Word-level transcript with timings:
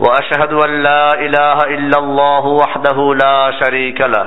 واشهد 0.00 0.52
ان 0.66 0.72
لا 0.82 1.04
اله 1.26 1.58
الا 1.76 1.98
الله 1.98 2.44
وحده 2.62 2.98
لا 3.24 3.38
شريك 3.60 4.00
له 4.14 4.26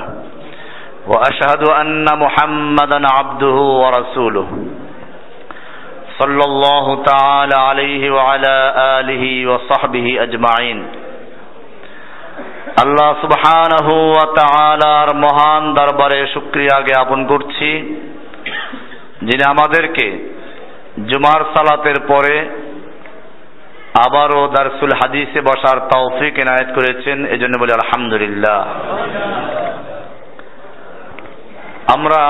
واشهد 1.06 1.62
ان 1.82 2.06
محمدا 2.18 3.00
عبده 3.16 3.58
ورسوله 3.82 4.46
صلى 6.20 6.44
الله 6.50 6.86
تعالى 7.02 7.56
عليه 7.68 8.02
وعلى 8.10 8.56
اله 8.98 9.24
وصحبه 9.50 10.06
اجمعين 10.26 10.80
আল্লাহ 12.84 13.10
সুবহানাহু 13.22 13.94
ওয়া 14.12 14.26
তাআলার 14.40 15.08
মহান 15.24 15.62
দরবারে 15.74 16.20
শুকরিয়া 16.34 16.76
জ্ঞাপন 16.88 17.20
করছি 17.26 17.70
যিনি 19.22 19.44
আমাদেরকে 19.54 20.06
জুমার 21.10 21.40
সালাতের 21.54 21.98
পরে 22.10 22.36
আবারও 23.93 24.47
দারসুল 24.47 24.93
হাদিসে 25.03 25.41
বসার 25.41 25.79
তৌফিক 25.79 26.33
এনায়েত 26.39 26.75
করেছেন, 26.75 27.25
এজন্য 27.25 27.59
বলি 27.59 27.71
আলহামদুলিল্লাহ। 27.71 28.65
আমরা 31.95 32.21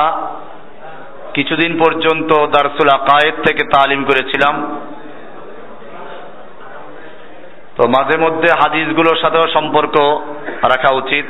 কিছুদিন 1.33 1.79
পর্যন্ত 1.79 2.31
দারসুল 2.39 2.89
আকায়েদ 2.93 3.35
থেকে 3.47 3.63
তালিম 3.77 4.03
করেছিলাম। 4.03 4.79
তো 7.77 7.83
মাঝে 7.87 8.19
মধ্যে 8.19 8.47
হাদিসগুলোর 8.63 9.21
সাথেও 9.21 9.53
সম্পর্ক 9.53 9.95
রাখা 10.63 10.95
উচিত। 10.95 11.25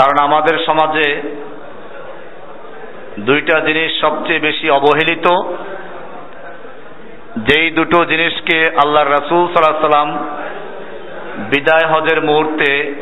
কারণ 0.00 0.24
আমাদের 0.24 0.58
সমাজে 0.66 1.22
দুইটা 3.18 3.60
জিনিস 3.60 4.00
সবচেয়ে 4.00 4.38
বেশি 4.38 4.70
অবহেলিত 4.70 5.26
যেই 7.36 7.70
দুটো 7.70 8.04
জিনিসকে 8.04 8.64
আল্লাহ 8.84 9.04
রাসুল 9.04 9.46
সাল্লাহ 9.46 9.80
সাল্লাম 9.80 10.18
বিদায় 11.50 11.92
হজের 11.92 12.22
মুহূর্তে 12.22 12.94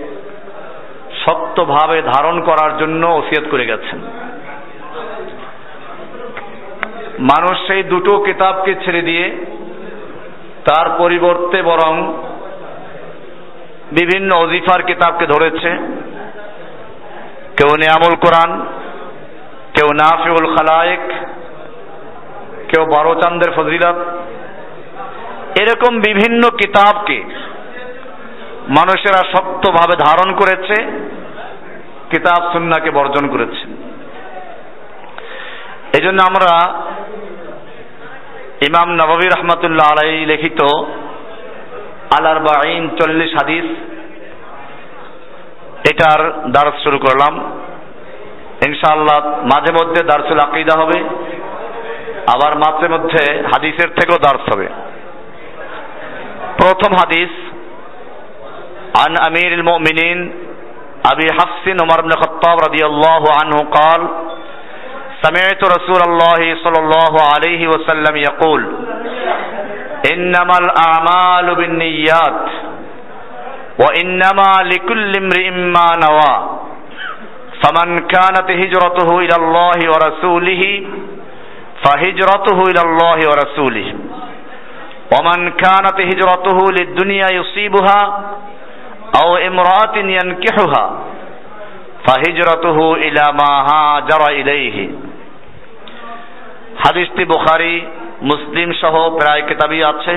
শক্তভাবে 1.27 2.03
ধারণ 2.03 2.41
করার 2.41 2.79
জন্য 2.79 3.07
ওসিয়ত 3.07 3.51
করে 3.51 3.67
গেছেন। 3.67 4.01
মানুষ 7.19 7.67
সেই 7.67 7.83
দুটো 7.83 8.19
কিতাবকে 8.19 8.75
ছেড়ে 8.75 9.03
দিয়ে 9.03 9.47
তার 10.65 10.91
পরিবর্তে 10.99 11.63
বরং 11.63 12.13
বিভিন্ন 13.93 14.37
অজিফার 14.37 14.83
কিতাবকে 14.83 15.27
ধরেছে। 15.27 15.71
কেউ 17.57 17.77
নিয়ামুল 17.77 18.17
কোরআন, 18.17 18.67
কেউ 19.75 19.89
নাফিউল 19.93 20.57
খালায়েক, 20.57 21.01
কেউ 22.69 22.87
বারো 22.87 23.15
চান্দের 23.15 23.53
ফজিলত 23.57 24.22
এরকম 25.61 25.93
বিভিন্ন 26.01 26.43
কিতাবকে 26.61 27.19
মানুষেরা 28.79 29.23
শক্তভাবে 29.35 29.95
ধারণ 30.07 30.29
করেছে, 30.41 30.77
কিতাব 32.11 32.43
সুন্নাকে 32.53 32.91
বর্জন 32.91 33.25
করেছে। 33.29 33.65
এই 35.97 36.03
জন্য 36.05 36.19
আমরা 36.31 36.53
ইমাম 38.69 38.89
নবী 39.01 39.27
রহমতুল্লাহ 39.29 39.87
আলাই 39.93 40.27
লিখিত 40.33 40.61
আলার 42.17 42.39
বাইন 42.47 42.83
চল্লিশ 42.99 43.33
হাদিস, 43.39 43.67
এটার 45.91 46.21
দ্বারস 46.55 46.77
শুরু 46.85 46.99
করলাম। 46.99 47.35
ইনশাআল্লাহ 48.69 49.19
মাঝে 49.53 49.73
মধ্যে 49.79 50.01
দারসুল 50.11 50.41
আকিদা 50.41 50.75
হবে, 50.83 50.99
আবার 52.35 52.53
মাঝে 52.65 52.87
মধ্যে 52.95 53.23
হাদিসের 53.53 53.91
থেকেও 53.99 54.19
দার্স 54.27 54.45
হবে। 54.53 54.69
প্রথম 56.62 56.92
হাদিস 57.02 57.34
عن 59.02 59.12
أمير 59.30 59.52
المؤمنين 59.60 60.20
أبي 61.12 61.28
حفص 61.38 61.66
عمر 61.82 62.00
بن 62.06 62.12
الخطاب 62.18 62.58
رضي 62.68 62.84
الله 62.92 63.24
عنه 63.40 63.58
قال 63.78 64.02
سمعت 65.24 65.62
رسول 65.76 66.02
الله 66.10 66.40
صلى 66.64 66.80
الله 66.84 67.14
عليه 67.34 67.62
وسلم 67.74 68.16
يقول 68.30 68.62
إنما 70.14 70.56
الأعمال 70.64 71.56
بالنيات 71.60 72.44
وإنما 73.84 74.52
لكل 74.72 75.12
امرئ 75.24 75.48
ما 75.76 75.88
نوى 76.06 76.36
فمن 77.62 77.88
كانت 78.14 78.48
هجرته 78.62 79.10
إلى 79.24 79.36
الله 79.42 79.78
ورسوله 79.94 80.64
فهجرته 81.84 82.58
إلى 82.70 82.82
الله 82.88 83.18
ورسوله 83.30 83.88
ওমান 85.19 85.51
কানাত 85.51 85.99
হিজরতুহু 86.11 86.63
লিদুনিয়া 86.79 87.29
ইউসিবুহা 87.35 88.01
আও 89.23 89.39
ইমরাতিন 89.49 90.11
ইয়ানকিহুহা 90.11 90.85
ফাহিজরতুহু 92.07 92.97
ইলা 92.97 93.27
মা 93.41 93.53
হাজারা 93.69 94.33
ইলাইহি 94.33 94.87
হাদিসটি 96.85 97.25
বুখারি 97.25 97.87
মুসলিম 98.23 98.73
সহ 98.73 98.95
প্রায় 99.19 99.43
কিতাবই 99.43 99.85
আছে। 99.85 100.15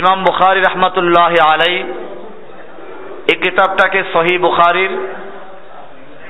ইমাম 0.00 0.24
বুখারি 0.24 0.60
রহমাতুল্লাহ 0.60 1.32
আলাই 1.52 1.74
এই 3.32 3.38
কিতাবটাকে 3.42 4.04
সহি 4.12 4.38
বুখারির 4.38 4.90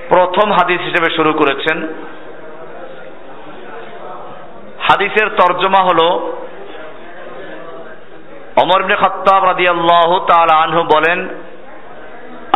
প্রথম 0.08 0.52
হাদিস 0.52 0.80
হিসেবে 0.80 1.08
শুরু 1.16 1.32
করেছেন। 1.32 1.88
হাদিসের 4.88 5.28
তর্জমা 5.30 5.82
হলো 5.84 6.35
অমর 8.62 8.80
ইবনে 8.80 8.96
খাত্তাব 8.96 9.44
রাদিয়াল্লাহু 9.44 10.20
তাআলা 10.20 10.58
আনহু 10.58 10.82
বলেন, 10.82 11.28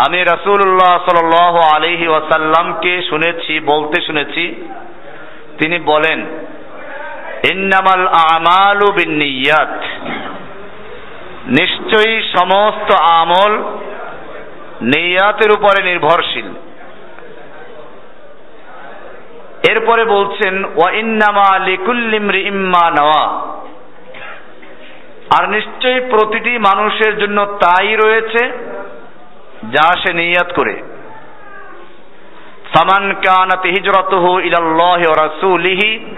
আমি 0.07 0.25
রাসূলুল্লাহ 0.25 0.99
সাল্লাল্লাহু 0.99 1.59
আলাইহি 1.77 2.09
ওয়াসাল্লামকে 2.09 3.03
শুনেছি, 3.03 3.61
বলতে 3.61 4.03
শুনেছি। 4.03 4.69
তিনি 5.59 5.79
বলেন, 5.79 6.27
ইন্নামাল 7.53 8.07
আমালু 8.09 8.93
বিন্নিয়াত। 8.93 9.81
নিশ্চয়ই 11.61 12.23
সমস্ত 12.23 12.95
আমল 13.13 13.53
নিয়াতের 14.83 15.51
উপরে 15.51 15.83
নির্ভরশীল। 15.83 16.55
এরপরে 19.71 20.05
বলছেন 20.05 20.65
ওয়াইন্নামা 20.65 21.59
লিকুল্লিমরি 21.59 22.47
ইম্মা 22.47 22.91
নওয়া। 23.01 23.51
আর 25.39 25.49
নিশ্চয়ই 25.49 26.01
প্রতিটি 26.01 26.59
মানুষের 26.59 27.19
জন্য 27.19 27.47
তাই 27.47 27.97
রয়েছে 27.97 28.51
যা 29.73 29.89
সে 30.03 30.13
নিয়াত 30.13 30.53
করে। 30.53 30.83
সামান 32.75 33.13
কানাত 33.13 33.65
হিজরতুহু 33.67 34.41
ইলাল্লাহি 34.41 35.05
ওয়া 35.07 35.29
রাসূলিহি, 35.29 36.15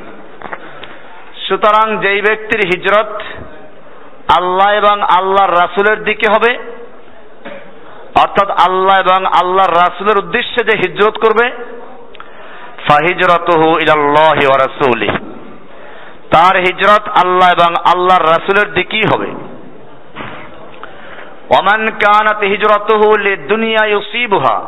সুতরাং 1.48 1.96
যেই 1.96 2.20
ব্যক্তির 2.20 2.60
হিজরত 2.66 3.22
আল্লাহ 4.38 4.68
এবং 4.72 5.02
আল্লাহর 5.18 5.50
রাসূলের 5.50 6.04
দিকে 6.04 6.26
হবে, 6.34 6.58
অর্থাৎ 8.20 8.50
আল্লাহ 8.68 8.96
এবং 9.00 9.26
আল্লাহর 9.26 9.70
রাসূলের 9.70 10.18
উদ্দেশ্যে 10.18 10.64
যে 10.64 10.74
হিজরত 10.78 11.16
করবে, 11.26 11.50
ফাহিজরতুহু 12.88 13.78
ইলাল্লাহি 13.78 14.44
ওয়া 14.46 14.58
রাসূলিহি। 14.58 15.31
তার 16.34 16.56
হিজরত 16.56 17.08
আল্লাহ 17.08 17.48
এবং 17.48 17.74
আল্লাহর 17.94 18.22
রাসুলের 18.22 18.74
দিকেই 18.74 19.02
হবে। 19.14 19.26
ওমান 21.58 21.86
কানাত 21.86 22.42
হিজরতুহু 22.42 23.16
লিদুনিয়া 23.16 23.86
ইউসিবুহা। 23.86 24.62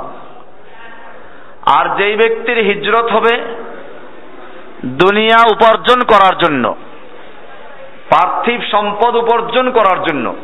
আর 1.81 1.97
যেই 1.97 2.17
ব্যক্তির 2.17 2.59
হিজরত 2.59 3.11
হবে 3.13 3.65
দুনিয়া 4.85 5.47
উপার্জন 5.53 6.01
করার 6.01 6.39
জন্য, 6.39 6.77
পার্থিব 8.11 8.63
সম্পদ 8.71 9.17
উপার্জন 9.17 9.71
করার 9.71 10.03
জন্য, 10.03 10.37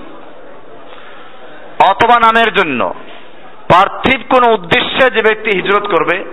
অথবা 1.90 2.18
নামের 2.18 2.54
জন্য, 2.54 2.94
পার্থিব 3.72 4.20
কোন 4.30 4.52
উদ্দেশ্যে 4.52 5.10
যে 5.10 5.20
ব্যক্তি 5.22 5.62
হিজরত 5.62 5.86
করবে, 5.86 6.24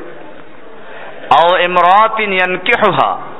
আও 1.37 1.57
ইমরাতিন 1.57 2.33
ইয়ানকিহুহা। 2.33 3.36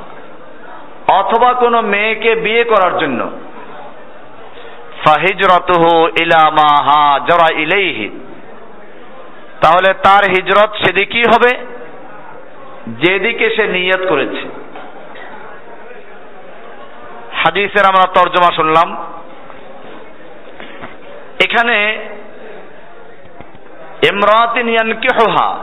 অথবা 1.12 1.52
কোনো 1.52 1.82
মেয়েকে 1.82 2.34
বিয়ে 2.34 2.64
করার 2.64 2.98
জন্য। 2.98 3.30
তাহলে 9.62 9.94
তার 9.94 10.30
হিজরত 10.30 10.70
সেদিকেই 10.84 11.22
হবে, 11.22 11.66
যেদিকে 12.86 13.50
সে 13.56 13.66
নিয়ত 13.66 14.08
করেছে। 14.08 14.42
হাদিসের 17.34 17.84
আমরা 17.84 18.12
তর্জমা 18.14 18.56
শুনলাম। 18.56 18.96
এখানে 21.44 22.08
ইমরাতিন 24.12 24.68
ইয়ানকিহুহা 24.68 25.58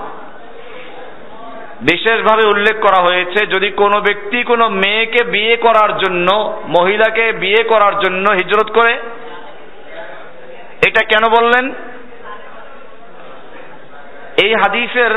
বিশেষভাবে 1.82 2.46
উল্লেখ 2.46 2.76
করা 2.82 3.04
হয়েছে, 3.04 3.46
যদি 3.46 3.70
কোনো 3.72 4.02
ব্যক্তি 4.02 4.44
কোনো 4.44 4.70
মেয়েকে 4.70 5.24
বিয়ে 5.24 5.58
করার 5.58 5.98
জন্য, 5.98 6.58
মহিলাকে 6.68 7.32
বিয়ে 7.32 7.64
করার 7.64 8.00
জন্য 8.00 8.32
হিজরত 8.32 8.72
করে, 8.72 8.94
এটা 10.88 11.02
কেন 11.06 11.24
বললেন? 11.40 11.74
এই 14.44 14.54
হাদিসের 14.54 15.12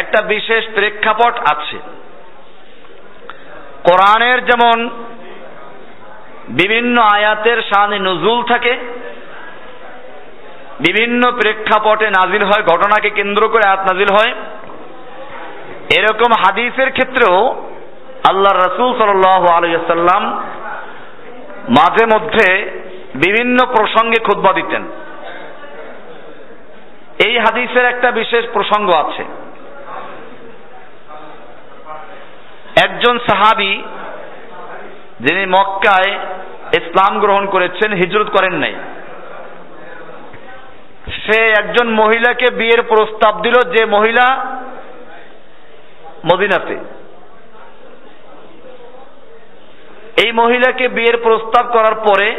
একটা 0.00 0.22
বিশেষ 0.22 0.64
প্রেক্ষাপট 0.74 1.38
আছে। 1.56 1.76
কোরআনের 3.84 4.44
যেমন 4.44 4.90
বিভিন্ন 6.48 7.00
আয়াতের 7.00 7.62
শানে 7.62 7.98
নজুল 7.98 8.42
থাকে, 8.42 8.76
বিভিন্ন 10.80 11.30
প্রেক্ষাপটে 11.30 12.06
নাজিল 12.06 12.42
হয়, 12.42 12.62
ঘটনাকে 12.62 13.10
কেন্দ্র 13.10 13.48
করে 13.48 13.68
আয়াত 13.68 13.80
নাজিল 13.80 14.08
হয় 14.14 14.34
এরকম 15.94 16.32
হাদিসের 16.46 16.92
ক্ষেত্রেও 16.92 17.62
আল্লাহ 18.28 18.52
রসুল 18.52 18.98
সাল্লাম 18.98 20.42
মাঝে 21.68 22.06
মধ্যে 22.06 22.70
বিভিন্ন 23.14 23.66
প্রসঙ্গে 23.66 24.24
খুদ্া 24.24 24.52
দিতেন। 24.52 24.82
এই 27.26 27.38
হাদিসের 27.38 27.84
একটা 27.84 28.10
বিশেষ 28.10 28.44
প্রসঙ্গ 28.52 28.94
আছে। 28.94 29.24
একজন 32.84 33.18
সাহাবি 33.18 33.82
যিনি 35.20 35.46
মক্কায় 35.46 36.18
ইসলাম 36.72 37.20
গ্রহণ 37.20 37.46
করেছেন, 37.46 37.92
হিজরত 37.92 38.28
করেন 38.38 38.54
নাই। 38.54 38.74
সে 41.06 41.48
একজন 41.48 41.88
মহিলাকে 41.88 42.46
বিয়ের 42.54 42.82
প্রস্তাব 42.82 43.42
দিল 43.42 43.52
যে 43.70 43.86
মহিলা 43.86 44.45
মদিনাতে। 46.32 46.76
এই 50.24 50.32
মহিলাকে 50.32 50.88
বিয়ের 50.88 51.16
প্রস্তাব 51.16 51.72
করার 51.72 51.94
পরে 51.94 52.36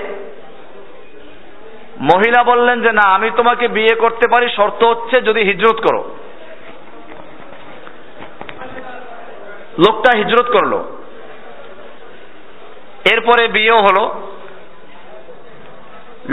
মহিলা 2.01 2.43
বললেন 2.43 2.81
যে, 2.81 2.91
না, 2.91 3.09
আমি 3.09 3.31
তোমাকে 3.37 3.67
বিয়ে 3.67 3.95
করতে 3.95 4.27
পারি, 4.27 4.49
শর্ত 4.55 4.83
হচ্ছে 4.83 5.21
যদি 5.21 5.41
হিজরত 5.41 5.75
করো। 5.75 6.15
লোকটা 9.87 10.17
হিজরত 10.17 10.51
করল। 10.51 10.77
এরপরে 13.11 13.47
বিয়ে 13.47 13.71
হলো। 13.71 14.21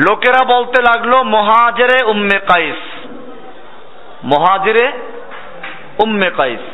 লোকেরা 0.08 0.58
বলতে 0.58 0.82
লাগল, 0.82 1.22
মহাজেরে 1.22 2.04
উম্মে 2.06 2.38
কাইস। 2.38 3.06
মহাজেরে 4.24 4.92
উম্মে 5.98 6.30
কাইস। 6.30 6.73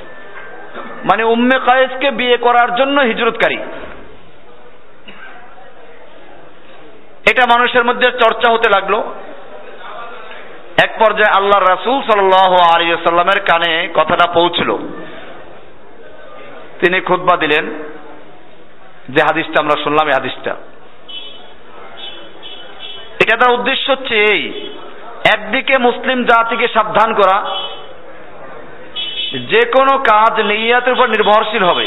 মানে 1.04 1.24
উম্মে 1.24 1.58
কায়েসকে 1.58 2.10
বিয়ে 2.10 2.36
করার 2.36 2.74
জন্য 2.74 3.00
হিজরতকারী। 3.00 3.56
এটা 7.30 7.46
মানুষের 7.56 7.84
মধ্যে 7.84 8.10
চর্চা 8.10 8.52
হতে 8.52 8.80
লাগল। 8.80 8.94
এক 10.84 10.98
পর্যায়ে 10.98 11.36
আল্লাহ 11.36 11.60
রাসুল 11.60 12.02
সাল 12.02 12.18
আলিয়াল্লামের 12.76 13.40
কানে 13.40 13.88
কথাটা 13.94 14.32
পৌঁছল। 14.32 14.78
তিনি 16.80 17.00
খুতবা 17.00 17.36
দিলেন 17.36 17.66
যে 19.08 19.22
হাদিসটা 19.22 19.54
আমরা 19.58 19.82
শুনলাম, 19.82 20.06
এই 20.06 20.12
হাদিসটা। 20.14 20.56
এটা 23.24 23.36
তার 23.36 23.54
উদ্দেশ্য 23.58 23.90
হচ্ছে 23.90 24.24
এই, 24.30 24.70
একদিকে 25.34 25.78
মুসলিম 25.78 26.24
জাতিকে 26.24 26.68
সাবধান 26.68 27.14
করা 27.14 27.56
যে 29.32 29.60
কোনো 29.76 29.98
কাজ 29.98 30.44
নিয়াতের 30.44 30.92
উপর 30.92 31.08
নির্ভরশীল 31.08 31.64
হবে। 31.64 31.86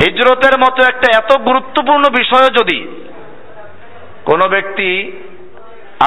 হিজরতের 0.00 0.58
মতো 0.58 0.82
একটা 0.84 1.18
এত 1.18 1.38
গুরুত্বপূর্ণ 1.38 2.04
বিষয় 2.18 2.48
যদি 2.48 2.88
কোনো 4.24 4.48
ব্যক্তি 4.48 5.12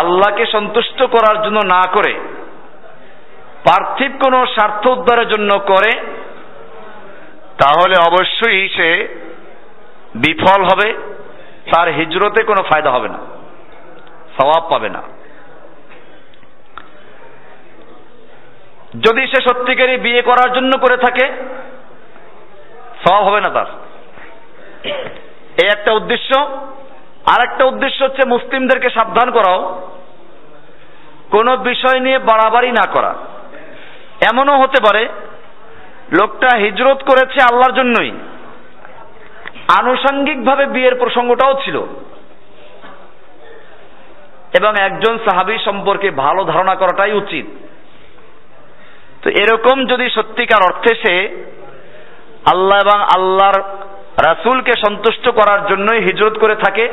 আল্লাহকে 0.02 0.46
সন্তুষ্ট 0.46 1.04
করার 1.04 1.44
জন্য 1.44 1.60
না 1.66 1.82
করে, 1.94 2.14
পার্থিব 3.66 4.12
কোনো 4.24 4.46
স্বার্থ 4.46 4.88
উদ্ধারের 4.88 5.28
জন্য 5.28 5.60
করে, 5.60 5.92
তাহলে 7.58 7.96
অবশ্যই 8.10 8.70
সে 8.70 9.18
বিফল 10.16 10.64
হবে, 10.64 10.94
তার 11.72 11.88
হিজরতে 11.94 12.44
কোনো 12.44 12.64
ফায়দা 12.64 12.92
হবে 12.92 13.10
না 13.10 13.20
সবাব 14.42 14.70
পাবে 14.70 14.90
না। 14.90 15.02
যদি 19.00 19.28
সে 19.28 19.42
সত্যিকারই 19.42 19.98
বিয়ে 19.98 20.22
করার 20.22 20.54
জন্য 20.54 20.80
করে 20.80 20.98
থাকে 20.98 21.32
সব 23.08 23.24
হবে 23.24 23.42
না 23.42 23.50
তার। 23.50 23.66
এই 25.64 25.70
একটা 25.78 25.92
উদ্দেশ্য। 25.92 26.40
আর 27.26 27.52
একটা 27.52 27.66
উদ্দেশ্য 27.66 28.04
হচ্ছে 28.04 28.30
মুসলিমদেরকে 28.30 28.90
সাবধান 28.90 29.32
করাও। 29.32 29.90
কোন 31.32 31.56
বিষয় 31.56 32.00
নিয়ে 32.00 32.20
বাড়াবাড়ি 32.20 32.72
না 32.72 32.92
করা। 32.92 33.16
এমনও 34.34 34.62
হতে 34.62 34.82
পারে, 34.90 35.10
লোকটা 36.22 36.58
হিজরত 36.58 37.04
করেছে 37.04 37.38
আল্লাহর 37.44 37.74
জন্যই। 37.74 38.12
আনুষঙ্গিকভাবে 39.80 40.66
বিয়ের 40.66 40.96
প্রসঙ্গটাও 40.96 41.62
ছিল। 41.66 41.78
এবং 44.60 44.74
একজন 44.80 45.18
সাহাবি 45.18 45.58
সম্পর্কে 45.66 46.12
ভালো 46.12 46.44
ধারণা 46.44 46.76
করাটাই 46.76 47.14
উচিত। 47.14 47.46
তো 49.24 49.30
এরকম 49.30 49.86
যদি 49.86 50.10
সত্যিকার 50.10 50.62
অর্থে 50.64 50.96
সে 50.96 51.16
আল্লাহ 52.52 52.78
এবং 52.80 53.00
আল্লাহর 53.18 53.60
রাসুলকে 54.28 54.74
সন্তুষ্ট 54.88 55.30
করার 55.30 55.68
জন্যই 55.68 56.02
হিজরত 56.02 56.40
করে 56.40 56.56
থাকে, 56.56 56.86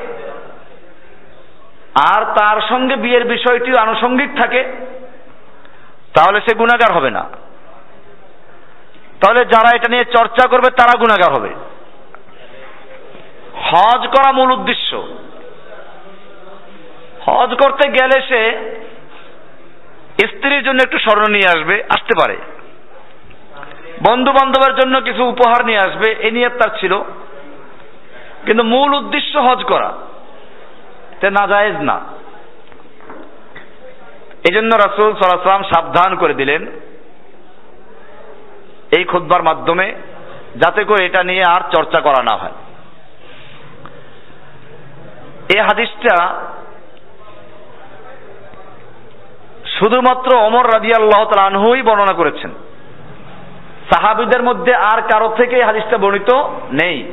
আর 2.14 2.24
তার 2.24 2.58
সঙ্গে 2.68 2.96
বিয়ের 2.96 3.24
বিষয়টি 3.24 3.70
আনুষঙ্গিক 3.78 4.30
থাকে, 4.42 4.62
তাহলে 6.14 6.40
সে 6.40 6.52
গুণাগার 6.54 6.92
হবে 6.96 7.10
না। 7.10 7.24
তাহলে 9.20 9.44
যারা 9.44 9.70
এটা 9.76 9.88
নিয়ে 9.88 10.04
চর্চা 10.04 10.48
করবে, 10.48 10.68
তারা 10.70 10.98
গুণাগার 10.98 11.32
হবে। 11.32 11.50
হজ 13.70 14.06
করা 14.06 14.32
মূল 14.32 14.50
উদ্দেশ্য। 14.52 14.90
হজ 17.26 17.50
করতে 17.62 17.84
গেলে 17.88 18.16
সে 18.28 18.42
স্ত্রীর 20.26 20.62
জন্য 20.64 20.82
একটু 20.82 20.98
স্মরণ 20.98 21.32
নিয়ে 21.32 21.48
আসবে, 21.48 21.82
আসতে 21.88 22.14
পারে। 22.20 22.36
বন্ধু 24.10 24.32
বান্ধবের 24.32 24.74
জন্য 24.74 25.00
কিছু 25.00 25.24
উপহার 25.24 25.66
নিয়ে 25.66 25.78
আসবে, 25.78 26.12
এ 26.12 26.30
নিয়ে 26.30 26.48
তার 26.48 26.78
ছিল। 26.80 26.98
কিন্তু 28.46 28.62
মূল 28.64 28.94
উদ্দেশ্য 28.94 29.38
হজ 29.38 29.64
করা 29.64 29.90
না 31.30 31.46
জায়েজ 31.46 31.76
না। 31.80 32.00
এই 34.48 34.54
জন্য 34.54 34.76
রাসুল 34.76 35.14
সাল্লাম 35.14 35.62
সাবধান 35.62 36.16
করে 36.16 36.34
দিলেন 36.34 36.66
এই 38.96 39.04
খুদ্বার 39.04 39.42
মাধ্যমে, 39.42 39.94
যাতে 40.56 40.84
করে 40.84 41.06
এটা 41.06 41.22
নিয়ে 41.22 41.42
আর 41.44 41.60
চর্চা 41.76 42.00
করা 42.00 42.22
না 42.22 42.36
হয়। 42.36 42.52
এই 45.54 45.60
হাদিসটা 45.60 46.34
শুধুমাত্র 49.80 50.36
অমর 50.36 50.66
রাজি 50.66 50.92
আল্লাহ 50.92 51.40
আনহুই 51.40 51.82
বর্ণনা 51.82 52.14
করেছেন। 52.16 52.50
সাহাবিদের 53.90 54.42
মধ্যে 54.42 54.74
আর 54.74 55.02
কারও 55.02 55.34
থেকে 55.36 55.64
হাদিসটা 55.64 55.98
বর্ণিত 55.98 56.30
নেই। 56.82 57.12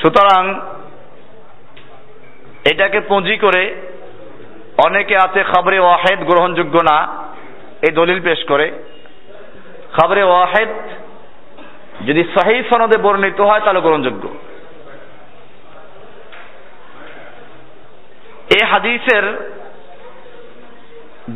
সুতরাং 0.00 0.60
এটাকে 2.72 3.00
পুঁজি 3.00 3.36
করে 3.36 3.62
অনেকে 4.86 5.16
আছে 5.16 5.44
খাবরে 5.44 5.78
ওয়াহেদ 5.78 6.20
গ্রহণযোগ্য 6.24 6.78
না 6.92 7.06
এই 7.82 7.92
দলিল 7.92 8.20
পেশ 8.22 8.44
করে। 8.48 8.66
খাবরে 9.92 10.22
ওয়াহেদ 10.22 10.68
যদি 12.06 12.24
সহি 12.24 12.62
সনদে 12.62 12.98
বর্ণিত 13.02 13.40
হয় 13.40 13.60
তাহলে 13.60 13.80
গ্রহণযোগ্য। 13.80 14.28
এই 18.54 18.66
হাদিসের 18.66 19.24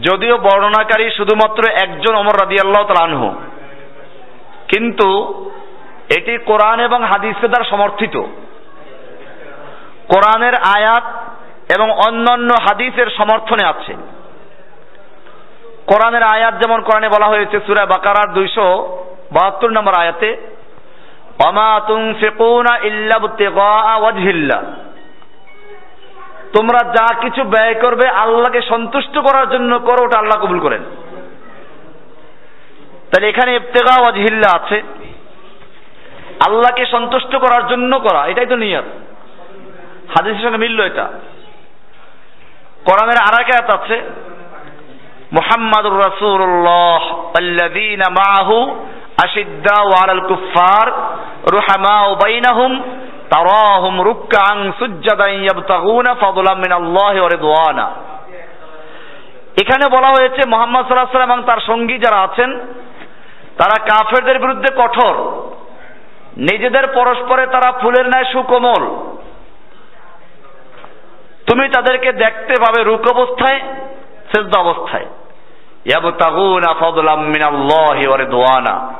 যদিও 0.03 0.39
বর্ণনাকারী 0.39 1.11
শুধুমাত্র 1.11 1.69
একজন 1.83 2.15
অমর 2.17 2.41
রাদি 2.41 2.57
আল্লাহ 2.65 3.03
আনহু। 3.03 3.35
কিন্তু 4.69 5.11
এটি 6.17 6.39
কোরআন 6.39 6.81
এবং 6.81 7.05
হাদিসের 7.05 7.51
দ্বারা 7.51 7.71
সমর্থিত। 7.71 8.17
কোরআনের 10.09 10.55
আয়াত 10.55 11.05
এবং 11.77 11.91
অন্যান্য 11.91 12.55
হাদিসের 12.69 13.07
সমর্থনে 13.11 13.69
আছে। 13.69 13.95
কোরআনের 15.87 16.23
আয়াত 16.23 16.55
যেমন 16.55 16.81
কোরআনে 16.81 17.09
বলা 17.09 17.27
হয়েছে 17.27 17.61
সুরা 17.67 17.87
বাকারার 17.87 18.35
দুইশো 18.35 18.99
বাহাত্তর 19.33 19.71
নম্বর 19.71 19.93
আয়াতে 20.01 20.37
অমা 21.47 21.81
তুনফিকুনা 21.87 22.79
ইল্লা 22.79 23.19
বুতিগা 23.19 23.97
ওয়াজহিল্লাহ। 23.97 24.63
তোমরা 26.53 26.89
যা 26.89 27.21
কিছু 27.21 27.45
ব্যয় 27.45 27.75
করবে 27.75 28.09
আল্লাহকে 28.09 28.63
সন্তুষ্ট 28.63 29.19
করার 29.19 29.51
জন্য 29.51 29.79
করো, 29.79 30.05
ওটা 30.05 30.19
আল্লাহ 30.19 30.45
কবুল 30.45 30.61
করেন। 30.61 30.83
তাহলে 33.11 33.29
এখানে 33.29 33.57
ইবতেগা 33.57 34.01
ওয়াজহিল্লা 34.01 34.63
আছে। 34.63 34.83
আল্লাহকে 36.49 36.87
সন্তুষ্ট 36.87 37.37
করার 37.37 37.69
জন্য 37.69 37.99
করা, 37.99 38.27
এটাই 38.27 38.47
তো 38.47 38.57
নিয়ত। 38.57 38.85
হাদিসের 40.09 40.43
সঙ্গে 40.43 40.57
মিলল 40.57 40.81
এটা। 40.81 41.09
কোরআনের 42.85 43.19
আর 43.21 43.41
এক 43.41 43.81
আছে, 43.81 44.03
মুহাম্মাদুর 45.33 45.99
রাসূলুল্লাহ 45.99 47.31
আল্লাযীনা 47.39 48.11
মাআহু 48.11 48.87
আশিদ্দাউ 49.25 49.89
আলাল 49.89 50.21
কুফফার 50.21 50.93
রুহামাউ 51.53 52.15
বাইনাহুম 52.15 52.96
তারাহুম 53.31 54.01
রুকআন 54.01 54.73
সুজ্জাদান 54.79 55.31
ইয়াবতাগুনা 55.31 56.15
ফাদলাম 56.15 56.59
মিনাল্লাহি 56.59 57.19
ওয়া 57.19 57.29
রিদওয়ানা। 57.29 57.87
এখানে 59.63 59.97
বলা 59.97 60.09
হয়েছে 60.09 60.49
মোহাম্মদ 60.49 60.83
সাল্লাহ 60.83 61.11
সাল্লাম 61.11 61.33
এবং 61.33 61.43
তার 61.43 61.61
সঙ্গী 61.67 61.99
যারা 61.99 62.21
আছেন, 62.23 62.61
তারা 63.59 63.85
কাফেরদের 63.85 64.39
বিরুদ্ধে 64.39 64.75
কঠোর। 64.77 65.17
নিজেদের 66.37 66.87
পরস্পরে 66.95 67.47
তারা 67.47 67.73
ফুলের 67.73 68.07
ন্যায় 68.07 68.33
সুকোমল। 68.33 68.85
তুমি 71.51 71.69
তাদেরকে 71.69 72.13
দেখতে 72.13 72.55
পাবে 72.61 72.85
রুক 72.85 73.05
অবস্থায় 73.11 73.61
সেদ্ধ 74.35 74.57
অবস্থায়। 74.57 75.07
ইয়াবতাগুনা 75.87 76.75
ফাদলাম 76.75 77.21
মিনাল্লাহি 77.21 78.07
ওয়া 78.07 78.17
রিদওয়ানা। 78.17 78.95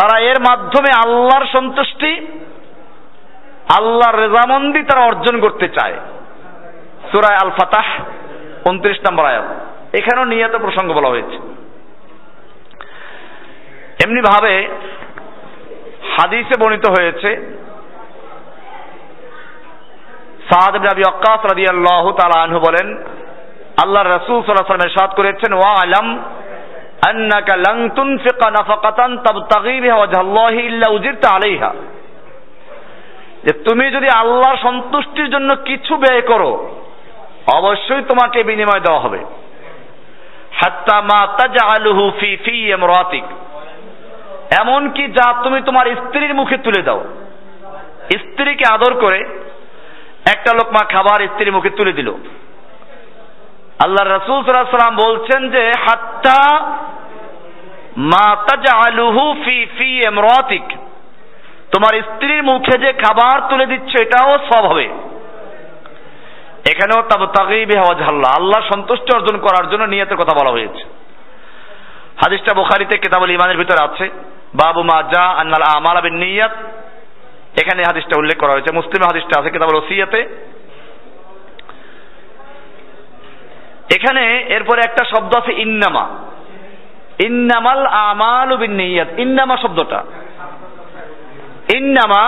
তারা 0.00 0.20
এর 0.20 0.36
মাধ্যমে 0.50 0.90
আল্লাহর 1.04 1.46
সন্তুষ্টি 1.46 2.26
আল্লাহর 3.78 4.20
রেজামন্দি 4.20 4.82
তারা 4.82 5.02
অর্জন 5.04 5.40
করতে 5.40 5.68
চায়। 5.68 5.96
সুরায় 7.12 7.38
আল 7.44 7.50
ফাতাহ 7.50 7.88
উনত্রিশ 8.70 8.98
নম্বর 9.08 9.24
আয়াত। 9.24 9.48
এখানেও 9.98 10.24
নিয়ত 10.24 10.54
প্রসঙ্গ 10.56 10.92
বলা 10.92 11.08
হয়েছে। 11.08 11.36
এমনি 14.04 14.20
ভাবে 14.20 14.68
হাদিসে 16.16 16.54
বর্ণিত 16.60 16.86
হয়েছে, 16.88 17.30
সাদ 20.50 20.76
ইবনে 20.76 20.88
আবি 20.88 21.02
ওয়াক্কাস 21.08 21.40
রাদিয়াল্লাহু 21.44 22.10
তাআলা 22.12 22.42
আনহু 22.42 22.60
বলেন 22.60 22.88
আল্লাহ 23.84 24.02
রাসূল 24.02 24.36
ওয়াসাল্লাম 24.36 25.10
করেছেন 25.16 25.52
ওয়া 25.54 25.72
আলাম 25.82 26.06
লান 27.66 27.78
তুনফিকা 27.88 28.50
নাফাকাতান 28.50 29.18
তাবতাগি 29.18 29.80
বিহা 29.80 29.96
ওয়াজহাল্লাহি 29.96 30.60
ইল্লা 30.66 30.90
উজিরতা 30.90 31.28
আলাইহা। 31.34 31.70
যে 33.44 33.52
তুমি 33.52 33.90
যদি 33.90 34.08
আল্লাহর 34.08 34.56
সন্তুষ্টির 34.56 35.30
জন্য 35.30 35.56
কিছু 35.56 35.96
ব্যয় 35.96 36.22
করো, 36.22 36.80
অবশ্যই 37.54 38.02
তোমাকে 38.02 38.42
বিনিময় 38.42 38.80
দেওয়া 38.80 39.00
হবে। 39.00 39.18
হাত্তা 40.52 41.00
মা 41.00 41.26
তাজআলুহু 41.26 42.10
ফি 42.20 42.36
ফি 42.36 42.70
ইমরাতিক। 42.70 43.24
এমন 44.60 44.90
কি 44.90 45.08
যা 45.08 45.42
তুমি 45.42 45.62
তোমার 45.62 45.86
স্ত্রীর 45.86 46.34
মুখে 46.34 46.56
তুলে 46.56 46.82
দাও। 46.82 47.04
স্ত্রীকে 48.18 48.64
আদর 48.74 49.00
করে 49.00 49.18
একটা 50.30 50.54
লোক 50.54 50.68
মা 50.68 50.84
খাবার 50.84 51.26
স্ত্রীর 51.26 51.52
মুখে 51.52 51.70
তুলে 51.70 51.92
দিল। 51.92 52.14
আল্লাহ 53.78 54.16
রসুল 54.16 54.44
সাল্লাম 54.44 54.96
বলছেন 54.96 55.50
যে, 55.50 55.72
হাত্তা 55.80 56.60
মা 57.96 58.36
তাজআলুহু 58.36 59.34
ফি 59.44 59.66
ফি 59.78 59.98
ইমরাতিক। 60.06 60.79
তোমার 61.72 62.02
স্ত্রীর 62.02 62.42
মুখে 62.42 62.78
যে 62.78 62.92
খাবার 62.92 63.48
তুলে 63.50 63.66
দিচ্ছে, 63.66 64.02
এটাও 64.02 64.38
সব 64.52 64.64
হবে। 64.66 64.84
এখানেও 66.70 67.02
তাব 67.02 67.26
তাগিবে 67.26 67.78
ওয়াজহাল্লাহ 67.78 68.32
আল্লাহ 68.36 68.60
সন্তুষ্টি 68.74 69.16
অর্জন 69.16 69.38
করার 69.38 69.70
জন্য 69.70 69.84
নিয়তের 69.84 70.16
কথা 70.16 70.38
বলা 70.40 70.50
হয়েছে। 70.50 70.84
হাদিসটা 72.24 72.54
বুখারীতে 72.54 72.98
কিতাবুল 72.98 73.30
ইমানের 73.30 73.56
ভিতরে 73.56 73.84
আছে। 73.84 74.08
বাবু 74.54 74.82
মা 74.82 75.02
যা 75.02 75.22
আন্নাল 75.22 75.76
আমাল 75.76 76.00
বিন 76.02 76.14
নিয়াত। 76.14 76.52
এখানে 77.62 77.82
হাদিসটা 77.82 78.18
উল্লেখ 78.18 78.38
করা 78.38 78.52
হয়েছে। 78.52 78.74
মুসলিম 78.74 79.02
হাদিসটা 79.02 79.40
আছে 79.40 79.50
কিতাবুল 79.50 79.76
ওসিয়াতে। 79.76 80.20
এখানে 83.96 84.40
এরপরে 84.40 84.80
একটা 84.84 85.04
শব্দ 85.04 85.36
আছে 85.36 85.52
ইন্নামা। 85.52 86.08
ইন্নামাল 87.24 87.86
আমাল 87.86 88.56
বিন 88.56 88.72
নিয়াত। 88.72 89.08
ইন্নামা 89.18 89.56
শব্দটা। 89.56 90.04
ইন্নামা, 91.76 92.24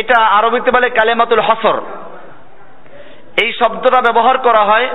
এটা 0.00 0.18
আরবিতে 0.38 0.70
বলে 0.70 0.88
কালেমাতুল 0.90 1.42
হসর। 1.48 1.76
এই 3.42 3.50
শব্দটা 3.60 4.00
ব্যবহার 4.06 4.36
করা 4.38 4.62
হয় 4.64 4.88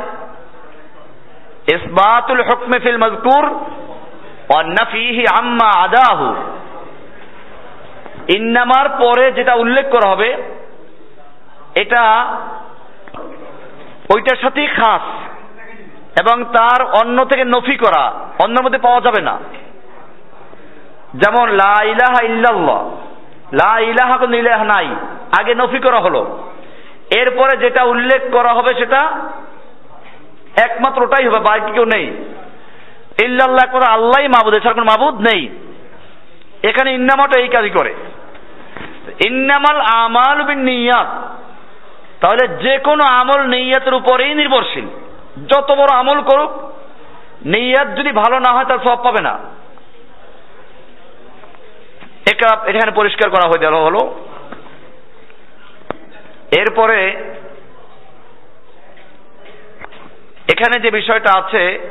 ইসবাতুল 1.75 2.41
হুকমে 2.47 2.77
ফিল 2.83 2.99
মজকুর 3.03 3.45
অন্নাফিহি 4.57 5.23
আম্মা 5.39 5.69
আদাহু। 5.85 6.27
ইন্নামার 8.35 8.87
পরে 9.01 9.25
যেটা 9.31 9.53
উল্লেখ 9.53 9.85
করা 9.91 10.07
হবে, 10.09 10.29
এটা 11.75 12.03
ওইটার 14.13 14.41
সাথেই 14.43 14.67
খাস 14.67 15.05
এবং 16.21 16.37
তার 16.57 16.79
অন্য 17.01 17.17
থেকে 17.25 17.43
নফি 17.45 17.75
করা, 17.77 18.03
অন্যের 18.43 18.63
মধ্যে 18.65 18.83
পাওয়া 18.85 19.01
যাবে 19.01 19.21
না। 19.21 19.35
যেমন, 21.15 21.49
লা 21.49 21.83
ইলাহা 21.83 22.25
ইল্লাল্লাহ। 22.25 22.89
লা 23.53 23.79
ইলাহা 23.79 24.17
কোন 24.17 24.33
ইলাহ 24.33 24.63
নাই। 24.63 24.87
আগে 25.39 25.55
নফি 25.55 25.79
করা 25.79 25.99
হলো। 25.99 26.43
এরপরে 27.15 27.57
যেটা 27.57 27.83
উল্লেখ 27.83 28.21
করা 28.31 28.53
হবে 28.53 28.73
সেটা 28.73 29.11
একমাত্র 30.55 31.03
ওটাই 31.03 31.27
হবে, 31.27 31.39
বাকি 31.39 31.71
কেউ 31.71 31.85
নেই। 31.85 32.03
ইল্লাল্লাহ 33.23 33.71
করে 33.71 33.85
আল্লাহই 33.85 34.27
মাবুদ, 34.27 34.53
এছাড়া 34.53 34.73
কোনো 34.73 34.85
মাবুদ 34.85 35.21
নেই। 35.21 35.49
এখানে 36.63 36.93
ইন্নামাটা 36.93 37.39
এই 37.39 37.47
কাজই 37.47 37.69
করে। 37.69 37.93
ইন্নামাল 39.25 39.81
আমাল 39.81 40.43
বিন 40.43 40.59
নিয়াত। 40.59 41.07
তাহলে 42.21 42.47
যে 42.47 42.77
কোনো 42.77 43.03
আমল 43.03 43.41
নিয়াতের 43.41 43.93
উপরেই 43.93 44.35
নির্ভরশীল। 44.35 44.85
যত 45.47 45.71
বড় 45.71 45.87
আমল 45.91 46.21
করুক, 46.21 46.51
নিয়াত 47.45 47.97
যদি 47.97 48.11
ভালো 48.11 48.39
না 48.39 48.53
হয়, 48.53 48.65
তার 48.65 48.77
সব 48.87 49.03
পাবে 49.03 49.21
না। 49.21 49.39
এটা 52.31 52.47
এখানে 52.65 52.91
পরিষ্কার 52.91 53.29
করা 53.29 53.47
হয়ে 53.47 53.59
গেল 53.59 53.73
হলো। 53.73 54.15
এরপরে 56.59 56.99
এখানে 60.51 60.79
যে 60.79 60.91
বিষয়টা 60.91 61.39
আছে, 61.39 61.89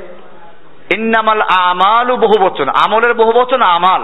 ইন্নামাল 0.95 1.41
আমালু 1.41 2.17
বহু 2.17 2.47
বচন। 2.47 2.69
আমলের 2.69 3.15
বহু 3.15 3.33
বচন, 3.33 3.63
আমাল। 3.63 4.03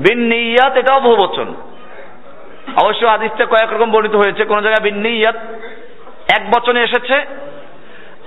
বিন 0.00 0.18
নিয়াত 0.18 0.76
এটাও 0.76 1.00
বহু 1.00 1.16
বচন। 1.16 1.54
অবশ্য 2.84 3.06
আদিসটা 3.06 3.46
কয়েক 3.46 3.72
রকম 3.72 3.90
বর্ণিত 3.90 4.14
হয়েছে। 4.14 4.44
কোন 4.44 4.60
জায়গায় 4.60 4.90
বিন 4.90 5.16
এক 6.36 6.50
বচনে 6.50 6.82
এসেছে, 6.82 7.14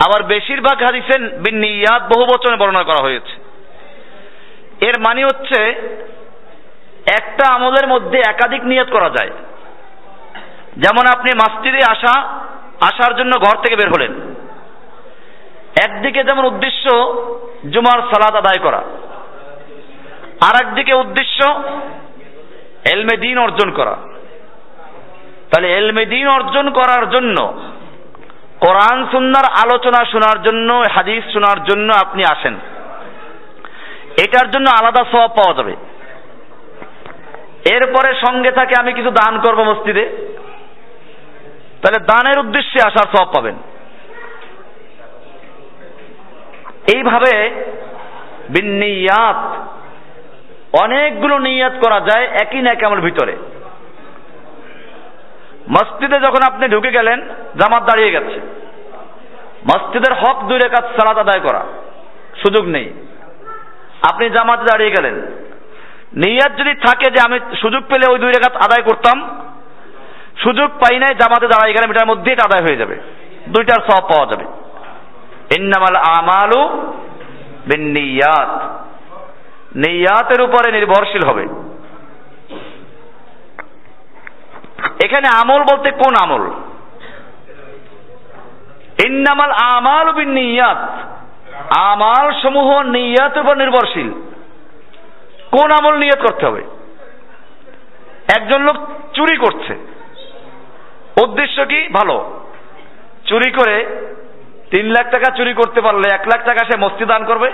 আবার 0.05 0.23
বেশিরভাগ 0.23 0.83
হাদিসে 0.83 1.19
বিন 1.19 1.55
নিয়াত 1.55 2.01
বহু 2.03 2.25
বচনে 2.25 2.55
বর্ণনা 2.55 2.83
করা 2.83 3.03
হয়েছে। 3.03 3.48
এর 4.81 4.93
মানে 4.99 5.23
হচ্ছে 5.23 5.63
একটা 7.11 7.53
আমলের 7.53 7.87
মধ্যে 7.87 8.19
একাধিক 8.27 8.63
নিয়ত 8.63 8.89
করা 8.89 9.09
যায়। 9.09 9.29
যেমন 10.77 11.19
আপনি 11.19 11.31
মাসজিদে 11.35 11.79
আসা, 11.89 12.21
আসার 12.81 13.15
জন্য 13.15 13.39
ঘর 13.39 13.61
থেকে 13.61 13.75
বের 13.75 13.89
হলেন। 13.89 14.35
একদিকে 15.83 16.23
যেমন 16.23 16.45
উদ্দেশ্য 16.45 16.89
জুমার 17.71 18.01
সালাদ 18.01 18.35
আদায় 18.35 18.63
করা 18.63 18.77
আর 20.47 20.67
একদিকে 20.67 20.93
উদ্দেশ্য 20.93 21.63
এলমে 22.93 23.17
দিন 23.17 23.37
অর্জন 23.37 23.71
করা। 23.71 23.95
তাহলে 25.51 25.77
এলমে 25.77 26.05
দিন 26.05 26.27
অর্জন 26.27 26.69
করার 26.69 27.09
জন্য, 27.09 27.61
কোরআন, 28.59 29.07
সুন্নার 29.11 29.51
আলোচনা 29.51 30.05
শোনার 30.05 30.43
জন্য, 30.43 30.83
হাদিস 30.91 31.33
শোনার 31.33 31.63
জন্য 31.63 31.93
আপনি 31.93 32.23
আসেন। 32.23 32.59
এটার 34.17 34.51
জন্য 34.51 34.69
আলাদা 34.69 35.03
সব 35.11 35.29
পাওয়া 35.29 35.53
যাবে। 35.53 35.75
এরপরে 37.75 38.13
সঙ্গে 38.27 38.51
থাকে 38.51 38.73
আমি 38.79 38.93
কিছু 38.93 39.11
দান 39.11 39.39
করব 39.39 39.59
মসজিদে। 39.63 40.09
তাহলে 41.81 41.99
দানের 41.99 42.39
উদ্দেশ্যে 42.39 42.79
আসার 42.85 43.17
সব 43.17 43.33
পাবেন। 43.35 43.55
এইভাবে 46.95 47.49
বিনিয়াত 48.49 49.57
অনেকগুলো 50.81 51.39
নিয়াত 51.39 51.73
করা 51.85 51.99
যায় 51.99 52.25
একই 52.25 52.61
না 52.61 52.75
কেমন 52.75 53.01
ভিতরে। 53.01 53.37
মসজিদে 55.69 56.19
যখন 56.19 56.41
আপনি 56.47 56.67
ঢুকে 56.67 56.91
গেলেন, 56.91 57.21
জামাত 57.59 57.83
দাঁড়িয়ে 57.83 58.11
গেছে। 58.11 58.39
মসজিদের 59.73 60.13
হক 60.13 60.43
দুই 60.43 60.57
রেখাত 60.57 60.83
সালাত 60.83 61.17
আদায় 61.17 61.39
করা, 61.39 61.65
সুযোগ 62.43 62.65
নেই। 62.65 62.93
আপনি 64.01 64.29
জামাতে 64.29 64.63
দাঁড়িয়ে 64.63 64.91
গেলেন। 64.91 65.15
নিয়াত 66.13 66.59
যদি 66.59 66.75
থাকে 66.75 67.11
যে 67.11 67.21
আমি 67.25 67.39
সুযোগ 67.61 67.83
পেলে 67.83 68.11
ওই 68.11 68.19
দুই 68.19 68.31
রেখাত 68.31 68.55
আদায় 68.55 68.83
করতাম, 68.83 69.45
সুযোগ 70.43 70.69
পাই 70.69 70.99
নাই, 70.99 71.15
জামাতে 71.15 71.47
দাঁড়াই 71.47 71.73
গেলাম, 71.73 71.91
এটার 71.91 72.07
মধ্যেই 72.07 72.33
এটা 72.33 72.43
আদায় 72.45 72.67
হয়ে 72.67 72.77
যাবে। 72.77 72.95
দুইটার 73.49 73.81
সব 73.91 74.01
পাওয়া 74.01 74.25
যাবে। 74.25 74.45
ইন্নামাল 75.59 75.95
আমালু 75.95 76.91
বিন্নিয়াত। 77.67 78.49
নিয়াতের 79.75 80.41
উপরে 80.41 80.71
নির্ভরশীল 80.71 81.27
হবে। 81.27 81.47
এখানে 85.05 85.27
আমল 85.27 85.63
বলতে 85.63 85.91
কোন 85.91 86.13
আমল? 86.21 86.51
ইন্নামাল 89.05 89.51
আমাল 89.51 90.11
বিন 90.11 90.29
নিয়াত 90.29 90.77
আমাল 91.77 92.41
সমূহ 92.41 92.81
নিয়াতের 92.81 93.43
উপর 93.43 93.57
নির্ভরশীল। 93.57 94.11
কোন 95.51 95.71
আমল 95.71 95.97
নিয়ত 95.97 96.19
করতে 96.19 96.45
হবে? 96.45 96.63
একজন 98.37 98.61
লোক 98.61 98.75
চুরি 99.13 99.37
করছে। 99.37 99.73
উদ্দেশ্য 101.23 101.65
কি? 101.65 101.87
ভালো। 101.87 102.45
চুরি 103.25 103.51
করে 103.51 103.85
তিন 104.71 104.85
লাখ 104.85 105.11
টাকা 105.11 105.35
চুরি 105.35 105.53
করতে 105.53 105.81
পারলে 105.81 106.09
এক 106.13 106.21
লাখ 106.21 106.45
টাকা 106.45 106.71
সে 106.71 106.77
মস্তি 106.79 107.05
দান 107.05 107.25
করবে, 107.25 107.51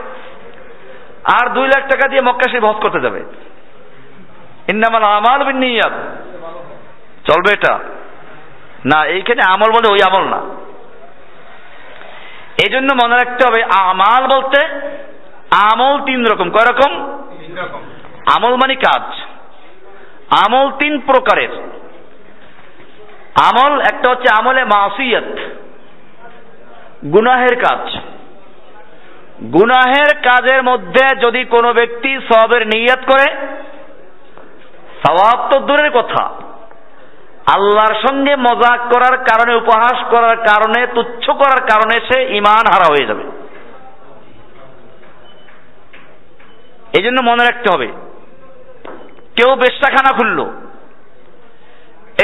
আর 1.41 1.49
দুই 1.49 1.67
লাখ 1.67 1.89
টাকা 1.89 2.07
দিয়ে 2.07 2.21
মক্কা 2.25 2.51
সে 2.51 2.59
ভস 2.59 2.75
করতে 2.75 2.99
যাবে। 2.99 3.23
ইন্নামাল 4.69 5.03
আমাল 5.03 5.43
বিন 5.43 5.57
নিয়াত। 5.57 5.93
চলবে 7.31 7.53
এটা। 7.53 7.79
না, 8.85 9.05
এইখানে 9.05 9.41
আমল 9.47 9.71
বলে 9.71 9.91
ওই 9.91 9.99
আমল 10.05 10.29
না। 10.29 10.64
এই 12.63 12.69
জন্য 12.69 12.93
মনে 13.03 13.15
রাখতে 13.15 13.47
হবে, 13.47 13.63
আমাল 13.63 14.27
বলতে 14.27 14.67
আমল 15.65 16.05
তিন 16.05 16.25
রকম। 16.25 16.49
কয় 16.49 16.65
রকম? 16.65 17.23
আমল 18.35 18.55
মানে 18.55 18.75
কাজ। 18.75 19.01
আমল 20.45 20.71
তিন 20.71 20.99
প্রকারের। 20.99 21.49
আমল 23.41 23.81
একটা 23.81 24.09
হচ্ছে 24.09 24.33
আমলে 24.39 24.63
মাসিয়ত, 24.63 25.37
গুনাহের 27.05 27.55
কাজ। 27.55 27.97
গুনাহের 29.43 30.15
কাজের 30.15 30.63
মধ্যে 30.63 31.15
যদি 31.25 31.45
কোনো 31.45 31.73
ব্যক্তি 31.73 32.19
সবের 32.19 32.67
নিয়ত 32.67 33.11
করে, 33.11 33.37
সওয়াব 35.05 35.51
তো 35.51 35.59
দূরের 35.59 35.91
কথা। 35.91 36.44
আল্লাহর 37.53 37.95
সঙ্গে 38.07 38.35
মজাক 38.35 38.79
করার 38.93 39.15
কারণে, 39.17 39.53
উপহাস 39.55 39.97
করার 40.11 40.37
কারণে, 40.37 40.87
তুচ্ছ 40.87 41.25
করার 41.29 41.61
কারণে 41.61 41.95
সে 42.07 42.17
ইমান 42.35 42.63
হারা 42.73 42.87
হয়ে 42.89 43.07
যাবে। 43.07 43.23
এই 46.97 47.03
জন্য 47.03 47.21
মনে 47.29 47.43
রাখতে 47.43 47.67
হবে, 47.73 47.87
কেউ 49.35 49.55
বেশ্যাখানা 49.55 50.11
খুলল, 50.17 50.39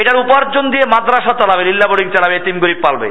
এটার 0.00 0.16
উপার্জন 0.16 0.70
দিয়ে 0.70 0.84
মাদ্রাসা 0.86 1.32
চালাবে, 1.38 1.64
লিল্লা 1.64 1.86
বোর্ডিং 1.88 2.10
চালাবে 2.10 2.38
তিন 2.38 2.58
গরিব 2.58 2.80
পালবে। 2.86 3.10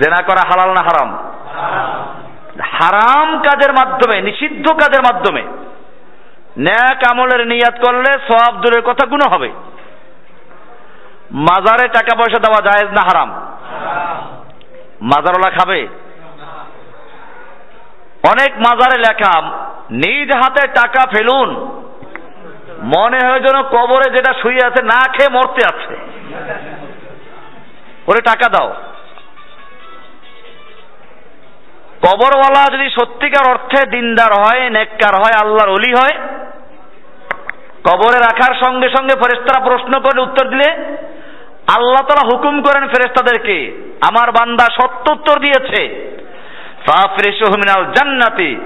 জেনা 0.00 0.20
করা 0.22 0.42
হালাল 0.50 0.70
না 0.74 0.82
হারাম? 0.82 1.10
হারাম 2.72 3.28
কাজের 3.38 3.72
মাধ্যমে, 3.72 4.22
নিষিদ্ধ 4.22 4.66
কাজের 4.72 5.02
মাধ্যমে, 5.02 5.42
ন্যাক 6.58 7.00
আমলের 7.10 7.46
নিয়াত 7.46 7.76
করলে 7.86 8.10
সব 8.28 8.60
দূরের 8.60 8.82
কথা 8.82 9.06
গুণ 9.06 9.22
হবে। 9.30 9.50
মাজারে 11.32 11.88
টাকা 11.88 12.16
পয়সা 12.16 12.38
দেওয়া 12.38 12.70
জায়েজ 12.70 12.92
না 12.92 13.02
হারাম? 13.02 13.30
মাজারওয়ালা 15.02 15.50
খাবে? 15.50 15.88
অনেক 18.30 18.58
মাজারে 18.58 18.98
লেখা, 18.98 19.40
নিজ 19.90 20.30
হাতে 20.36 20.68
টাকা 20.68 21.06
ফেলুন, 21.16 21.50
মনে 22.82 23.26
হয় 23.26 23.40
যেন 23.40 23.62
কবরে 23.62 24.10
যেটা 24.10 24.32
শুয়ে 24.42 24.66
আছে, 24.66 24.82
না 24.82 25.12
খেয়ে 25.12 25.32
মরতে 25.32 25.74
আছে। 25.74 25.96
ওরে 28.06 28.20
টাকা 28.20 28.48
দাও। 28.48 28.74
কবরওয়ালা 32.06 32.76
যদি 32.76 32.90
সত্যিকার 32.90 33.50
অর্থে 33.50 33.86
দিনদার 33.86 34.32
হয়, 34.32 34.70
নেককার 34.70 35.14
হয়, 35.14 35.32
আল্লাহর 35.40 35.70
অলি 35.70 35.92
হয়, 35.92 36.28
কবরে 37.84 38.18
রাখার 38.18 38.54
সঙ্গে 38.64 38.88
সঙ্গে 38.88 39.14
ফেরেস্তারা 39.16 39.64
প্রশ্ন 39.64 40.00
করে 40.00 40.20
উত্তর 40.20 40.48
দিলে 40.48 40.96
আল্লাহ 41.76 42.02
তালা 42.02 42.28
হুকুম 42.32 42.62
করেন 42.62 42.88
ফেরেস্তাদেরকে 42.88 43.88
আমার 44.00 44.30
বান্দা 44.30 44.64
সত্য 44.64 45.12
উত্তর 45.12 45.40
দিয়েছে। 45.40 46.10
জান্নাতি 47.94 48.56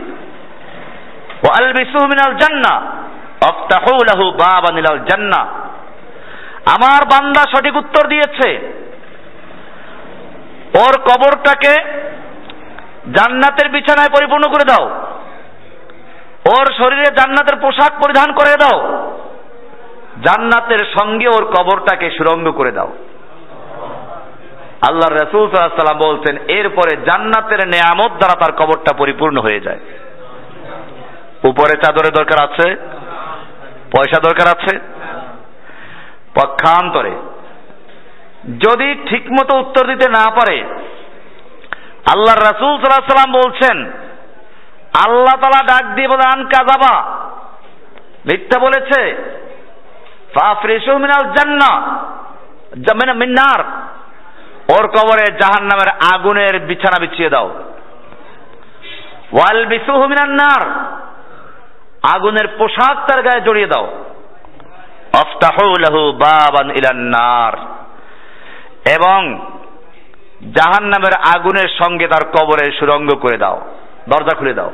লাহু 3.86 4.30
আমার 6.66 7.04
বান্দা 7.04 7.42
সঠিক 7.56 7.76
উত্তর 7.76 8.08
দিয়েছে। 8.08 8.50
ওর 10.78 11.00
কবরটাকে 11.00 11.74
জান্নাতের 13.12 13.68
বিছানায় 13.68 14.08
পরিপূর্ণ 14.08 14.48
করে 14.48 14.64
দাও। 14.64 14.90
ওর 16.50 16.72
শরীরে 16.82 17.04
জান্নাতের 17.04 17.56
পোশাক 17.56 17.92
পরিধান 18.04 18.32
করে 18.32 18.56
দাও। 18.56 19.13
জান্নাতের 20.22 20.86
সঙ্গে 20.98 21.28
ওর 21.28 21.44
কবরটাকে 21.44 22.10
সুরঙ্গ 22.10 22.50
করে 22.50 22.72
দাও। 22.72 22.92
আল্লাহ 24.88 25.08
রসুল 25.10 25.50
সাল্লাম 25.50 26.14
বলছেন, 26.14 26.38
এরপরে 26.48 26.96
জান্নাতের 26.96 27.68
নেয়ামত 27.68 28.12
দ্বারা 28.12 28.40
তার 28.40 28.52
কবরটা 28.52 28.96
পরিপূর্ণ 28.96 29.40
হয়ে 29.40 29.60
যায়। 29.60 29.78
উপরে 31.44 31.80
চাদরের 31.82 32.12
দরকার 32.12 32.50
আছে? 32.50 32.76
পয়সা 33.96 34.20
দরকার 34.20 34.48
আছে? 34.48 34.78
পক্ষান্তরে। 36.40 37.10
যদি 38.68 38.94
ঠিকমতো 39.08 39.58
উত্তর 39.58 39.86
দিতে 39.86 40.08
না 40.08 40.30
পারে 40.30 40.58
আল্লাহ 42.14 42.34
রাসুল 42.34 42.76
সাল্লাম 42.76 43.32
বলছেন, 43.32 43.90
আল্লাহ 45.06 45.34
তালা 45.34 45.66
ডাক 45.66 45.94
দিয়ে 45.94 46.08
বলে 46.08 46.24
আন 46.34 46.44
কাজাবা 46.44 46.94
মিথ্যা 48.32 48.58
বলেছে। 48.60 49.34
মিন্নার। 53.14 53.60
ওর 54.68 54.88
কবরে 54.88 55.32
জাহান 55.32 55.64
নামের 55.64 56.14
আগুনের 56.14 56.58
বিছানা 56.58 57.00
বিছিয়ে 57.00 57.30
দাও। 57.30 57.48
ওয়াল 59.32 59.66
বিসুহু 59.66 60.08
মিনান 60.08 60.30
নার। 60.30 60.70
আগুনের 62.14 62.48
পোশাক 62.48 62.96
তার 62.96 63.22
গায়ে 63.22 63.40
জড়িয়ে 63.40 63.66
দাও। 63.66 64.04
অফতাহু 65.14 65.68
লাহু 65.68 66.12
বাবান 66.12 66.70
এবং 68.96 69.46
জাহান 70.52 70.84
নামের 70.84 71.36
আগুনের 71.36 71.68
সঙ্গে 71.84 72.08
তার 72.08 72.28
কবরে 72.28 72.72
সুরঙ্গ 72.78 73.14
করে 73.14 73.38
দাও। 73.38 73.74
দরজা 74.08 74.36
খুলে 74.36 74.54
দাও। 74.54 74.72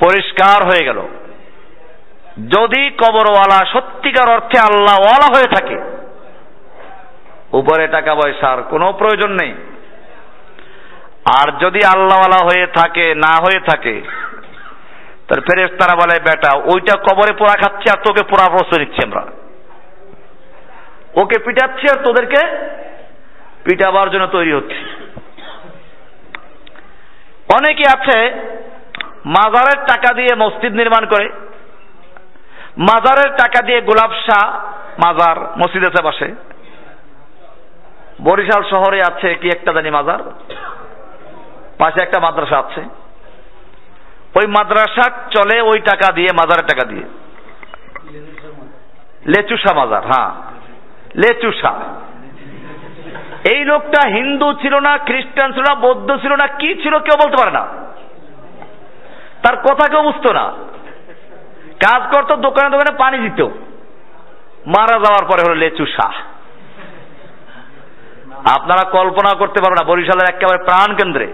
পরিষ্কার 0.00 0.66
হয়ে 0.66 0.84
গেল। 0.84 1.08
যদি 2.36 2.90
কবরওয়ালা 2.90 3.66
সত্যিকার 3.72 4.28
অর্থে 4.30 4.58
আল্লাহ 4.58 4.96
ওয়ালা 5.00 5.28
হয়ে 5.34 5.48
থাকে, 5.54 5.76
উপরে 7.52 7.88
টাকা 7.88 8.14
পয়সার 8.14 8.62
কোনো 8.62 8.92
প্রয়োজন 8.92 9.30
নেই। 9.30 9.54
আর 11.40 11.48
যদি 11.58 11.80
আল্লাহওয়ালা 11.84 12.44
হয়ে 12.44 12.66
থাকে, 12.66 13.14
না 13.14 13.34
হয়ে 13.42 13.60
থাকে 13.60 14.02
তার 15.28 15.40
ফেরেস 15.40 15.70
তারা 15.78 15.94
বলে, 15.96 16.20
বেটা, 16.20 16.50
ওইটা 16.56 16.94
কবরে 16.96 17.32
পোড়া 17.32 17.54
খাচ্ছে 17.54 17.90
আর 17.90 18.00
তোকে 18.04 18.22
পোড়া 18.22 18.46
প্রশ্রয় 18.50 18.84
দিচ্ছি 18.84 19.00
আমরা। 19.04 19.22
ওকে 21.22 21.38
পিটাচ্ছি 21.44 21.86
আর 21.90 22.04
তোদেরকে 22.04 22.40
পিটাবার 23.64 24.10
জন্য 24.10 24.26
তৈরি 24.26 24.52
হচ্ছে। 24.52 24.80
অনেকে 27.56 27.84
আছে, 27.88 28.30
মাজারের 29.24 29.86
টাকা 29.86 30.14
দিয়ে 30.14 30.34
মসজিদ 30.38 30.72
নির্মাণ 30.72 31.06
করে 31.06 31.45
মাজারের 32.78 33.36
টাকা 33.36 33.66
দিয়ে 33.66 33.80
গোলাপ 33.80 34.10
শাহ 34.10 34.54
মাজার 35.06 35.40
মসজিদেতে 35.40 36.02
বসে। 36.02 36.34
বরিশাল 38.20 38.62
শহরে 38.70 39.00
আছে 39.00 39.34
কি 39.34 39.48
একটা 39.48 39.72
জানি 39.72 39.90
মাজার? 39.90 40.18
পাশে 41.78 42.02
একটা 42.02 42.20
মাদ্রাসা 42.20 42.58
আছে। 42.58 42.80
ওই 44.34 44.46
মাদ্রাসা 44.46 45.10
চলে 45.30 45.60
ওই 45.60 45.80
টাকা 45.80 46.12
দিয়ে, 46.12 46.28
মাজারের 46.32 46.66
টাকা 46.66 46.86
দিয়ে। 46.86 47.02
লেচুসা 49.26 49.74
মাজার 49.74 50.06
হ্যাঁ। 50.06 50.30
লেচুসা 51.16 51.72
এই 53.52 53.64
লোকটা 53.64 54.08
হিন্দু 54.08 54.52
ছিল 54.52 54.78
না, 54.78 54.98
খ্রিস্টান 54.98 55.52
ছিল 55.52 55.62
না, 55.62 55.74
বৌদ্ধ 55.74 56.16
ছিল 56.16 56.32
না, 56.32 56.46
কি 56.46 56.74
ছিল 56.74 56.98
কেউ 56.98 57.28
বলতে 57.28 57.36
পারে 57.36 57.50
না। 57.50 57.66
তার 59.42 59.56
কথা 59.56 59.88
কেউ 59.88 60.02
বুঝতো 60.02 60.32
না। 60.32 60.52
কাজ 61.84 62.14
করতো, 62.14 62.36
দোকানে 62.36 62.70
দোকানে 62.70 62.96
পানি 62.98 63.18
দিত। 63.18 63.42
মারা 64.66 64.92
যাওয়ার 64.92 65.24
পরে 65.24 65.42
হলো 65.46 65.54
লেচু 65.54 65.86
শাহ। 65.86 66.12
আপনারা 68.56 68.90
কল্পনা 68.90 69.38
করতে 69.38 69.60
পারবেন 69.60 69.76
না, 69.80 69.84
বরিশালের 69.84 70.34
একেবারে 70.34 70.64
প্রাণ 70.64 70.96
কেন্দ্রে। 70.96 71.32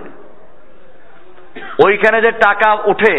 ওইখানে 1.86 2.22
যে 2.22 2.32
টাকা 2.32 2.72
উঠে, 2.84 3.14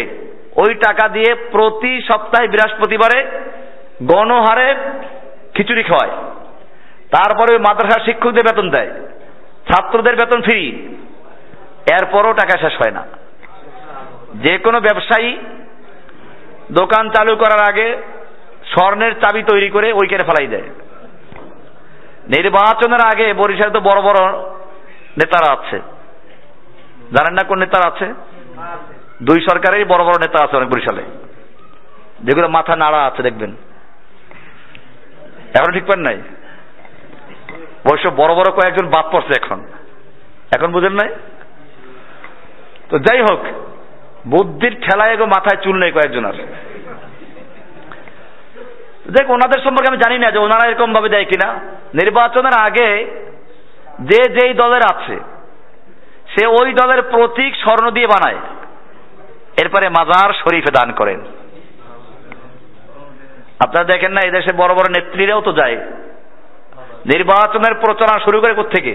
ওই 0.56 0.74
টাকা 0.74 1.08
দিয়ে 1.08 1.34
প্রতি 1.34 2.00
সপ্তাহে 2.02 2.48
বৃহস্পতিবারে 2.48 3.40
গণহারে 4.02 4.74
খিচুড়ি 5.54 5.82
খাওয়ায়। 5.82 6.16
তারপরে 7.10 7.52
ওই 7.52 7.58
মাদ্রাসার 7.58 8.04
শিক্ষকদের 8.04 8.42
বেতন 8.42 8.70
দেয়, 8.70 8.90
ছাত্রদের 9.68 10.16
বেতন 10.16 10.42
ফ্রি। 10.42 10.62
এরপরও 11.92 12.32
টাকা 12.32 12.58
শেষ 12.58 12.78
হয় 12.78 12.90
না। 12.90 13.06
যে 14.34 14.58
কোনো 14.58 14.80
ব্যবসায়ী 14.80 15.36
দোকান 16.72 17.10
চালু 17.10 17.36
করার 17.36 17.68
আগে 17.68 18.02
স্বর্ণের 18.66 19.12
চাবি 19.12 19.42
তৈরি 19.42 19.70
করে 19.70 19.92
ওইখানে 19.92 20.24
ফেলাই 20.24 20.46
দেয়। 20.46 20.68
নির্বাচনের 22.28 23.06
আগে 23.06 23.34
বরিশালে 23.34 23.72
তো 23.72 23.80
বড় 23.80 24.02
বড় 24.02 24.20
নেতারা 25.18 25.52
আছে। 25.52 25.76
জানেন 27.16 27.34
না 27.34 27.42
কোন 27.48 27.58
নেতারা 27.58 27.94
আছে? 27.94 28.14
দুই 29.22 29.40
সরকারেরই 29.40 29.84
বড় 29.84 30.04
বড় 30.04 30.14
নেতা 30.20 30.44
আছে 30.44 30.56
অনেক 30.56 30.68
বরিশালে। 30.68 31.02
যেগুলো 32.20 32.48
মাথা 32.48 32.76
নাড়া 32.76 33.04
আছে, 33.04 33.22
দেখবেন। 33.22 33.50
এখন 35.54 35.72
ঠিক 35.72 35.84
পান 35.84 36.00
নাই? 36.00 36.18
অবশ্য 37.84 38.08
বড় 38.08 38.34
বড় 38.34 38.50
কয়েকজন 38.50 38.86
বাদ 38.86 39.04
পড়ছে 39.12 39.40
এখন। 39.44 39.66
এখন 40.56 40.72
বুঝেন 40.72 40.92
নাই? 40.92 41.14
তো 42.90 42.98
যাই 42.98 43.20
হোক 43.20 43.40
বুদ্ধির 44.26 44.74
ঠেলায় 44.84 45.12
এগো 45.14 45.26
মাথায় 45.26 45.62
চুল 45.64 45.76
নেই 45.78 45.92
কয়েকজন 45.92 46.24
আর 46.24 46.36
দেখ, 49.14 49.26
ওনাদের 49.30 49.60
সম্পর্কে 49.64 49.90
আমি 49.90 50.02
জানি 50.04 50.16
না 50.18 50.28
যে 50.30 50.38
ওনারা 50.38 50.64
এরকম 50.66 50.90
ভাবে 50.92 51.08
দেয় 51.08 51.24
কিনা। 51.24 51.48
নির্বাচনের 51.94 52.54
আগে 52.66 52.88
যে 54.00 54.20
যেই 54.36 54.52
দলের 54.54 54.84
আছে, 54.92 55.16
সে 56.32 56.42
ওই 56.58 56.68
দলের 56.72 57.00
প্রতীক 57.12 57.52
স্বর্ণ 57.54 57.86
দিয়ে 57.90 58.06
বানায়। 58.06 58.40
এরপরে 59.62 59.86
মাজার 59.88 60.30
শরীফে 60.40 60.72
দান 60.78 60.88
করেন। 60.92 61.20
আপনারা 63.64 63.84
দেখেন 63.84 64.12
না, 64.12 64.20
এদেশে 64.24 64.52
বড় 64.56 64.72
বড় 64.74 64.88
নেত্রীরাও 64.90 65.40
তো 65.40 65.52
যায়। 65.52 65.76
নির্বাচনের 67.12 67.74
প্রচারণা 67.74 68.18
শুরু 68.24 68.38
করে 68.40 68.54
থেকে 68.74 68.92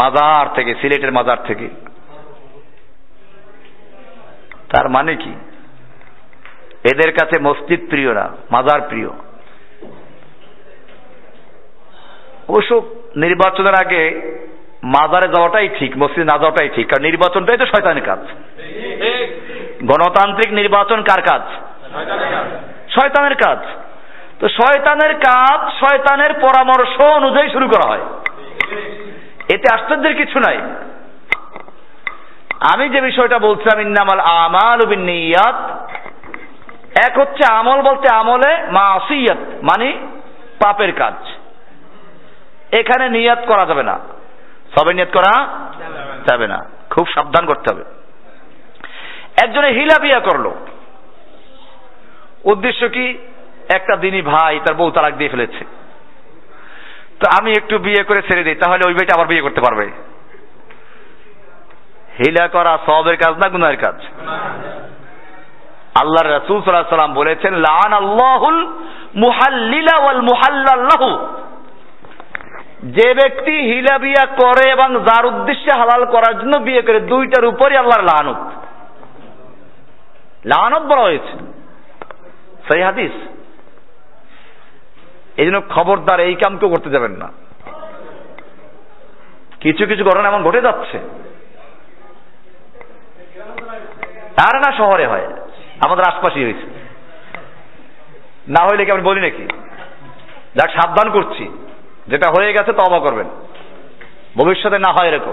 মাজার 0.00 0.46
থেকে, 0.54 0.72
সিলেটের 0.80 1.12
মাজার 1.12 1.38
থেকে। 1.46 1.68
তার 4.72 4.88
মানে 4.88 5.14
কি? 5.16 5.32
এদের 6.84 7.10
কাছে 7.12 7.36
মসজিদ 7.40 7.80
প্রিয় 7.88 8.14
না, 8.14 8.28
মাজার 8.50 8.80
প্রিয়। 8.80 9.08
অবশ্য 12.48 12.72
নির্বাচনের 13.16 13.74
আগে 13.74 14.02
মাজারে 14.82 15.28
যাওয়াটাই 15.28 15.68
ঠিক, 15.78 15.98
মসজিদ 15.98 16.24
না 16.24 16.38
যাওয়াটাই 16.38 16.68
ঠিক, 16.68 16.86
কারণ 16.86 17.04
নির্বাচনটাই 17.04 17.58
তো 17.58 17.66
শয়তানের 17.66 18.04
কাজ। 18.04 18.18
গণতান্ত্রিক 19.84 20.52
নির্বাচন 20.52 21.02
কার 21.02 21.22
কাজ? 21.22 21.42
শয়তানের 22.90 23.34
কাজ। 23.34 23.58
তো 24.40 24.48
শয়তানের 24.48 25.14
কাজ, 25.14 25.60
শয়তানের 25.80 26.32
পরামর্শ 26.34 27.00
অনুযায়ী 27.00 27.48
শুরু 27.50 27.68
করা 27.68 27.88
হয়। 27.88 28.04
এতে 29.48 29.74
আশ্চর্যের 29.74 30.14
কিছু 30.16 30.38
নাই। 30.38 30.58
আমি 32.60 32.88
যে 32.88 33.00
বিষয়টা 33.00 33.38
বলছিলাম, 33.38 33.80
ইন্নামাল 33.80 34.20
আমাল 34.20 34.96
নিয়াত 34.96 35.88
এক 37.08 37.18
হচ্ছে 37.18 37.52
আমল 37.52 37.82
বলতে 37.82 38.14
আমলে 38.14 38.66
মাসিয়াত 38.70 39.38
মানে 39.62 40.06
পাপের 40.64 40.92
কাজ। 40.92 41.14
এখানে 42.74 43.08
নিয়াত 43.08 43.46
করা 43.46 43.66
যাবে 43.66 43.82
না। 43.82 43.98
সবে 44.78 44.94
নিয়াত 44.94 45.08
করা 45.12 45.46
যাবে 46.30 46.46
না। 46.46 46.64
খুব 46.90 47.06
সাবধান 47.14 47.46
করতে 47.46 47.74
হবে। 47.74 47.84
একজনে 49.44 49.68
হিলা 49.68 49.98
বিয়া 50.00 50.20
করল। 50.20 50.50
উদ্দেশ্য 52.44 52.88
কি? 52.88 53.18
একটা 53.74 53.96
দিনই 53.96 54.22
ভাই 54.22 54.60
তার 54.66 54.76
বউ 54.76 54.90
তালাক 54.90 55.14
দিয়ে 55.14 55.30
ফেলেছে। 55.30 55.64
তো 57.20 57.30
আমি 57.40 57.50
একটু 57.50 57.78
বিয়ে 57.78 58.04
করে 58.04 58.22
ছেড়ে 58.22 58.44
দিই, 58.44 58.54
তাহলে 58.54 58.82
ওই 58.86 58.94
ভাইটা 58.94 59.14
আবার 59.14 59.26
বিয়ে 59.26 59.42
করতে 59.42 59.60
পারবে। 59.60 59.90
হিলা 62.26 62.48
করা, 62.48 62.78
সবের 62.86 63.16
কাজ 63.16 63.34
না 63.34 63.48
গুনার 63.48 63.76
কাজ? 63.76 63.94
আল্লাহ 66.00 66.30
রাসূল 66.30 66.62
বলেছেন 67.14 67.54
লান 67.54 67.92
আল্লাহুল 67.92 68.66
মুহাল্লিলা 69.16 69.98
ওয়াল 69.98 70.20
মুহাল্লাল্লাহু। 70.20 71.26
যে 72.82 73.14
ব্যক্তি 73.14 73.60
হিলা 73.60 73.98
বিয়া 73.98 74.26
করে 74.26 74.70
এবং 74.70 75.04
যার 75.04 75.26
উদ্দেশ্যে 75.26 75.78
হালাল 75.78 76.04
করার 76.04 76.40
জন্য 76.40 76.58
বিয়ে 76.58 76.82
করে, 76.82 77.00
দুইটার 77.00 77.44
উপরই 77.44 77.76
আল্লাহর 77.76 78.04
লানত। 78.04 78.36
লানত 80.46 80.82
বলা 80.82 81.02
হয়েছে। 81.02 81.38
সেই 82.70 82.82
হাদিস। 82.82 83.12
এই 85.36 85.46
জন্য 85.46 85.60
খবরদার 85.60 86.20
এই 86.20 86.34
কাম 86.34 86.58
কেউ 86.58 86.68
করতে 86.68 86.90
যাবেন 86.90 87.10
না। 87.10 87.28
কিছু 89.60 89.86
কিছু 89.86 90.04
ঘটনা 90.04 90.28
এমন 90.28 90.44
ঘটে 90.44 90.60
যাচ্ছে। 90.60 91.00
আর 94.36 94.56
না 94.56 94.76
শহরে 94.78 95.06
হয়? 95.06 95.26
আমাদের 95.84 96.04
আশপাশেই 96.08 96.44
হয়েছে। 96.44 96.66
না 98.48 98.64
হইলে 98.64 98.84
কি 98.84 98.90
আমি 98.90 99.02
বলি 99.02 99.20
নাকি? 99.20 99.42
যাক, 100.54 100.70
সাবধান 100.70 101.10
করছি। 101.10 101.66
যেটা 102.08 102.30
হয়ে 102.30 102.52
গেছে 102.52 102.72
তবা 102.72 102.98
করবেন। 102.98 103.26
ভবিষ্যতে 104.36 104.78
না 104.78 104.92
হয় 104.92 105.08
এরকম। 105.08 105.32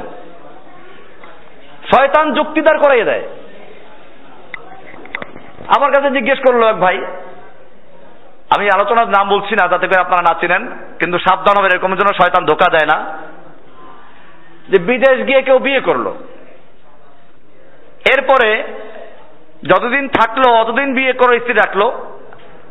শয়তান 1.96 2.34
যুক্তিদার 2.34 2.78
করাই 2.78 3.04
দেয়। 3.04 3.24
আমার 5.78 5.92
কাছে 5.92 6.12
জিজ্ঞেস 6.12 6.40
করল 6.40 6.64
এক 6.64 6.80
ভাই, 6.80 7.06
আমি 8.58 8.70
আলোচনার 8.74 9.08
নাম 9.08 9.30
বলছি 9.30 9.56
না, 9.56 9.68
যাতে 9.68 9.88
করে 9.88 10.02
আপনারা 10.02 10.34
না 10.34 10.40
চিনেন, 10.40 10.68
কিন্তু 11.00 11.20
সাবধান 11.20 11.58
হবে, 11.58 11.70
এরকম 11.74 11.88
জন্য 11.88 12.14
শয়তান 12.14 12.46
ধোকা 12.46 12.70
দেয় 12.70 12.98
না। 12.98 13.18
যে 14.70 14.84
বিদেশ 14.84 15.28
গিয়ে 15.28 15.42
কেউ 15.42 15.60
বিয়ে 15.60 15.82
করল। 15.82 16.08
এরপরে 18.18 18.64
যতদিন 19.64 20.08
থাকল, 20.08 20.52
অতদিন 20.52 20.94
বিয়ে 20.94 21.14
করে 21.14 21.40
স্ত্রী 21.40 21.54
রাখল, 21.54 21.82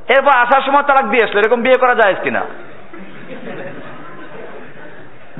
এরপর 0.08 0.30
আসার 0.30 0.62
সময় 0.62 0.82
তালাক 0.82 1.10
দিয়ে 1.10 1.24
আসলো, 1.24 1.40
এরকম 1.40 1.62
বিয়ে 1.62 1.78
করা 1.80 1.94
যায় 1.94 2.14
কিনা? 2.22 2.42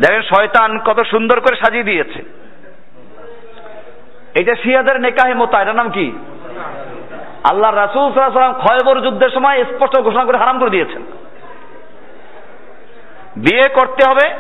দেখেন, 0.00 0.22
শয়তান 0.22 0.78
কত 0.78 1.02
সুন্দর 1.02 1.40
করে 1.40 1.56
সাজিয়ে 1.56 1.84
দিয়েছে। 1.84 2.24
এটা 4.40 4.54
শিয়াদের 4.54 5.00
নেকাহে 5.00 5.34
মোতা, 5.34 5.62
এটার 5.62 5.74
নাম 5.74 5.90
কি? 5.90 6.12
আল্লাহ 7.44 7.74
রাসুল 7.74 8.12
সাল্লাম 8.12 8.52
খয়বর 8.52 9.00
যুদ্ধের 9.00 9.30
সময় 9.30 9.64
স্পষ্ট 9.64 10.00
ঘোষণা 10.00 10.24
করে 10.24 10.38
হারাম 10.38 10.58
করে 10.58 10.70
দিয়েছেন। 10.70 11.02
বিয়ে 13.36 13.68
করতে 13.68 14.10
হবে 14.10 14.30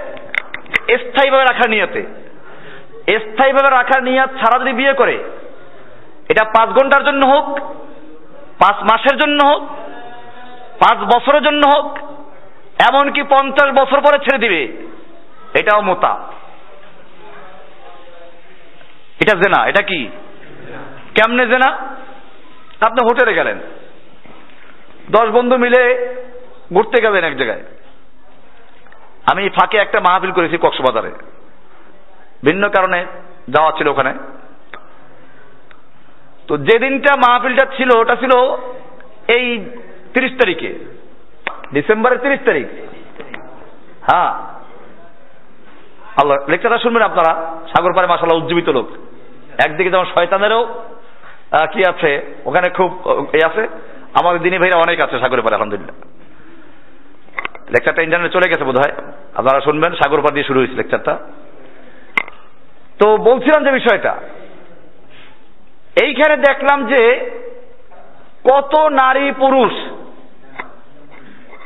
স্থায়ীভাবে 0.96 1.44
রাখার 1.44 1.70
নিয়তে। 1.70 2.02
স্থায়ীভাবে 3.18 3.70
রাখার 3.70 4.02
নিয়ত 4.02 4.30
ছাড়া 4.30 4.58
যদি 4.58 4.72
বিয়ে 4.72 4.92
করে 4.92 5.18
এটা 6.28 6.44
পাঁচ 6.44 6.68
ঘণ্টার 6.68 7.04
জন্য 7.04 7.26
হোক, 7.26 7.58
পাঁচ 8.58 8.76
মাসের 8.82 9.18
জন্য 9.18 9.44
হোক, 9.46 9.62
পাঁচ 10.78 10.98
বছরের 10.98 11.42
জন্য 11.42 11.62
হোক, 11.76 11.98
এমনকি 12.90 13.22
পঞ্চাশ 13.22 13.70
বছর 13.70 14.00
পরে 14.00 14.18
ছেড়ে 14.18 14.38
দিবে। 14.38 14.86
এটাও 15.60 15.80
মোতা। 15.80 16.32
এটা 19.20 19.38
জেনা, 19.38 19.66
এটা 19.66 19.82
কি? 19.82 20.08
কেমনে 21.14 21.46
জেনা? 21.46 21.72
আপনি 22.86 23.08
হোটেলে 23.10 23.34
গেলেন। 23.34 23.58
দশ 25.10 25.28
বন্ধু 25.28 25.58
মিলে 25.58 26.14
ঘুরতে 26.72 27.02
গেলেন 27.02 27.24
এক 27.24 27.36
জায়গায়। 27.36 27.62
আমি 29.32 29.48
ফাঁকে 29.48 29.76
একটা 29.76 30.00
মাহফিল 30.00 30.32
করেছি 30.32 30.58
কক্সবাজারে। 30.58 31.12
ভিন্ন 32.44 32.68
কারণে 32.68 33.06
যাওয়া 33.48 33.72
ছিল 33.72 33.88
ওখানে। 33.88 34.14
তো 36.48 36.58
যেদিনটা 36.58 37.14
মাহফিলটা 37.16 37.66
ছিল, 37.76 37.88
ওটা 37.98 38.16
ছিল 38.16 38.30
এই 39.36 39.64
তিরিশ 40.14 40.32
তারিখে। 40.32 40.74
ডিসেম্বরের 41.72 42.18
তিরিশ 42.18 42.40
তারিখ। 42.44 42.66
হ্যাঁ। 44.10 44.32
আল্লাহ, 46.16 46.50
লেকচারটা 46.50 46.78
শুনবেন 46.78 47.02
আপনারা? 47.02 47.32
সাগর 47.68 47.92
পারে 47.92 48.06
মাসাল্লাহ 48.06 48.38
উজ্জীবিত 48.38 48.68
লোক। 48.68 48.88
একদিকে 49.66 49.90
যেমন 49.90 50.04
শয়তানেরও 50.04 50.82
কি 51.72 51.82
আছে? 51.88 52.34
ওখানে 52.44 52.68
খুব 52.70 52.90
এ 53.32 53.46
আছে। 53.46 53.68
আমাদের 54.20 54.42
দিনী 54.42 54.58
ভাইরা 54.58 54.78
অনেক 54.78 55.00
আছে 55.00 55.18
সাগর 55.18 55.42
পারে 55.42 55.54
আলহামদুলিল্লাহ। 55.54 55.96
লেকচারটা 57.70 58.02
ইন্টারনেট 58.02 58.32
চলে 58.32 58.48
গেছে 58.48 58.64
বোধ 58.64 58.78
হয় 58.78 58.92
আপনারা 59.34 59.60
শুনবেন, 59.60 59.92
সাগর 59.94 60.20
পার 60.20 60.32
দিয়ে 60.32 60.44
শুরু 60.44 60.58
হয়েছে 60.58 60.74
লেকচারটা। 60.74 61.18
তো 63.00 63.16
বলছিলাম 63.16 63.64
যে 63.64 63.72
বিষয়টা 63.72 64.16
এইখানে 66.04 66.34
দেখলাম 66.36 66.78
যে 66.92 67.02
কত 68.50 68.74
নারী 69.00 69.26
পুরুষ। 69.42 69.74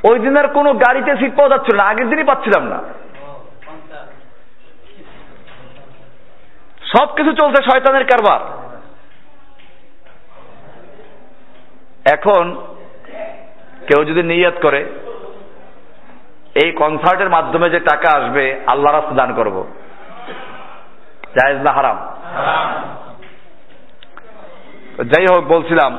ওই 0.09 0.19
দিনের 0.25 0.47
কোনো 0.57 0.71
গাড়িতে 0.85 1.13
সিট 1.21 1.33
পাওয়া 1.37 1.53
যাচ্ছিল 1.53 1.77
না, 1.77 1.85
আগের 1.89 2.09
দিনই 2.11 2.29
পাচ্ছিলাম 2.31 2.65
না। 2.73 2.79
সব 6.93 7.09
কিছু 7.17 7.33
চলছে 7.41 7.61
শয়তানের 7.63 8.05
কারবার। 8.11 8.41
এখন 12.15 12.45
কেউ 13.89 14.01
যদি 14.05 14.23
নিয়াত 14.23 14.57
করে, 14.63 14.81
এই 16.63 16.71
কনসার্টের 16.73 17.31
মাধ্যমে 17.31 17.67
যে 17.71 17.81
টাকা 17.81 18.09
আসবে 18.19 18.45
আল্লাহ 18.67 18.93
রাস্তা 18.93 19.15
দান 19.15 19.31
করব। 19.35 19.57
জায়েজ 21.37 21.59
না 21.67 21.73
হারাম। 21.73 21.99
যাই 25.05 25.27
হোক 25.31 25.45
বলছিলাম। 25.45 25.99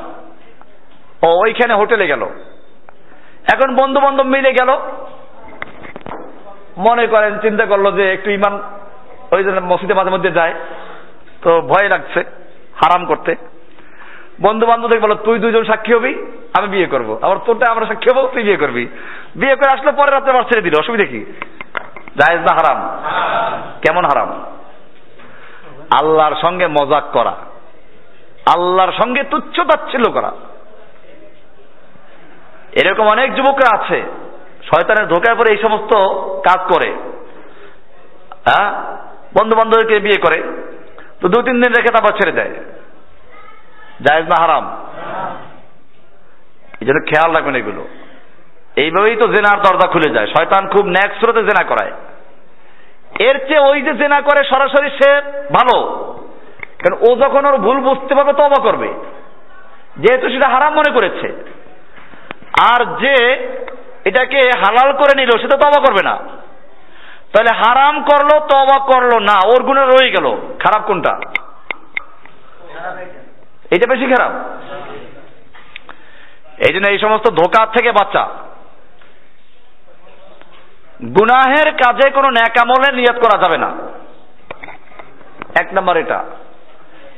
ও, 1.23 1.27
ওইখানে 1.27 1.73
হোটেলে 1.73 2.07
গেল। 2.07 2.23
এখন 3.53 3.75
বন্ধু 3.75 3.99
বান্ধব 3.99 4.25
মিলে 4.25 4.53
গেল। 4.53 4.77
মনে 6.77 7.07
করেন, 7.07 7.39
চিন্তা 7.39 7.65
করল 7.65 7.91
যে 7.91 8.13
একটু 8.13 8.31
ইমান 8.31 8.61
ওই 9.31 9.43
জন্য 9.43 9.61
মসজিদে 9.61 9.93
মাঝে 9.93 10.09
মধ্যে 10.09 10.31
যায়। 10.31 10.53
তো 11.41 11.61
ভয় 11.61 11.89
লাগছে, 11.89 12.19
হারাম 12.75 13.05
করতে। 13.05 13.35
বন্ধু 14.41 14.65
বান্ধবদের 14.65 14.99
বলো 14.99 15.15
তুই 15.15 15.39
দুইজন 15.39 15.63
সাক্ষী 15.63 15.93
হবি, 15.93 16.15
আমি 16.53 16.67
বিয়ে 16.67 16.85
করব। 16.85 17.19
আবার, 17.21 17.37
তোরটা 17.45 17.71
আমরা 17.71 17.85
সাক্ষী 17.85 18.15
হব, 18.15 18.27
তুই 18.33 18.43
বিয়ে 18.43 18.57
করবি। 18.57 18.87
বিয়ে 19.35 19.55
করে 19.55 19.79
আসলে 19.79 19.91
পরে 19.91 20.11
রাত্রে 20.11 20.31
আবার 20.31 20.43
ছেড়ে 20.43 20.61
দিল। 20.61 20.73
অসুবিধা 20.79 21.05
কি? 21.05 21.25
জায়েজ 22.17 22.41
না 22.41 22.53
হারাম? 22.53 22.97
কেমন 23.81 24.05
হারাম? 24.05 24.45
আল্লাহর 26.01 26.35
সঙ্গে 26.41 26.67
মজাক 26.67 27.03
করা। 27.13 27.50
আল্লাহর 28.45 28.91
সঙ্গে 28.91 29.23
তুচ্ছ 29.23 29.59
তাচ্ছিল্য 29.59 30.11
করা। 30.11 30.31
এরকম 32.85 33.07
অনেক 33.07 33.35
যুবকরা 33.35 33.83
আছে, 33.83 34.01
শয়তানের 34.63 35.07
ধোকায় 35.07 35.35
পরে 35.35 35.51
এই 35.51 35.57
সমস্ত 35.57 35.95
কাজ 36.39 36.73
করে। 36.73 36.93
হ্যাঁ? 38.45 38.81
বন্ধু 39.39 39.55
বান্ধবকে 39.57 39.99
বিয়ে 39.99 40.21
করে, 40.21 40.43
তো 41.21 41.27
দু 41.27 41.41
তিন 41.41 41.61
দিন 41.61 41.73
রেখে 41.73 41.93
তারপর 41.93 42.17
ছেড়ে 42.17 42.31
দেয়। 42.31 42.55
জায়েজ 44.01 44.25
না 44.25 44.41
হারাম? 44.41 44.85
এই 46.81 46.85
জন্য 46.85 46.99
খেয়াল 47.05 47.35
রাখবেন 47.35 47.55
এগুলো। 47.55 47.87
এইভাবেই 48.75 49.15
তো 49.15 49.27
জেনার 49.27 49.61
দরজা 49.61 49.87
খুলে 49.87 50.13
যায়। 50.13 50.27
শয়তান 50.27 50.67
খুব 50.67 50.85
ন্যাক 50.85 51.11
স্রোতে 51.13 51.43
জেনা 51.43 51.63
করায়। 51.63 51.91
এর 53.19 53.47
চেয়ে 53.47 53.59
ওই 53.59 53.81
যে 53.81 53.93
জেনা 53.93 54.21
করে 54.21 54.43
সরাসরি 54.43 54.89
সে 54.89 55.21
ভালো। 55.51 56.10
কারণ 56.83 57.11
ও 57.11 57.15
যখন 57.15 57.45
ওর 57.45 57.57
ভুল 57.57 57.79
বুঝতে 57.79 58.15
পারবে 58.15 58.33
তবা 58.33 58.61
করবে। 58.61 58.93
যেহেতু 59.97 60.29
সেটা 60.29 60.47
হারাম 60.49 60.73
মনে 60.73 60.91
করেছে। 60.91 61.53
আর 62.71 62.85
যে 62.85 63.13
এটাকে 64.05 64.37
হালাল 64.37 64.93
করে 64.93 65.17
নিল 65.17 65.29
সেটা 65.29 65.57
তবা 65.57 65.81
করবে 65.81 66.03
না। 66.03 66.15
তাহলে 67.33 67.59
হারাম 67.65 68.03
করল 68.03 68.39
তবা 68.39 68.79
করল 68.79 69.19
না, 69.19 69.39
ওর 69.45 69.63
গুণে 69.63 69.85
রয়ে 69.85 70.11
গেল। 70.11 70.55
খারাপ 70.59 70.87
কোনটা? 70.87 71.19
এটা 73.71 73.95
বেশি 73.95 74.13
খারাপ। 74.13 74.31
এই 76.67 76.73
জন্য 76.73 76.87
এই 76.89 76.99
সমস্ত 76.99 77.29
ধোকার 77.29 77.67
থেকে 77.67 77.91
বাচ্চা 77.91 78.27
গুনাহের 81.05 81.71
কাজে 81.71 82.09
কোনো 82.09 82.29
ন্যাকামলে 82.29 82.95
নিয়ত 82.95 83.23
করা 83.23 83.43
যাবে 83.43 83.57
না। 83.57 83.75
এক 85.61 85.73
নম্বর 85.73 85.97
এটা। 85.97 86.23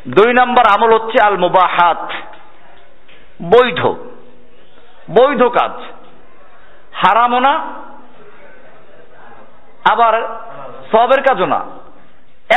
দুই 0.08 0.34
নম্বর 0.34 0.64
আমল 0.76 0.94
হচ্ছে 0.94 1.28
আল 1.28 1.38
মুবাহাত 1.38 2.12
বৈধ। 3.42 3.86
বৈধ 5.12 5.44
কাজ। 5.44 5.72
হারামও 6.94 7.40
না, 7.40 7.68
আবার 9.92 10.40
সবের 10.92 11.24
কাজও 11.24 11.46
না। 11.46 11.66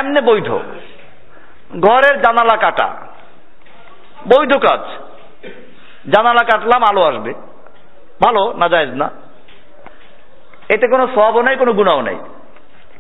এমনি 0.01 0.21
বৈধ। 0.21 0.49
ঘরের 1.81 2.23
জানালা 2.23 2.57
কাটা। 2.57 2.95
বৈধ 4.29 4.57
কাজ। 4.57 4.81
জানালা 6.11 6.45
কাটলাম, 6.45 6.83
আলো 6.91 7.03
আসবে। 7.03 7.35
ভালো 8.25 8.53
না 8.53 8.69
জায়েজ 8.69 8.91
না। 8.91 9.11
এতে 10.69 10.89
কোনো 10.89 11.09
সবও 11.15 11.43
নাই, 11.43 11.57
কোনো 11.57 11.73
গুণাও 11.73 12.01
নাই। 12.01 12.17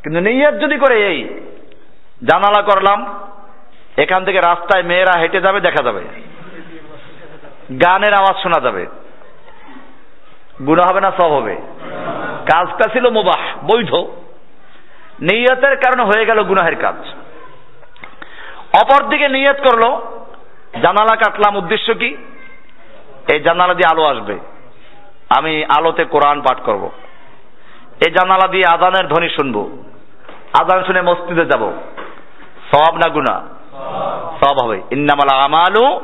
কিন্তু 0.02 0.20
নিয়ত 0.20 0.54
যদি 0.54 0.78
করে 0.78 1.06
এই, 1.06 1.40
জানালা 2.24 2.62
করলাম 2.62 3.25
এখান 3.96 4.24
থেকে 4.24 4.40
রাস্তায় 4.40 4.82
মেয়েরা 4.82 5.18
হেঁটে 5.18 5.40
যাবে, 5.40 5.60
দেখা 5.60 5.84
যাবে। 5.84 6.00
গানের 7.82 8.14
আওয়াজ 8.14 8.42
শোনা 8.42 8.60
যাবে। 8.60 8.86
গুণা 10.66 10.82
হবে 10.90 11.00
না, 11.00 11.12
সব 11.20 11.30
হবে। 11.30 11.56
কাজটা 12.52 12.88
ছিল 12.92 13.10
মোবাহ, 13.10 13.64
বৈধ। 13.64 13.94
নিয়তের 15.20 15.76
কারণে 15.76 16.04
হয়ে 16.04 16.26
গেল 16.26 16.42
গুনাহের 16.42 16.76
কাজ। 16.76 16.94
অপরদিকে 18.82 19.28
নিয়ত 19.28 19.56
করল, 19.56 19.82
জানালা 20.82 21.16
কাটলাম, 21.16 21.56
উদ্দেশ্য 21.56 21.94
কি? 21.94 22.16
এই 23.32 23.40
জানালা 23.40 23.74
দিয়ে 23.74 23.92
আলো 23.92 24.04
আসবে। 24.04 24.38
আমি 25.36 25.64
আলোতে 25.64 26.04
কোরআন 26.04 26.40
পাঠ 26.40 26.60
করব। 26.60 26.90
এই 28.06 28.10
জানালা 28.10 28.48
দিয়ে 28.48 28.64
আজানের 28.74 29.08
ধ্বনি 29.08 29.28
শুনব। 29.28 29.84
আজান 30.60 30.84
শুনে 30.84 31.02
মসজিদে 31.02 31.44
যাব। 31.44 31.72
সব 32.72 32.96
না 32.96 33.08
গুনা 33.08 33.55
সব 34.40 34.64
হবে। 34.64 34.82
ইন্নামাল 34.90 35.38
আমালু 35.38 36.00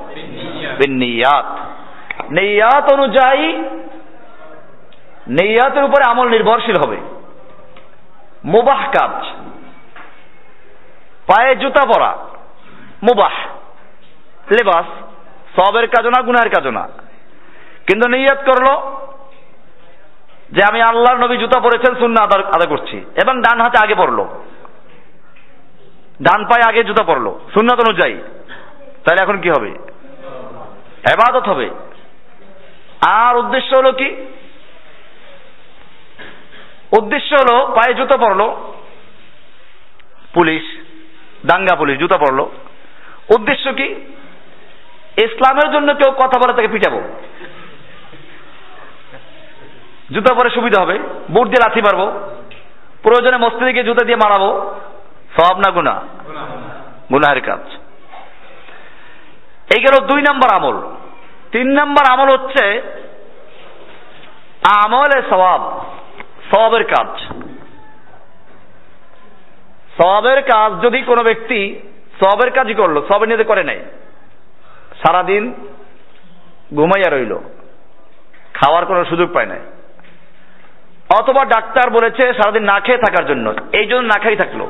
বিন্নিয়াত। 0.78 1.44
নিয়াত 2.30 2.92
অনুযায়ী 2.92 3.46
নিয়াতের 5.28 5.84
উপরে 5.84 6.10
আমল 6.10 6.28
নির্ভরশীল 6.28 6.74
হবে। 6.86 6.96
মুবাহ 8.44 8.90
কাজ। 8.90 9.24
পায়ে 11.26 11.56
জুতা 11.56 11.86
পরা। 11.86 12.16
মুবাহ। 13.02 13.32
লেবাস। 14.50 14.84
সবের 15.60 15.88
কাজ 15.88 16.06
না 16.06 16.22
গুনার 16.22 16.48
কাজ 16.48 16.66
না 16.66 16.88
কিন্তু 17.86 18.08
নিয়ত 18.08 18.38
করল 18.38 18.66
যে 20.52 20.60
আমি 20.70 20.82
আল্লাহর 20.82 21.18
নবী 21.18 21.36
জুতা 21.36 21.60
পরেছেন 21.60 21.94
শূন্য 21.94 22.20
আদায় 22.20 22.66
করছি। 22.68 22.96
এবং 22.96 23.42
ডান 23.42 23.60
হাতে 23.60 23.78
আগে 23.84 23.94
পড়ল। 23.94 24.26
ডান 26.22 26.44
পায়ে 26.44 26.68
আগে 26.68 26.84
জুতা 26.84 27.04
পরলো। 27.04 27.40
সুন্নাত 27.54 27.80
অনুযায়ী। 27.80 28.14
তাহলে 29.04 29.22
এখন 29.22 29.40
কি 29.40 29.50
হবে? 29.50 29.68
এবাদত 31.12 31.48
হবে। 31.48 31.70
আর 33.10 33.36
উদ্দেশ্য 33.36 33.76
হলো 33.76 33.92
কি? 33.92 34.16
উদ্দেশ্য 36.98 37.34
হলো 37.34 37.66
পায়ে 37.66 37.94
জুতো 37.94 38.18
পরলো। 38.18 38.74
পুলিশ, 40.34 40.62
দাঙ্গা 41.46 41.76
পুলিশ, 41.76 41.98
জুতা 41.98 42.18
পরলো। 42.18 42.50
উদ্দেশ্য 43.34 43.72
কি? 43.72 43.94
ইসলামের 45.24 45.72
জন্য 45.72 45.94
কেউ 45.94 46.12
কথা 46.12 46.38
বলে 46.38 46.52
তাকে 46.52 46.68
পিটাবো। 46.68 47.02
জুতা 50.12 50.34
পরে 50.34 50.50
সুবিধা 50.50 50.82
হবে। 50.82 50.98
বুট 51.30 51.48
দিয়ে 51.48 51.68
লাথি 51.68 51.82
মারবো। 51.82 52.12
প্রয়োজনে 53.02 53.36
মস্তিদিকে 53.36 53.84
জুতা 53.84 54.04
দিয়ে 54.04 54.16
মারাবো। 54.16 54.80
সব 55.36 55.54
না 55.64 55.68
গুণা 55.76 55.94
গুনাহের 57.12 57.40
কাজ। 57.48 57.62
এই 59.74 59.80
গেল 59.84 59.96
দুই 60.10 60.20
নম্বর 60.28 60.48
আমল। 60.58 60.76
তিন 61.52 61.66
নম্বর 61.78 62.04
আমল 62.12 62.28
হচ্ছে 62.34 62.64
আমলে 64.78 65.18
সবাব 65.30 65.60
সবের 66.50 66.84
কাজ। 66.92 67.10
সবের 69.98 70.40
কাজ 70.52 70.70
যদি 70.84 70.98
কোনো 71.10 71.22
ব্যক্তি 71.28 71.60
সবের 72.20 72.50
কাজই 72.56 72.74
করল 72.80 72.96
সবের 73.08 73.28
নিয়ে 73.28 73.50
করে 73.50 73.62
নাই, 73.70 73.80
সারাদিন 75.00 75.44
ঘুমাইয়া 76.78 77.10
রইল, 77.10 77.32
খাওয়ার 78.58 78.84
কোনো 78.90 79.02
সুযোগ 79.10 79.28
পায় 79.34 79.48
নাই, 79.52 79.62
অথবা 81.18 81.42
ডাক্তার 81.54 81.86
বলেছে 81.96 82.24
সারাদিন 82.38 82.64
না 82.70 82.76
খেয়ে 82.84 83.04
থাকার 83.04 83.24
জন্য, 83.30 83.46
এই 83.78 83.86
জন্য 83.90 84.04
না 84.12 84.18
খাই 84.22 84.36
থাকল 84.42 84.60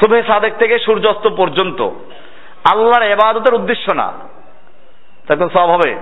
শুভে 0.00 0.22
সাদেক 0.22 0.54
থেকে 0.54 0.78
সূর্যাস্ত 0.78 1.28
পর্যন্ত। 1.28 1.80
আল্লাহর 2.72 3.02
এবাদতের 3.02 3.54
উদ্দেশ্য 3.54 3.92
না। 3.92 4.12
তখন 5.28 5.48
সব 5.48 5.68
হবে। 5.68 6.00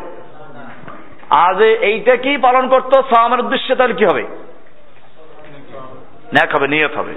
আজ 1.30 1.62
এইটা 1.62 2.16
কি 2.16 2.36
পালন 2.36 2.68
করতো 2.68 3.02
সামের 3.02 3.40
উদ্দেশ্যে 3.40 3.74
তাহলে 3.74 3.94
কি 3.94 4.04
হবে? 4.04 4.22
ন্যাক 6.34 6.56
হবে, 6.56 6.68
নিয়ত 6.68 6.96
হবে। 6.96 7.14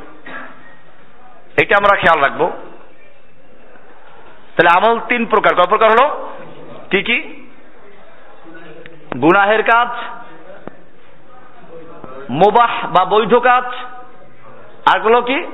এটা 1.62 1.76
আমরা 1.78 1.96
খেয়াল 1.96 2.22
রাখব। 2.22 2.52
তাহলে 4.56 4.70
আমল 4.76 5.00
তিন 5.08 5.26
প্রকার। 5.26 5.56
কয় 5.56 5.66
প্রকার 5.66 5.90
হলো? 5.92 6.30
কি 6.92 7.04
কি? 7.04 7.48
গুনাহের 9.22 9.64
কাজ, 9.64 9.88
মোবাহ 12.30 12.88
বা 12.88 13.06
বৈধ 13.06 13.36
কাজ, 13.36 13.64
আরগুলো 14.96 15.22
কি? 15.22 15.46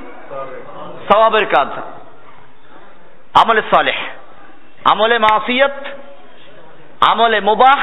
সওয়াবের 1.12 1.46
কাজ। 1.46 1.68
আমলে 3.40 3.62
সালেহ, 3.74 3.96
আমলে 4.90 5.18
মাসিয়ত, 5.18 5.72
আমলে 7.08 7.40
মুবাহ, 7.40 7.80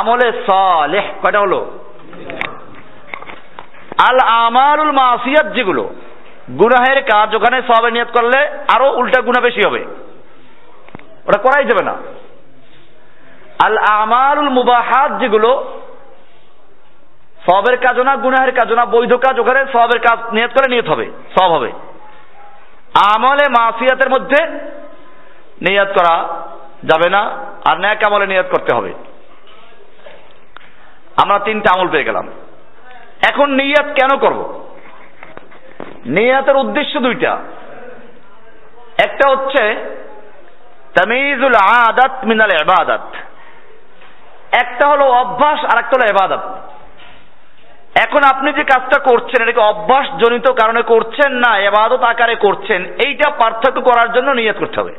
আমলে 0.00 0.32
সালেহ, 0.32 1.02
কয়টা 1.22 1.40
হলো? 1.40 1.78
আল 4.08 4.18
আমালুল 4.26 4.92
মাসিয়াত 4.92 5.54
যেগুলো, 5.54 5.94
গুনাহের 6.50 7.02
কাজ, 7.02 7.34
ওখানে 7.34 7.62
সবে 7.62 7.90
নিয়ত 7.90 8.08
করলে 8.18 8.48
আরও 8.74 8.92
উল্টা 8.92 9.20
গুণা 9.20 9.40
বেশি 9.40 9.60
হবে। 9.66 9.84
ওটা 11.28 11.38
করাই 11.38 11.64
যাবে 11.64 11.84
না। 11.84 11.94
আল 13.64 13.78
আমালুল 13.90 14.48
মুবাহাত 14.48 15.18
যেগুলো 15.18 15.81
সবের 17.50 17.78
কাজ 17.78 17.98
না, 17.98 18.16
গুনাহের 18.16 18.54
কাজ 18.54 18.72
না, 18.72 18.86
বৈধ 18.86 19.14
কাজ 19.14 19.40
ওখানে 19.40 19.64
সবের 19.72 20.00
কাজ 20.00 20.34
নিয়ত 20.34 20.50
করে 20.50 20.70
নিয়ত 20.70 20.88
হবে, 20.88 21.10
সব 21.38 21.50
হবে। 21.50 21.72
আমলে 23.08 23.48
মাসিয়াতের 23.48 24.10
মধ্যে 24.10 24.46
নিয়ত 25.70 25.88
করা 25.88 26.24
যাবে 26.84 27.10
না, 27.10 27.20
আর 27.64 27.80
ন্যাক 27.80 27.98
আমলে 28.06 28.26
নিয়ত 28.26 28.46
করতে 28.46 28.76
হবে। 28.76 28.92
আমরা 31.22 31.38
তিনটা 31.38 31.78
আমল 31.78 31.88
পেয়ে 31.88 32.04
গেলাম। 32.04 32.28
এখন 33.30 33.50
নিয়াত 33.50 33.86
কেন 33.86 34.18
করব? 34.18 34.68
নিয়াতের 36.06 36.56
উদ্দেশ্য 36.56 37.00
দুইটা। 37.00 37.38
একটা 39.04 39.30
হচ্ছে, 39.30 39.74
তামিজুল 40.96 41.54
আদাত 41.54 42.24
মিনাল 42.24 42.50
ইবাদাত। 42.50 43.00
একটা 44.62 44.88
হলো 44.88 45.04
অভ্যাস 45.04 45.58
আর 45.58 45.78
একটা 45.78 45.96
হলো 45.96 46.10
ইবাদত। 46.10 46.71
এখন 48.00 48.20
আপনি 48.34 48.52
যে 48.52 48.64
কাজটা 48.64 48.98
করছেন, 48.98 49.42
এটাকে 49.42 49.60
অভ্যাস 49.60 50.06
জনিত 50.24 50.50
কারণে 50.50 50.82
করছেন 50.82 51.32
না, 51.32 51.58
এবাদত 51.58 52.02
আকারে 52.02 52.34
করছেন, 52.34 52.84
এইটা 52.84 53.30
পার্থক্য 53.30 53.80
করার 53.80 54.12
জন্য 54.12 54.30
নিয়ত 54.30 54.58
করতে 54.58 54.80
হবে। 54.80 54.94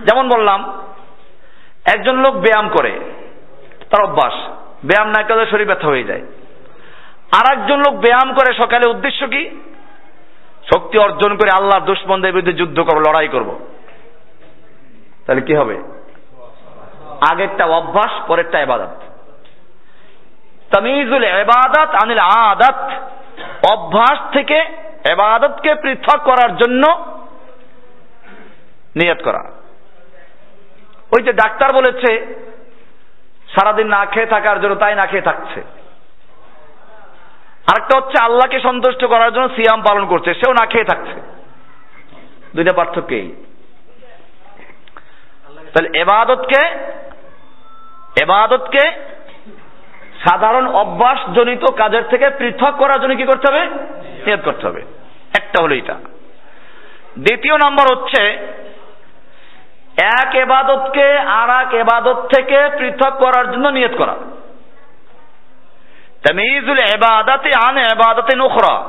যেমন 0.00 0.28
বললাম, 0.28 0.80
একজন 1.96 2.16
লোক 2.16 2.34
ব্যায়াম 2.34 2.68
করে, 2.68 3.00
তার 3.90 4.02
অভ্যাস, 4.02 4.32
ব্যায়াম 4.84 5.08
না 5.08 5.22
করলে 5.22 5.50
শরীর 5.50 5.66
ব্যথা 5.66 5.86
হয়ে 5.86 6.04
যায়। 6.04 6.20
আর 7.32 7.58
একজন 7.58 7.78
লোক 7.78 7.94
ব্যায়াম 7.94 8.34
করে, 8.34 8.54
সকালে 8.54 8.90
উদ্দেশ্য 8.90 9.26
কি? 9.26 9.60
শক্তি 10.74 10.98
অর্জন 10.98 11.36
করে 11.36 11.50
আল্লাহর 11.56 11.84
দুশ্মনদের 11.84 12.32
বিরুদ্ধে 12.32 12.52
যুদ্ধ 12.52 12.80
করব, 12.80 13.00
লড়াই 13.00 13.28
করব। 13.28 13.58
তাহলে 15.26 15.42
কি 15.42 15.54
হবে? 15.54 15.82
আগেরটা 17.32 17.64
অভ্যাস, 17.66 18.10
পরেরটা 18.26 18.60
এবাদত। 18.60 19.13
তামিজুল 20.74 21.24
এবাদত 21.24 21.94
আনিল 22.02 22.18
আদাত। 22.18 22.90
অভ্যাস 23.72 24.32
থেকে 24.32 24.58
এবাদতকে 25.10 25.74
পৃথক 25.74 26.18
করার 26.22 26.56
জন্য 26.56 26.82
নিয়ত 28.96 29.22
করা। 29.22 29.42
ওই 31.16 31.22
যে 31.22 31.32
ডাক্তার 31.32 31.72
বলেছে, 31.72 32.10
সারাদিন 33.48 33.86
না 33.86 34.06
খেয়ে 34.06 34.26
থাকার 34.26 34.60
জন্য 34.60 34.74
তাই 34.74 34.94
না 34.94 35.02
খেয়ে 35.02 35.22
থাকছে। 35.22 35.60
আরেকটা 37.66 37.96
হচ্ছে, 37.96 38.22
আল্লাহকে 38.22 38.60
সন্তুষ্ট 38.60 39.04
করার 39.04 39.32
জন্য 39.34 39.48
সিয়াম 39.48 39.82
পালন 39.82 40.06
করছে, 40.06 40.34
সেও 40.34 40.52
না 40.52 40.66
খেয়ে 40.66 40.84
থাকছে। 40.84 41.20
দুইটা 42.56 42.72
পার্থক্য 42.72 43.14
এই। 43.14 43.34
তাহলে 45.74 45.98
এবাদতকে 45.98 46.60
এবাদতকে 48.22 49.13
সাধারণ 50.28 50.66
অভ্যাস 50.66 51.18
জনিত 51.34 51.72
কাজের 51.72 52.02
থেকে 52.02 52.30
পৃথক 52.30 52.72
করার 52.72 53.00
জন্য 53.02 53.16
কি 53.16 53.24
করতে 53.24 53.52
হবে? 53.52 53.66
নিয়ত 54.26 54.40
করতে 54.44 54.66
হবে। 54.66 54.82
একটা 55.38 55.62
হলো 55.62 55.74
এটা। 55.74 55.94
দ্বিতীয় 57.18 57.56
নম্বর 57.56 57.96
হচ্ছে, 57.96 58.22
এক 60.02 60.34
এবাদতকে 60.34 61.18
আর 61.18 61.66
এক 61.66 61.74
এবাদত 61.74 62.28
থেকে 62.36 62.68
পৃথক 62.78 63.10
করার 63.10 63.52
জন্য 63.52 63.68
নিয়ত 63.68 63.92
করা। 63.98 64.14
তামিজুল 66.28 66.78
এবাদাতে 66.78 67.50
আন 67.68 67.78
এবাদতে 67.78 68.36
নুখরা 68.36 68.82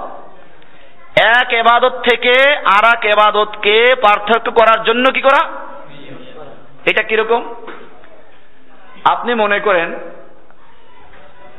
এক 1.26 1.54
এবাদত 1.54 2.04
থেকে 2.10 2.56
আর 2.56 2.86
এক 2.96 3.06
এবাদতকে 3.06 3.86
পার্থক্য 4.02 4.52
করার 4.52 4.84
জন্য 4.84 5.12
কি 5.14 5.22
করা? 5.22 5.48
এটা 6.86 7.04
কীরকম? 7.04 7.54
আপনি 9.06 9.34
মনে 9.34 9.60
করেন 9.60 9.94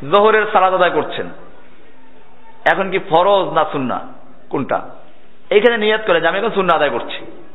জোহরের 0.03 0.47
সালাদ 0.53 0.75
আদায় 0.75 0.91
করছেন। 0.91 1.27
এখন 2.73 2.91
কি 2.91 2.99
ফরজ 2.99 3.49
না 3.49 3.65
সুন্না 3.73 4.01
কোনটা? 4.51 4.81
এইখানে 5.51 5.79
নিয়ত 5.79 6.01
করে 6.07 6.21
যে 6.21 6.29
আমি 6.29 6.39
এখন 6.39 6.51
সুন্না 6.51 6.77
আদায় 6.77 6.91
করছি। 6.91 7.47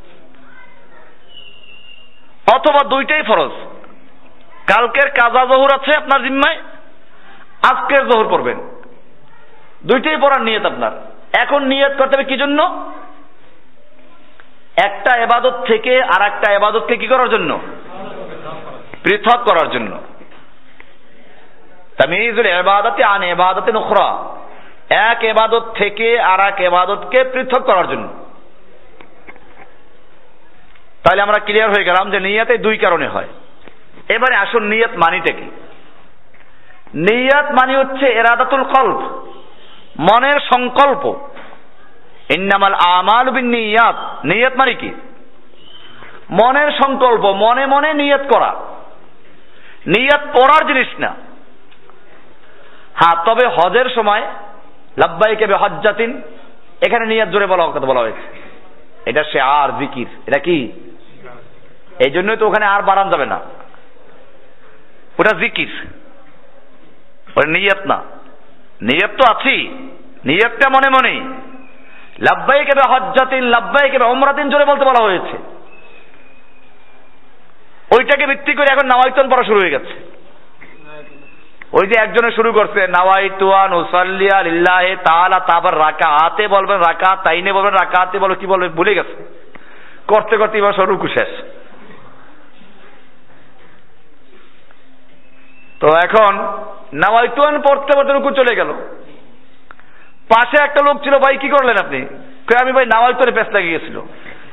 অথবা 2.55 2.87
দুইটাই 2.87 3.23
ফরজ। 3.23 3.51
কালকের 4.67 5.09
কাজা 5.09 5.45
জহুর 5.45 5.69
আছে 5.73 5.95
আপনার 5.97 6.23
জিম্মায়, 6.23 6.57
আজকের 7.71 8.09
জহুর 8.09 8.27
পড়বেন 8.29 8.57
দুইটাই 9.85 10.17
পড়ার 10.17 10.41
নিয়ত 10.41 10.65
আপনার। 10.65 10.91
এখন 11.41 11.65
নিয়ত 11.65 11.91
করতে 11.97 12.17
হবে 12.17 12.23
কি 12.23 12.37
জন্য? 12.37 12.91
একটা 14.83 15.17
এবাদত 15.17 15.63
থেকে 15.67 16.01
আর 16.01 16.21
একটা 16.21 16.53
এবাদতকে 16.53 16.97
কি 16.97 17.07
করার 17.07 17.29
জন্য? 17.29 17.59
পৃথক 19.03 19.43
করার 19.43 19.71
জন্য। 19.71 19.97
তামিজুল 22.01 22.45
এবাদতে 22.45 23.03
আন 23.03 23.23
এবাদতে 23.23 23.71
নখরা 23.71 24.23
এক 24.89 25.23
এবাদত 25.23 25.75
থেকে 25.75 26.19
আর 26.19 26.39
এক 26.39 26.61
এবাদতকে 26.61 27.23
পৃথক 27.23 27.63
করার 27.63 27.87
জন্য। 27.87 28.07
তাহলে 31.03 31.21
আমরা 31.21 31.39
ক্লিয়ার 31.45 31.69
হয়ে 31.69 31.85
গেলাম 31.85 32.11
যে 32.11 32.19
নিয়াতে 32.19 32.57
দুই 32.57 32.77
কারণে 32.77 33.07
হয়। 33.07 33.27
এবারে 34.09 34.35
আসুন 34.35 34.63
নিয়ত 34.63 34.91
মানিটা 34.91 35.33
কি? 35.33 35.51
নিয়াত 36.93 37.51
মানি 37.51 37.75
হচ্ছে 37.75 38.05
এরাদাতুল 38.05 38.63
কল্প 38.63 38.97
মনের 39.99 40.39
সংকল্প। 40.39 41.15
ইন্নামাল 42.37 42.73
আমাল 42.73 43.31
নিয়াত 43.31 44.25
নিয়ত 44.25 44.53
মানে 44.55 44.73
কি? 44.73 44.93
মনের 46.31 46.71
সংকল্প, 46.71 47.25
মনে 47.25 47.65
মনে 47.65 47.93
নিয়ত 47.93 48.21
করা। 48.33 48.51
নিয়ত 49.87 50.21
পড়ার 50.21 50.67
জিনিস 50.67 50.87
না। 50.99 51.30
হ্যাঁ 53.01 53.25
তবে 53.25 53.47
হজের 53.47 53.89
সময় 53.95 54.21
লাব্বাই 54.97 55.35
কেবে 55.35 55.53
হজ্জাতিন 55.53 56.21
এখানে 56.87 57.05
নিয়ত 57.05 57.29
জোরে 57.29 57.47
বলা 57.47 57.67
কথা 57.67 57.79
বলা 57.79 57.99
হয়েছে। 57.99 58.41
এটা 59.05 59.23
সে 59.23 59.41
আর 59.41 59.69
জিকির। 59.79 60.07
এটা 60.27 60.39
কি? 60.39 60.71
এই 61.99 62.11
জন্যই 62.11 62.37
তো 62.37 62.47
ওখানে 62.47 62.65
আর 62.65 62.81
বাড়ান 62.81 63.09
যাবে 63.09 63.25
না। 63.25 63.39
ওটা 65.19 65.37
জিকির। 65.37 65.87
ওটা 67.35 67.49
নিয়ত 67.49 67.85
না। 67.85 67.95
নিয়ত 68.81 69.11
তো 69.17 69.35
আছেই। 69.35 69.67
নিয়তটা 70.25 70.69
মনে 70.69 70.89
মনে। 70.89 71.19
লাব্বাই 72.19 72.65
কেবে 72.65 72.93
হজ্জাতিন 72.93 73.43
লাব্বাই 73.43 73.89
কেবে 73.89 74.05
অমরাতিন 74.05 74.49
জোরে 74.49 74.65
বলতে 74.65 74.85
বলা 74.85 75.03
হয়েছে। 75.03 75.37
ওইটাকে 77.97 78.27
ভিত্তি 78.27 78.53
করে 78.53 78.67
এখন 78.71 78.85
নামাইতন 78.85 79.29
পড়া 79.29 79.43
শুরু 79.43 79.59
হয়ে 79.59 79.71
গেছে। 79.71 80.10
ওই 81.73 81.87
যে 81.87 81.93
একজনে 81.99 82.31
শুরু 82.31 82.51
করছে 82.51 82.87
নাওয়াই 82.87 83.29
তুয়ান 83.39 83.73
উসাল্লিয়া 83.73 84.43
লিল্লাহে 84.43 84.95
তাআলা 84.95 85.39
তারপর 85.39 85.79
রাকা 85.79 86.25
আতে 86.25 86.47
বলবেন 86.47 86.77
রাকা 86.77 87.15
তাইনে 87.15 87.53
বলবেন 87.53 87.73
রাকা 87.73 88.01
আতে 88.01 88.19
বলো, 88.19 88.35
কি 88.35 88.45
বলবেন, 88.45 88.69
ভুলে 88.69 88.95
গেছে। 88.95 89.15
করতে 90.07 90.37
করতে 90.37 90.57
এবার 90.57 90.73
সরুকু 90.73 91.07
শেষ। 91.07 91.29
তো 95.79 95.87
এখন 95.87 96.33
নাওয়াই 96.93 97.27
তুয়ান 97.27 97.61
পড়তে 97.61 97.97
পড়তে 97.97 98.13
রুকু 98.13 98.31
চলে 98.31 98.55
গেল। 98.55 98.73
পাশে 100.33 100.63
একটা 100.63 100.85
লোক 100.85 101.03
ছিল, 101.03 101.17
ভাই, 101.17 101.37
কি 101.37 101.49
করলেন 101.49 101.75
আপনি? 101.85 102.05
আমি 102.61 102.71
ভাই 102.71 102.85
নাওয়াই 102.85 103.13
তোরে 103.13 103.31
ব্যস্ত 103.31 103.53
লাগিয়ে 103.53 103.79
গেছিল 103.79 104.01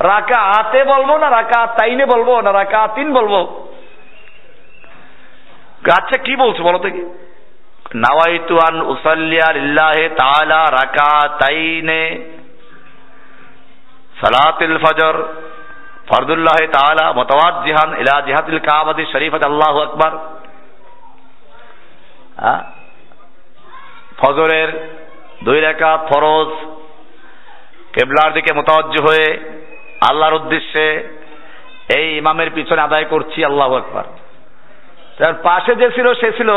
রাকা 0.00 0.40
আতে 0.40 0.84
বলব 0.84 1.16
না 1.16 1.30
রাকা 1.30 1.66
তাইনে 1.66 2.06
বলব 2.06 2.40
না 2.40 2.52
রাকা 2.52 2.88
তিন 2.94 3.12
বলব? 3.12 3.67
আচ্ছা 5.92 6.16
কি 6.26 6.36
বলছো 6.36 6.62
বলো 6.62 6.78
কি 6.78 7.02
নাওয়াইতু 7.94 8.54
আন 8.68 8.80
উসাল্লিয়া 8.94 9.48
লিল্লাহি 9.56 10.04
তাআলা 10.20 10.60
রাকাতাইনে 10.80 12.02
সালাতুল 14.20 14.78
ফজর 14.84 15.16
ফরদুল্লাহ 16.08 16.58
তাআলা 16.76 17.12
মুতাওয়াজ্জিহান 17.12 17.90
ইলা 18.00 18.14
জিহাতিল 18.26 18.60
কাবাতি 18.60 19.06
শরীফাত 19.12 19.42
আল্লাহু 19.44 19.78
আকবার। 19.80 20.12
ফজরের 24.20 24.70
দুই 25.44 25.60
রাকাত 25.60 26.00
ফরজ, 26.10 26.50
কেবলার 27.94 28.30
দিকে 28.32 28.50
মোতাবজ্জ 28.54 28.94
হয়ে 29.06 29.28
আল্লাহর 30.10 30.34
উদ্দেশ্যে 30.34 30.86
এই 31.98 32.06
ইমামের 32.18 32.50
পিছনে 32.50 32.80
আদায় 32.82 33.04
করছি, 33.04 33.44
আল্লাহু 33.44 33.74
আকবার। 33.76 34.04
তার 35.18 35.34
পাশে 35.46 35.72
যে 35.82 35.88
ছিল, 35.96 36.06
সে 36.20 36.28
ছিল 36.38 36.50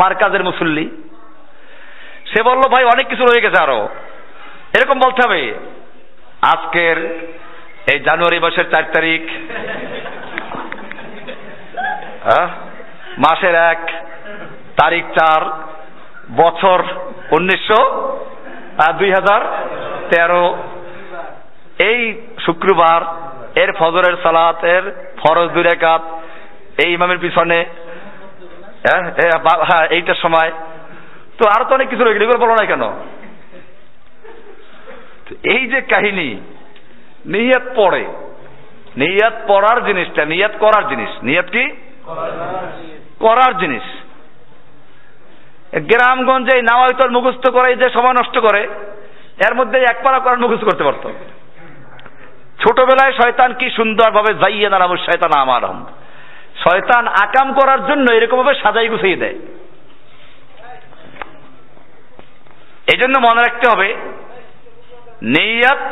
মার্কাজের 0.00 0.46
মুসল্লি 0.48 0.86
সে 2.30 2.40
বলল, 2.48 2.62
ভাই, 2.72 2.84
অনেক 2.94 3.06
কিছু 3.12 3.24
রয়ে 3.24 3.44
গেছে 3.44 3.58
আরও 3.64 3.80
এরকম 4.76 4.96
বলতে 5.04 5.20
হবে, 5.26 5.42
আজকের 6.52 6.96
এই 7.92 7.98
জানুয়ারি 8.06 8.38
মাসের 8.44 8.66
চার 8.72 8.84
তারিখ 8.96 9.22
হ্যাঁ? 12.28 12.48
মাসের 13.24 13.54
এক, 13.72 13.82
তারিখ 14.80 15.04
চার, 15.18 15.42
বছর 16.42 16.78
উনিশশো 17.36 17.80
দুই 18.98 19.10
হাজার 19.16 19.40
তেরো 20.10 20.44
এই 21.90 22.00
শুক্রবার 22.44 23.00
এর 23.62 23.70
ফজরের 23.80 24.16
সালাত 24.24 24.58
এর 24.76 24.84
ফরজ 25.20 25.48
দুই 25.54 25.64
রেখাত 25.70 26.02
এই 26.82 26.92
ইমামের 26.92 27.18
পিছনে 27.18 27.64
হ্যাঁ? 28.84 29.12
হ্যাঁ 29.44 29.86
এইটার 29.86 30.14
সময়। 30.14 30.50
তো 31.38 31.48
আরও 31.48 31.64
তো 31.64 31.74
অনেক 31.74 31.88
কিছু 31.88 32.04
রয়েছে, 32.04 32.24
এগুলো 32.24 32.38
বলো 32.38 32.54
না 32.54 32.64
কেন? 32.66 32.82
এই 35.52 35.66
যে 35.66 35.80
কাহিনী, 35.80 36.40
নিয়াত 37.26 37.62
পড়ে। 37.76 38.04
নিয়াত 38.96 39.32
পড়ার 39.48 39.84
জিনিসটা, 39.84 40.24
নিয়াত 40.24 40.52
করার 40.58 40.88
জিনিস। 40.88 41.08
নিয়াত 41.22 41.46
কি? 41.46 41.70
করার 43.18 43.58
জিনিস। 43.58 43.82
গ্রামগঞ্জে 45.76 46.62
নাওয়াইতল 46.62 47.10
মুখস্থ 47.10 47.50
করে 47.50 47.76
যে 47.76 47.90
সময় 47.90 48.12
নষ্ট 48.12 48.38
করে, 48.38 48.62
এর 49.46 49.54
মধ্যে 49.54 49.78
এক 49.78 49.96
পারা 50.04 50.18
করার 50.18 50.38
মুখস্থ 50.38 50.64
করতে 50.64 50.84
পারতো। 50.84 51.12
ছোটবেলায় 52.62 53.12
শয়তান 53.12 53.54
কি 53.54 53.70
সুন্দরভাবে 53.70 54.34
যাইয়ে 54.34 54.68
নারাম 54.68 54.96
শয়তান 54.96 55.40
আমার 55.40 55.64
শয়তান 56.62 57.04
আকাম 57.24 57.48
করার 57.58 57.80
জন্য 57.88 58.06
এরকম 58.12 58.38
ভাবে 58.40 58.54
সাজাই 58.62 58.88
গুছিয়ে 58.92 59.20
দেয়। 59.22 59.38
এই 62.92 62.98
জন্য 63.02 63.14
মনে 63.26 63.40
রাখতে 63.42 63.66
হবে 63.72 63.88
নেইয়াত 65.34 65.84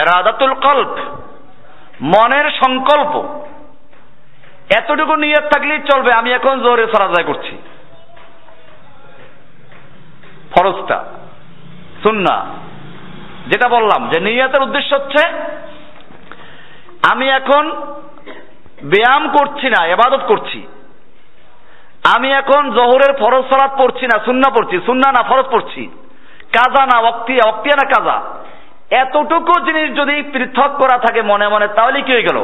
এরাদাতুল 0.00 0.54
কল্প 0.66 0.96
মনের 2.14 2.46
সংকল্প। 2.62 3.14
এতটুকু 4.78 5.14
নিয়ত 5.24 5.44
থাকলেই 5.52 5.80
চলবে, 5.90 6.10
আমি 6.20 6.30
এখন 6.38 6.54
জোরে 6.64 6.86
সরাজায় 6.92 7.26
করছি। 7.30 7.54
ফরজটা 10.52 10.98
সুন্না 12.02 12.36
যেটা 13.50 13.68
বললাম 13.68 14.02
যে 14.10 14.18
নিয়তের 14.20 14.64
উদ্দেশ্য 14.66 14.90
হচ্ছে, 14.94 15.22
আমি 17.12 17.26
এখন 17.38 17.64
ব্যায়াম 18.82 19.36
করছি 19.36 19.66
না, 19.66 19.86
এবাদত 19.86 20.20
করছি। 20.26 20.66
আমি 22.16 22.32
এখন 22.32 22.70
জহরের 22.70 23.16
ফরজ 23.18 23.44
সালাত 23.44 23.82
পড়ছি 23.82 24.06
না, 24.06 24.24
সুন্না 24.24 24.50
পড়ছি। 24.50 24.86
সুন্না 24.86 25.12
না, 25.12 25.22
ফরজ 25.22 25.44
পড়ছি। 25.50 25.88
কাজা 26.52 26.86
না 26.86 27.08
অক্তিয়া 27.08 27.48
অক্তিয়া 27.48 27.76
না 27.76 27.88
কাজা। 27.88 28.20
এতটুকু 29.00 29.64
জিনিস 29.64 29.96
যদি 29.96 30.22
পৃথক 30.22 30.70
করা 30.70 30.98
থাকে 30.98 31.22
মনে 31.22 31.48
মনে, 31.48 31.66
তাহলে 31.66 32.02
কি 32.02 32.12
হয়ে 32.12 32.22
গেল? 32.22 32.36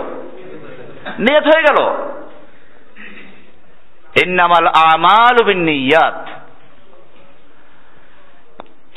নিয়ত 1.18 1.42
হয়ে 1.42 1.62
গেল? 1.62 1.92
ইন্নামাল 4.26 4.66
আমাল 4.66 5.44
বিন্নিয়াত। 5.44 6.26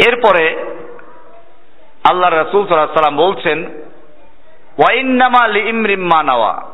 এরপরে 0.08 0.66
আল্লাহ 2.10 2.30
রাসূল 2.30 2.68
সাল্লাম 2.68 3.18
বলছেন 3.18 3.66
ওয়াইন্নামা 4.78 5.48
লিইমরিম 5.48 6.02
মা 6.02 6.24
নাওয়া। 6.24 6.73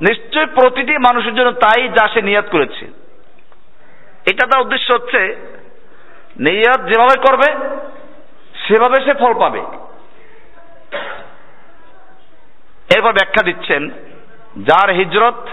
নিশ্চয় 0.00 0.46
প্রতিটি 0.46 0.92
মানুষের 0.92 1.34
জন্য 1.34 1.50
তাই 1.52 1.88
যা 1.88 2.08
সে 2.08 2.22
নিয়াত 2.22 2.44
করেছে। 2.52 2.84
এটা 4.30 4.46
তার 4.46 4.60
উদ্দেশ্য 4.60 4.92
হচ্ছে, 4.92 5.36
নিয়াত 6.40 6.80
যেভাবে 6.80 7.20
করবে, 7.28 7.52
সেভাবে 8.68 9.04
সে 9.04 9.14
ফল 9.14 9.34
পাবে। 9.34 9.60
এরপর 12.96 13.12
ব্যাখ্যা 13.12 13.42
দিচ্ছেন, 13.44 13.90
যার 14.56 14.90
হিজরত 14.90 15.48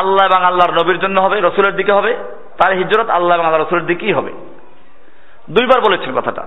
আল্লাহ 0.00 0.26
এবং 0.26 0.44
আল্লাহর 0.44 0.82
নবীর 0.82 0.98
জন্য 0.98 1.20
হবে, 1.20 1.40
রসুলের 1.40 1.76
দিকে 1.76 1.92
হবে, 1.92 2.16
তার 2.58 2.72
হিজরত 2.72 3.10
আল্লাহ 3.10 3.34
এবং 3.34 3.46
আল্লাহ 3.46 3.62
রসুলের 3.62 3.86
দিকেই 3.86 4.12
হবে। 4.12 4.32
দুইবার 5.50 5.80
বলেছেন 5.80 6.20
কথাটা। 6.20 6.42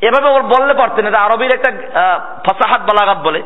এভাবে 0.00 0.28
ওর 0.28 0.42
বললে 0.42 0.74
পারতেন 0.74 1.06
এটা 1.06 1.20
আরবির 1.20 1.54
একটা 1.54 1.70
ফসাহাত 2.46 2.80
বালাগাত 2.80 3.18
বলে। 3.18 3.42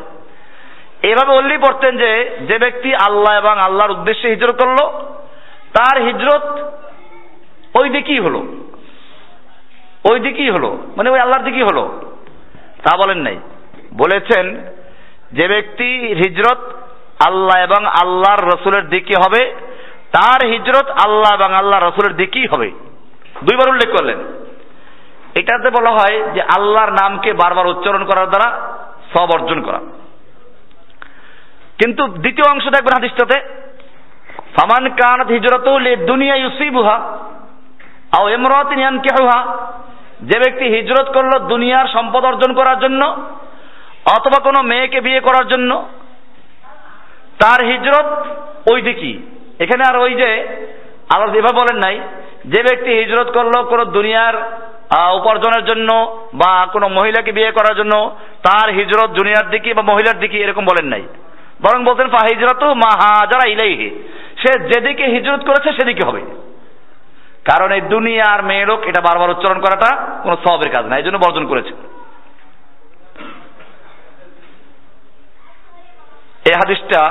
এভাবে 1.03 1.37
বললেই 1.37 1.57
পারতেন 1.57 1.97
যে 1.97 2.37
যে 2.47 2.57
ব্যক্তি 2.57 2.95
আল্লাহ 2.95 3.37
এবং 3.37 3.59
আল্লাহর 3.59 3.91
উদ্দেশ্যে 3.91 4.29
হিজরত 4.29 4.63
করল, 4.63 4.75
তার 5.73 6.01
হিজরত 6.01 6.71
ওই 7.81 7.89
দিকেই 7.89 8.19
হলো। 8.19 8.39
ওই 10.11 10.19
দিকেই 10.19 10.49
হলো। 10.49 10.77
মানে 10.97 11.09
ওই 11.09 11.19
আল্লাহর 11.19 11.45
দিকেই 11.45 11.63
হলো। 11.63 12.01
তা 12.83 12.97
বলেন 12.97 13.17
নাই। 13.17 13.39
বলেছেন, 13.93 14.65
যে 15.31 15.47
ব্যক্তি 15.47 16.15
হিজরত 16.23 16.59
আল্লাহ 17.27 17.63
এবং 17.63 17.85
আল্লাহর 17.85 18.47
রসুলের 18.47 18.89
দিকে 18.89 19.13
হবে, 19.27 19.55
তার 20.11 20.47
হিজরত 20.47 20.89
আল্লাহ 20.89 21.33
এবং 21.33 21.55
আল্লাহ 21.55 21.83
রসুলের 21.83 22.15
দিকেই 22.15 22.47
হবে। 22.47 22.71
দুইবার 23.43 23.69
উল্লেখ 23.69 23.97
করলেন। 23.97 24.19
এটাতে 25.35 25.69
বলা 25.69 25.91
হয় 25.91 26.23
যে 26.33 26.41
আল্লাহর 26.41 26.91
নামকে 26.91 27.33
বারবার 27.33 27.67
উচ্চারণ 27.67 28.05
করার 28.05 28.29
দ্বারা 28.29 28.77
সব 29.17 29.31
অর্জন 29.31 29.61
করা। 29.61 29.79
কিন্তু 31.79 32.03
দ্বিতীয় 32.23 32.47
অংশ 32.53 32.65
দেখবেন 32.75 32.97
হাদিসটাতে, 32.97 33.37
ফামান 34.55 34.83
কানাত 34.99 35.29
হিজরত 35.35 35.67
দুনিয়া 36.11 36.35
ইউসিবুহা 36.35 36.97
আও 38.17 38.25
ইমরাতিন 38.37 38.79
ইয়ানকিহুহা 38.79 39.39
যে 40.29 40.37
ব্যক্তি 40.43 40.65
হিজরত 40.75 41.07
করল 41.15 41.33
দুনিয়ার 41.53 41.87
সম্পদ 41.95 42.23
অর্জন 42.25 42.51
করার 42.59 42.77
জন্য, 42.83 43.01
অথবা 44.15 44.39
কোনো 44.47 44.59
মেয়েকে 44.69 44.99
বিয়ে 45.05 45.21
করার 45.27 45.45
জন্য, 45.47 45.71
তার 47.41 47.59
হিজরত 47.69 48.09
ওই 48.71 48.79
দিকই। 48.87 49.15
এখানে 49.63 49.83
আর 49.89 49.95
ওই 49.97 50.13
যে 50.21 50.29
আল্লাহ 51.13 51.29
যেভাবে 51.33 51.59
বলেন 51.61 51.77
নাই, 51.85 51.95
যে 52.51 52.59
ব্যক্তি 52.67 52.91
হিজরত 52.99 53.29
করল 53.37 53.55
কোনো 53.71 53.83
দুনিয়ার 53.97 54.35
উপার্জনের 55.19 55.63
জন্য 55.65 55.89
বা 56.41 56.51
কোনো 56.73 56.87
মহিলাকে 56.97 57.31
বিয়ে 57.37 57.51
করার 57.51 57.75
জন্য, 57.79 57.93
তার 58.47 58.67
হিজরত 58.77 59.09
দুনিয়ার 59.19 59.47
দিকে 59.53 59.69
বা 59.73 59.83
মহিলার 59.91 60.21
দিকে 60.23 60.37
এরকম 60.37 60.65
বলেন 60.71 60.87
নাই। 60.93 61.03
বরং 61.63 61.79
বলতেন 61.85 62.07
ফা 62.13 62.21
হিজরত 62.29 62.63
মা 62.83 62.91
হাজারা 63.01 63.45
ইলাইহি। 63.55 63.87
সে 64.41 64.51
যেদিকে 64.69 65.05
হিজরত 65.05 65.41
করেছে, 65.49 65.69
সেদিকে 65.77 66.03
হবে। 66.07 66.21
কারণ 67.49 67.69
এই 67.71 67.81
দুনিয়ার 67.93 68.41
মেয়ে 68.43 68.65
লোক, 68.65 68.79
এটা 68.89 69.01
বারবার 69.07 69.33
উচ্চারণ 69.33 69.59
করাটা 69.59 69.89
কোনো 70.23 70.35
সবের 70.43 70.69
কাজ 70.75 70.83
না, 70.85 70.93
এই 70.97 71.03
জন্য 71.03 71.17
বর্জন 71.17 71.45
করেছে। 71.47 71.73
এই 76.49 76.55
হাদিসটা 76.61 77.01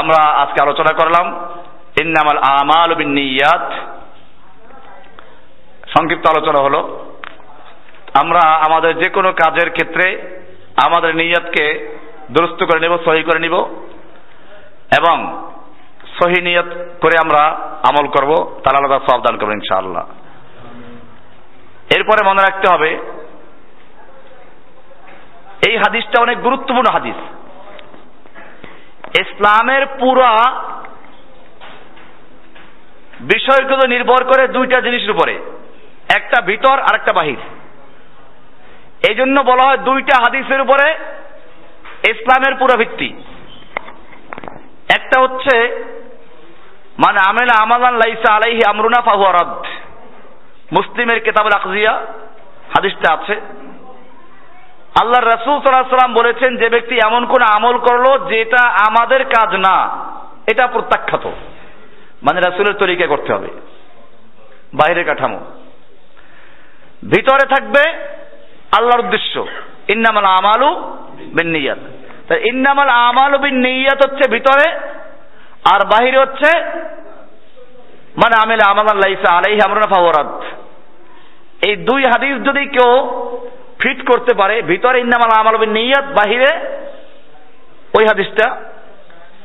আমরা 0.00 0.20
আজকে 0.42 0.58
আলোচনা 0.62 0.92
করলাম, 1.00 1.26
ইন্নামাল 2.02 2.40
আমাল 2.60 2.90
নিয়াত 3.18 3.66
সংক্ষিপ্ত 5.94 6.24
আলোচনা 6.28 6.60
হলো, 6.66 6.80
আমরা 8.22 8.42
আমাদের 8.66 8.92
যে 9.02 9.08
কোনো 9.16 9.30
কাজের 9.32 9.68
ক্ষেত্রে 9.76 10.06
আমাদের 10.86 11.12
নিয়াতকে 11.16 11.66
দুরস্ত 12.30 12.64
করে 12.64 12.80
নিব, 12.80 12.98
সহি 13.04 13.22
করে 13.22 13.40
নিব। 13.40 13.54
এবং 14.98 15.16
সহি 16.18 16.42
নিয়ত 16.42 16.70
করে 17.02 17.16
আমরা 17.24 17.42
আমল 17.88 18.06
করব, 18.08 18.60
তার 18.64 18.76
আলাদা 18.76 18.98
সব 19.10 19.20
দান 19.22 19.38
করব 19.38 19.52
ইনশাআল্লাহ। 19.52 20.04
এরপরে 21.96 22.28
মনে 22.28 22.42
রাখতে 22.42 22.66
হবে, 22.74 22.90
এই 25.68 25.76
হাদিসটা 25.76 26.22
অনেক 26.22 26.38
গুরুত্বপূর্ণ 26.42 26.92
হাদিস। 26.92 27.18
ইসলামের 29.20 29.86
পুরা 29.86 30.32
বিষয়গুলো 33.20 33.88
নির্ভর 33.88 34.24
করে 34.24 34.48
দুইটা 34.48 34.80
জিনিসের 34.80 35.10
উপরে, 35.10 35.34
একটা 36.16 36.42
ভিতর 36.46 36.78
আর 36.78 36.94
একটা 36.94 37.12
বাহির। 37.14 37.38
এই 39.08 39.14
জন্য 39.14 39.40
বলা 39.40 39.64
হয় 39.66 39.78
দুইটা 39.78 40.14
হাদিসের 40.18 40.60
উপরে 40.60 41.17
ইসলামের 42.06 42.54
পুরো 42.54 42.76
ভিত্তি। 42.78 43.08
একটা 44.94 45.20
হচ্ছে 45.20 45.56
মানে 47.06 47.18
আমেলা 47.28 47.62
আমালান 47.62 47.94
লাইসা 47.94 48.34
আলাইহি 48.34 48.60
আমরুনা 48.68 49.02
ফাহুয়ারদ 49.02 49.66
মুসলিমের 50.72 51.20
কেতাবুল 51.20 51.52
আকজিয়া, 51.56 52.06
হাদিসটা 52.76 53.14
আছে। 53.14 53.40
আল্লাহ 55.00 55.20
রসুল 55.20 55.60
সাল্লাম 55.60 56.14
বলেছেন, 56.14 56.56
যে 56.56 56.68
ব্যক্তি 56.68 56.98
এমন 57.06 57.26
কোন 57.26 57.42
আমল 57.56 57.78
করল 57.78 58.28
যেটা 58.28 58.68
আমাদের 58.68 59.24
কাজ 59.24 59.54
না, 59.54 60.06
এটা 60.46 60.66
প্রত্যাখ্যাত। 60.66 61.26
মানে 62.22 62.40
রাসুলের 62.40 62.74
তরিকা 62.74 63.06
করতে 63.06 63.32
হবে। 63.32 63.48
বাইরের 64.74 65.04
কাঠামো। 65.04 65.40
ভিতরে 67.04 67.48
থাকবে 67.48 67.90
আল্লাহর 68.78 69.00
উদ্দেশ্য। 69.00 69.46
ইন্নামাল 69.88 70.24
আমালু 70.24 70.96
বিন 71.36 71.48
নিয়াত 71.56 71.80
তাই 72.28 72.38
ইন্নামাল 72.50 72.92
আমালু 73.08 73.38
বিন 73.38 73.56
নিয়াত 73.66 74.00
হচ্ছে 74.06 74.24
ভিতরে, 74.30 74.66
আর 75.72 75.80
বাহিরে 75.92 76.18
হচ্ছে 76.18 76.50
মানে 78.20 78.34
আমেলা 78.42 78.94
লাইসা 79.04 79.30
এই 81.68 81.76
দুই 81.76 82.02
হাদিস 82.12 82.34
যদি 82.48 82.62
কেউ 82.66 82.90
ফিট 83.80 83.98
করতে 84.10 84.32
পারে, 84.34 84.62
ভিতরে 84.62 84.96
ইন্নামাল 85.00 85.30
আমাল 85.40 85.56
বিন 85.56 85.72
নিয়াত 85.72 86.06
বাহিরে, 86.18 86.50
ওই 87.96 88.04
হাদিসটা, 88.04 88.46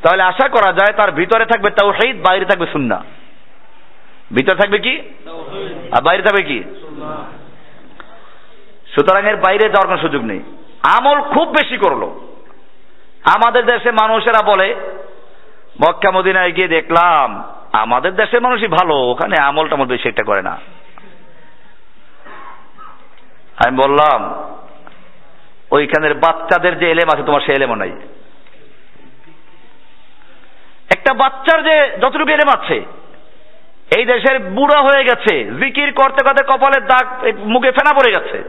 তাহলে 0.03 0.23
আশা 0.23 0.47
করা 0.49 0.71
যায় 0.79 0.93
তার 0.99 1.11
ভিতরে 1.11 1.45
থাকবে 1.45 1.69
তাওহীদ 1.69 2.17
বাইরে 2.27 2.45
থাকবে 2.45 2.67
সুন্নাহ। 2.71 3.01
ভিতরে 4.35 4.57
থাকবে 4.61 4.77
কি? 4.79 4.93
আর 5.95 6.01
বাইরে 6.01 6.23
থাকবে 6.23 6.43
কি? 6.49 6.59
সুতরাং 8.93 9.23
এর 9.27 9.35
বাইরে 9.35 9.65
যাওয়ার 9.69 9.87
কোনো 9.87 10.01
সুযোগ 10.01 10.23
নেই। 10.31 10.41
আমল 10.83 11.21
খুব 11.21 11.47
বেশি 11.49 11.77
করল। 11.77 12.03
আমাদের 13.35 13.65
দেশে 13.65 13.91
মানুষেরা 13.91 14.41
বলে, 14.45 14.75
মক্কা 15.85 16.11
মদিনায় 16.11 16.51
গিয়ে 16.51 16.67
দেখলাম, 16.67 17.43
আমাদের 17.73 18.15
দেশের 18.15 18.41
মানুষই 18.41 18.67
ভালো, 18.67 18.95
ওখানে 18.95 19.35
মধ্যে 19.75 19.95
বেশি 19.95 20.09
একটা 20.09 20.23
করে 20.23 20.41
না। 20.41 20.57
আমি 23.65 23.77
বললাম, 23.77 24.33
ওইখানের 25.71 26.13
বাচ্চাদের 26.13 26.79
যে 26.79 26.91
এলেম 26.91 27.07
আছে, 27.13 27.23
তোমার 27.23 27.41
সে 27.41 27.53
এলেমও 27.53 27.75
নাই। 27.75 27.91
একটা 30.95 31.13
বাচ্চার 31.13 31.63
যে 31.63 31.97
যতটুকু 32.01 32.31
এলেম 32.31 32.61
আছে, 32.61 32.85
এই 33.97 34.05
দেশের 34.05 34.39
বুড়া 34.39 34.81
হয়ে 34.81 35.03
গেছে, 35.03 35.43
জিকির 35.45 35.91
করতে 35.91 36.23
করতে 36.23 36.43
কপালের 36.43 36.85
দাগ 36.85 37.05
মুখে 37.39 37.71
ফেনা 37.71 37.93
পড়ে 37.93 38.11
গেছে। 38.11 38.43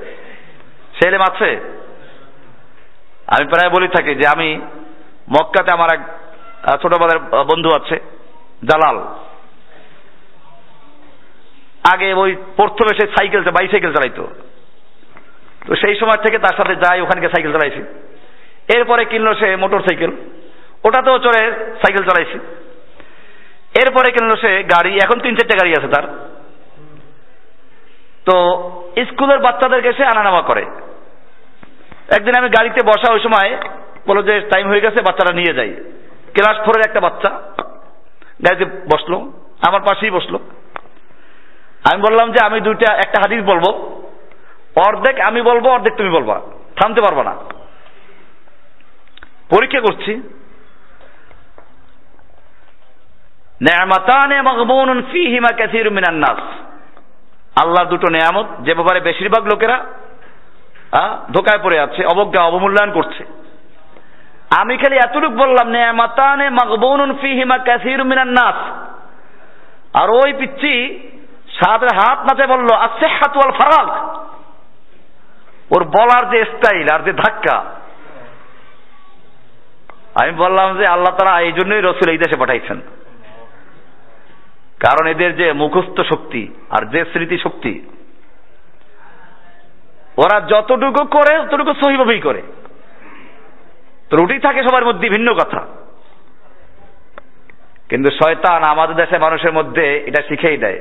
সে 0.99 1.09
এলেম 1.09 1.21
আছে? 1.21 1.84
আমি 3.27 3.45
প্রায় 3.45 3.71
বলি 3.71 3.89
থাকি 3.89 4.15
যে 4.15 4.27
আমি 4.35 4.49
মক্কাতে 5.35 5.71
আমার 5.73 5.91
এক 5.95 6.03
ছোটবেলার 6.83 7.19
বন্ধু 7.45 7.71
আছে, 7.75 7.97
জালাল। 8.69 8.99
আগে 11.93 12.15
ওই 12.15 12.37
প্রথমে 12.57 12.93
সে 12.99 13.07
সাইকেল 13.07 13.41
বাইসাইকেল 13.51 13.93
চালাইতো। 13.93 14.25
তো 15.67 15.77
সেই 15.77 15.95
সময় 16.01 16.17
থেকে 16.17 16.39
তার 16.39 16.57
সাথে 16.57 16.75
যাই, 16.77 17.01
ওখানকে 17.01 17.29
সাইকেল 17.29 17.53
চালাইছি। 17.53 17.83
এরপরে 18.77 19.05
কিনলো 19.05 19.35
সে 19.35 19.57
মোটর 19.57 19.81
সাইকেল। 19.81 20.11
ওটাতেও 20.85 21.19
চড়ে 21.19 21.43
সাইকেল 21.83 22.05
চালাইছি। 22.05 22.39
এরপরে 23.83 24.13
কিনলো 24.13 24.37
সে 24.37 24.63
গাড়ি, 24.63 24.93
এখন 25.05 25.21
তিন 25.21 25.37
চারটে 25.37 25.59
গাড়ি 25.61 25.73
আছে 25.79 25.89
তার। 25.89 26.07
তো 28.27 28.37
স্কুলের 29.05 29.39
বাচ্চাদেরকে 29.39 29.93
সে 29.93 30.05
আনা 30.05 30.23
নেওয়া 30.23 30.43
করে। 30.43 30.65
একদিন 32.13 32.35
আমি 32.39 32.49
গাড়িতে 32.49 32.81
বসা 32.87 33.13
ওই 33.13 33.21
সময় 33.21 33.59
বলো 34.09 34.23
যে 34.23 34.41
টাইম 34.41 34.69
হয়ে 34.69 34.81
গেছে 34.81 35.01
বাচ্চাটা 35.01 35.35
নিয়ে 35.35 35.55
যাই। 35.55 35.71
ক্লাস 36.35 36.57
ফোরের 36.67 36.89
একটা 36.89 37.01
বাচ্চা 37.01 37.31
গাড়িতে 38.45 38.65
বসল, 38.65 39.15
আমার 39.69 39.81
পাশেই 39.81 40.11
বসল। 40.11 40.39
আমি 41.93 42.03
বললাম 42.03 42.33
যে 42.33 42.47
আমি 42.47 42.61
দুইটা, 42.61 42.95
একটা 42.95 43.21
হাদিস 43.21 43.45
বলব। 43.45 43.75
অর্ধেক 44.87 45.21
আমি 45.21 45.43
বলব, 45.43 45.67
অর্ধেক 45.67 45.95
তুমি 45.97 46.11
বলবা। 46.11 46.41
থামতে 46.77 47.01
পারব 47.01 47.23
না। 47.23 47.37
পরীক্ষা 49.51 49.81
করছি। 49.81 50.23
আল্লাহর 57.63 57.89
দুটো 57.89 58.11
নেয়ামত, 58.11 58.47
যে 58.61 58.75
ব্যাপারে 58.75 59.01
বেশিরভাগ 59.01 59.45
লোকেরা 59.45 59.87
ধোকায় 61.33 61.65
পড়ে 61.65 61.79
আছে 61.81 62.07
অবজ্ঞা, 62.07 62.43
অবমূল্যায়ন 62.43 62.93
করছে। 62.93 63.25
আমি 64.61 64.77
খালি 64.77 64.97
এতটুকু 64.97 65.37
বললাম, 65.37 65.69
নেয়ামাতানে 65.69 66.51
মগবুনুন 66.51 67.19
ফিহিমা 67.19 67.59
কাসীরু 67.59 68.05
মিনান 68.05 68.29
নাস। 68.29 68.59
আর 70.03 70.11
ওই 70.11 70.33
পিচ্ছি 70.33 70.73
সাথে 71.61 71.87
হাত 71.87 72.19
নাচে 72.19 72.47
বলল 72.47 72.69
আছে 72.81 73.07
হাতুয়াল 73.07 73.53
ফারাক 73.53 73.89
ওর 75.71 75.85
বলার 75.85 76.31
যে 76.31 76.45
স্টাইল 76.45 76.89
আর 76.95 77.01
যে 77.01 77.13
ধাক্কা। 77.13 77.65
আমি 80.23 80.33
বললাম 80.33 80.79
যে 80.79 80.87
আল্লাহ 80.87 81.17
তারা 81.17 81.41
এই 81.41 81.53
জন্যই 81.53 81.81
রসুল 81.81 82.09
এই 82.11 82.19
দেশে 82.19 82.37
পাঠাইছেন। 82.37 82.81
কারণ 84.81 85.07
এদের 85.07 85.37
যে 85.37 85.53
মুখস্থ 85.53 86.01
শক্তি 86.01 86.55
আর 86.71 86.87
যে 86.87 87.05
স্মৃতি 87.05 87.39
শক্তি 87.39 87.89
ওরা 90.17 90.41
যতটুকু 90.41 91.05
করে, 91.05 91.39
ততটুকু 91.39 91.75
সহিভাবেই 91.75 92.21
করে। 92.21 92.43
ত্রুটি 94.11 94.39
থাকে 94.39 94.63
সবার 94.63 94.87
মধ্যে, 94.87 95.09
ভিন্ন 95.09 95.35
কথা। 95.35 95.61
কিন্তু 97.89 98.11
শয়তান 98.11 98.63
আমাদের 98.63 98.97
দেশে 98.97 99.19
মানুষের 99.19 99.53
মধ্যে 99.53 100.05
এটা 100.07 100.23
শিখেই 100.29 100.57
দেয় 100.57 100.81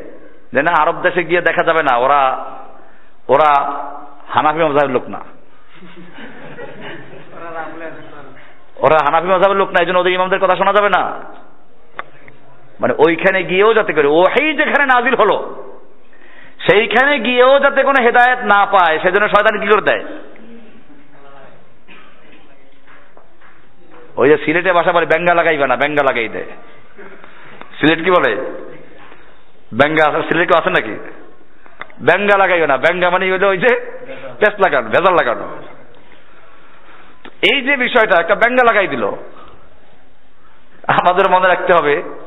যে 0.53 0.61
না, 0.63 0.71
আরব 0.81 1.01
দেশে 1.01 1.23
গিয়ে 1.23 1.41
দেখা 1.41 1.63
যাবে 1.65 1.83
না, 1.83 1.97
ওরা 1.97 2.45
ওরা 3.27 3.81
হানাফি 4.27 4.59
মজাবের 4.59 4.91
লোক 4.91 5.09
না। 5.09 5.19
ওরা 8.77 8.97
হানাফি 9.05 9.27
মজাবের 9.27 9.57
লোক 9.57 9.69
না, 9.69 9.77
এই 9.79 9.85
জন্য 9.85 9.99
ওদের 9.99 10.13
ইমামদের 10.13 10.39
কথা 10.39 10.55
শোনা 10.55 10.73
যাবে 10.73 10.89
না। 10.89 11.19
মানে 12.79 12.93
ওইখানে 12.97 13.43
গিয়েও 13.43 13.73
যাতে 13.73 13.93
করে 13.93 14.07
ওই 14.07 14.53
যেখানে 14.53 14.85
নাজিল 14.85 15.15
হলো 15.15 15.62
সেইখানে 16.65 17.19
গিয়েও 17.19 17.59
যাতে 17.59 17.83
কোনো 17.83 17.99
হেদায়ত 18.03 18.39
না 18.39 18.65
পায়, 18.65 18.99
সেজন্য 18.99 19.27
শয়তান 19.27 19.59
কি 19.59 19.67
করে 19.67 19.81
দেয়? 19.81 20.03
ওই 24.15 24.29
যে 24.29 24.37
সিলেটে 24.45 24.73
বাসা 24.73 24.91
বলে 24.91 25.05
ব্যাঙ্গা 25.05 25.33
লাগাইবে 25.33 25.67
না, 25.67 25.75
ব্যাঙ্গা 25.75 26.03
লাগাই 26.09 26.29
দেয়। 26.29 26.49
সিলেট 27.79 27.99
কি 28.03 28.11
বলে? 28.11 28.31
ব্যাঙ্গা 29.73 30.05
সিলেট 30.29 30.47
কেউ 30.49 30.59
আছে 30.59 30.69
নাকি? 30.69 30.95
ব্যাঙ্গা 32.01 32.37
লাগাইবে 32.37 32.67
না, 32.67 32.77
ব্যাঙ্গা 32.77 33.09
মানে 33.09 33.31
হলো 33.31 33.47
ওই 33.49 33.57
যে 33.57 33.71
পেস্ট 34.39 34.57
লাগানো, 34.65 34.89
ভেজাল 34.89 35.13
লাগানো। 35.13 35.45
এই 37.53 37.61
যে 37.61 37.77
বিষয়টা, 37.77 38.15
একটা 38.19 38.35
ব্যাঙ্গা 38.35 38.63
লাগাই 38.69 38.87
দিল। 38.87 39.03
আমাদের 40.87 41.25
মনে 41.31 41.47
রাখতে 41.47 41.73
হবে 41.73 42.22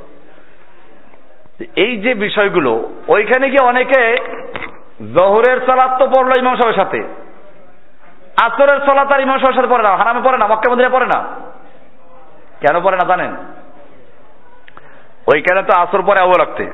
এই 1.76 1.96
যে 1.96 2.14
বিষয়গুলো, 2.14 2.90
ওইখানে 3.08 3.50
গিয়ে 3.50 3.68
অনেকে 3.68 4.16
জহরের 5.14 5.60
সালাত 5.66 5.98
তো 5.98 6.06
পড়ল 6.06 6.32
ইমাম 6.38 6.56
সাহেবের 6.56 6.84
সাথে। 6.84 7.00
আসরের 8.42 8.80
সালাত 8.86 9.12
আর 9.12 9.20
ইমাম 9.20 9.38
সাহেবের 9.38 9.54
সাথে 9.54 9.68
পড়ে 9.68 9.82
না, 9.82 9.96
হারামে 9.96 10.20
পড়ে 10.20 10.38
না, 10.38 10.46
মক্কা 10.46 10.70
মন্দিরে 10.70 10.88
পড়ে 10.88 11.06
না। 11.06 11.24
কেন 12.60 12.80
পড়ে 12.80 12.96
না 12.96 13.08
জানেন? 13.08 13.36
ওইখানে 15.34 15.62
তো 15.62 15.72
আসর 15.78 16.02
পরে 16.02 16.20
আবু 16.20 16.32
রাখতে 16.32 16.64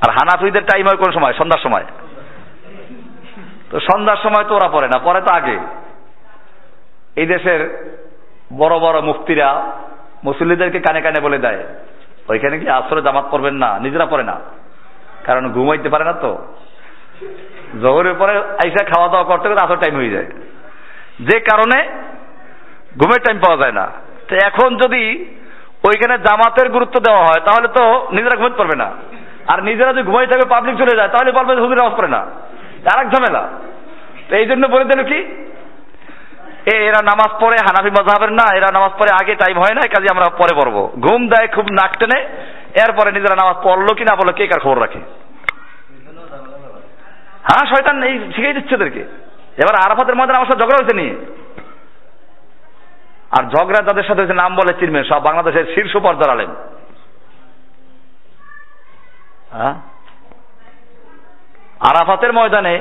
আর 0.00 0.10
হানাফিদের 0.10 0.64
টাইম 0.64 0.86
হয় 0.86 0.96
কোন 0.96 1.12
সময়? 1.12 1.32
সন্ধ্যার 1.32 1.62
সময়। 1.62 1.84
তো 3.70 3.80
সন্ধ্যার 3.80 4.16
সময় 4.16 4.44
তো 4.44 4.54
ওরা 4.54 4.68
পড়ে 4.68 4.88
না 4.88 4.98
পরে 4.98 5.20
তো 5.20 5.34
আগে। 5.34 5.58
এই 7.16 7.26
দেশের 7.26 7.60
বড় 8.52 8.78
বড় 8.78 9.00
মুফতিরা 9.00 9.72
মুসল্লিদেরকে 10.24 10.80
কানে 10.80 11.00
কানে 11.00 11.20
বলে 11.20 11.38
দেয়। 11.38 11.64
ওইখানে 12.28 12.58
কি 12.58 12.68
আসরে 12.68 13.02
জামাত 13.02 13.24
পড়বেন 13.30 13.54
না? 13.54 13.78
নিজেরা 13.78 14.06
পড়ে 14.06 14.24
না? 14.24 14.40
কারণ 15.24 15.52
ঘুমাইতে 15.52 15.88
পারে 15.88 16.04
না 16.04 16.12
তো। 16.12 16.38
জহরের 17.82 18.14
পরে 18.14 18.32
আইসা 18.38 18.84
খাওয়া 18.84 19.08
দাওয়া 19.08 19.24
করতে 19.24 19.48
করতে 19.48 19.64
আসর 19.64 19.76
টাইম 19.76 19.96
হয়ে 19.96 20.10
যায়। 20.10 20.26
যে 21.20 21.40
কারণে 21.40 21.84
ঘুমের 22.98 23.20
টাইম 23.20 23.38
পাওয়া 23.38 23.56
যায় 23.56 23.72
না। 23.72 23.88
তো 24.28 24.36
এখন 24.36 24.76
যদি 24.76 25.24
ওইখানে 25.84 26.18
জামাতের 26.18 26.70
গুরুত্ব 26.70 27.00
দেওয়া 27.00 27.24
হয়, 27.24 27.40
তাহলে 27.44 27.68
তো 27.68 28.08
নিজেরা 28.12 28.36
ঘুমাতে 28.36 28.54
পারবে 28.54 28.76
না। 28.76 28.92
আর 29.46 29.64
নিজেরা 29.64 29.92
যদি 29.92 30.02
ঘুমাই 30.02 30.26
থাকবে 30.26 30.48
পাবলিক 30.48 30.76
চলে 30.78 30.96
যায়, 30.96 31.08
তাহলে 31.08 31.32
বলবে 31.32 31.54
হুজুর 31.54 31.90
পড়ে 31.90 32.08
না। 32.08 32.18
আর 32.94 33.06
এক 33.06 33.12
ঝামেলা। 33.12 33.48
তো 34.28 34.36
এই 34.36 34.46
জন্য 34.46 34.66
বলে 34.66 34.84
দিল 34.84 35.04
কি? 35.04 35.43
এ, 36.72 36.74
এরা 36.88 37.00
নামাজ 37.02 37.30
পড়ে 37.40 37.56
হানাফি 37.66 37.90
মজাবের 37.90 38.32
না, 38.32 38.46
এরা 38.56 38.68
নামাজ 38.72 38.92
পড়ে 38.98 39.10
আগে 39.20 39.34
টাইম 39.34 39.58
হয় 39.58 39.74
না 39.74 39.80
কাজে 39.80 40.08
আমরা 40.10 40.26
পরে 40.28 40.54
পড়ব। 40.54 40.76
ঘুম 41.00 41.28
দেয় 41.28 41.48
খুব 41.48 41.66
নাক 41.70 41.92
টেনে, 41.98 42.18
এরপরে 42.84 43.12
নিজেরা 43.12 43.34
নামাজ 43.34 43.56
পড়ল 43.64 43.88
কি 43.94 44.04
না 44.04 44.16
পড়ল 44.16 44.32
কে 44.32 44.46
কার 44.46 44.60
খবর 44.60 44.80
রাখে? 44.80 45.00
হ্যাঁ 47.48 47.64
শয়তান 47.66 48.02
এই 48.02 48.14
শিখাই 48.36 48.52
দিচ্ছে 48.52 48.74
ওদেরকে। 48.74 49.02
এবার 49.62 49.74
আরাফাতের 49.84 50.16
মধ্যে 50.16 50.36
আমার 50.36 50.46
সাথে 50.46 50.62
ঝগড়া 50.64 50.78
হয়েছে 50.78 50.96
নিয়ে। 50.96 51.14
আর 53.38 53.44
ঝগড়া 53.44 53.80
যাদের 53.82 54.02
সাথে 54.02 54.20
হয়েছে, 54.20 54.34
নাম 54.34 54.56
বলে 54.56 54.72
চিনবেন 54.80 55.04
সব 55.04 55.22
বাংলাদেশের 55.22 55.66
শীর্ষ 55.74 55.96
পর্যার 55.96 56.30
আলেন 56.30 56.50
হ্যাঁ? 59.52 59.74
আরাফাতের 61.90 62.32
ময়দানে 62.32 62.74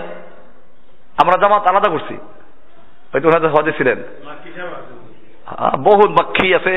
আমরা 1.21 1.37
জামাত 1.41 1.67
আলাদা 1.67 1.89
করছি। 1.89 2.17
হয়তো 3.13 3.27
ওনাদের 3.27 3.53
হজে 3.55 3.73
ছিলেন। 3.77 3.99
বহুত 5.87 6.09
মক্খি 6.19 6.47
আছে। 6.55 6.73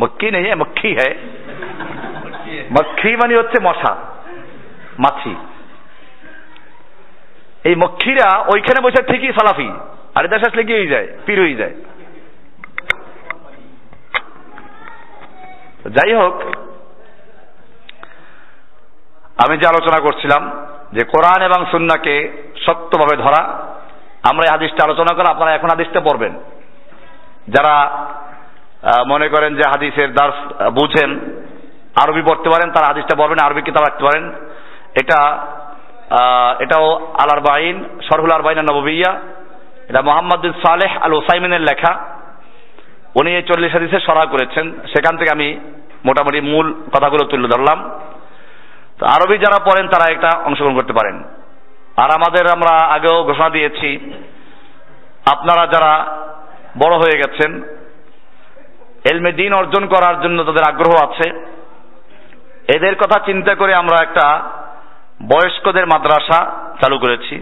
মক্কি 0.00 0.28
নেই 0.30 0.44
মক্খি 0.62 0.90
হ্যাঁ। 0.98 1.14
মক্খি 2.76 3.10
মানে 3.16 3.34
হচ্ছে 3.40 3.58
মশা, 3.66 3.92
মাছি। 5.04 5.32
এই 7.68 7.74
মক্খিরা 7.82 8.28
ওইখানে 8.52 8.80
বসে 8.84 9.00
ঠিকই 9.02 9.32
সালাফি, 9.32 9.68
আর 10.14 10.24
দেশ 10.28 10.42
আসলে 10.48 10.62
কি 10.64 10.72
হয়ে 10.72 10.92
যায়, 10.94 11.08
পীর 11.26 11.38
হয়ে 11.40 11.60
যায়। 11.60 11.74
যাই 15.96 16.12
হোক, 16.20 16.36
আমি 19.42 19.54
যে 19.58 19.66
আলোচনা 19.68 19.98
করছিলাম 20.00 20.42
যে 20.92 21.02
কোরআন 21.12 21.40
এবং 21.48 21.60
সুন্নাকে 21.70 22.14
শক্তভাবে 22.66 23.16
ধরা 23.16 23.42
আমরা 24.30 24.44
এই 24.44 24.52
হাদিসটা 24.52 24.84
আলোচনা 24.84 25.14
করে 25.14 25.28
আপনারা 25.30 25.54
এখন 25.54 25.68
হাদিসটা 25.68 26.00
পড়বেন। 26.00 26.32
যারা 27.48 27.74
মনে 29.08 29.28
করেন 29.28 29.54
যে 29.54 29.62
হাদিসের 29.68 30.14
দার্স 30.14 30.38
বুঝেন, 30.68 31.10
আরবি 32.02 32.22
পড়তে 32.22 32.48
পারেন, 32.50 32.70
তারা 32.70 32.86
হাদিসটা 32.86 33.14
পড়বেন, 33.18 33.38
আরবি 33.46 33.62
কিতাব 33.62 33.84
রাখতে 33.88 34.04
পারেন। 34.04 34.24
এটা 35.02 35.46
এটাও 36.60 36.86
আলার 36.94 37.40
বাইন 37.40 37.84
সরহুল 38.02 38.32
আর 38.34 38.42
বাইন 38.42 38.58
নববিয়া। 38.58 39.20
এটা 39.88 40.02
মোহাম্মদ 40.02 40.40
বিন 40.40 40.52
সালেহ 40.52 40.92
আল 41.02 41.12
ওসাইমিনের 41.12 41.60
লেখা। 41.60 41.92
উনি 43.20 43.30
এই 43.36 43.42
চল্লিশ 43.42 43.72
হাদিসে 43.72 44.00
সরাহ 44.00 44.26
করেছেন। 44.26 44.72
সেখান 44.86 45.16
থেকে 45.16 45.30
আমি 45.30 45.48
মোটামুটি 46.04 46.40
মূল 46.40 46.66
কথাগুলো 46.72 47.24
তুলে 47.24 47.48
ধরলাম। 47.48 47.78
তো 48.98 49.06
আরবি 49.06 49.38
যারা 49.38 49.58
পড়েন, 49.64 49.88
তারা 49.88 50.12
একটা 50.12 50.30
অংশগ্রহণ 50.44 50.74
করতে 50.74 50.92
পারেন। 50.92 51.24
আর 52.02 52.10
আমাদের 52.18 52.44
আমরা 52.56 52.74
আগেও 52.96 53.26
ঘোষণা 53.28 53.50
দিয়েছি, 53.56 53.90
আপনারা 55.34 55.64
যারা 55.74 55.92
বড় 56.82 56.94
হয়ে 57.02 57.20
গেছেন, 57.22 57.50
এলমে 59.10 59.32
দিন 59.40 59.52
অর্জন 59.60 59.84
করার 59.94 60.16
জন্য 60.24 60.38
তাদের 60.48 60.68
আগ্রহ 60.70 60.94
আছে। 61.06 61.26
এদের 62.76 62.94
কথা 63.02 63.18
চিন্তা 63.28 63.52
করে 63.60 63.72
আমরা 63.82 63.96
একটা 64.02 64.26
বয়স্কদের 65.32 65.86
মাদ্রাসা 65.92 66.38
চালু 66.80 66.96
করেছি। 67.04 67.36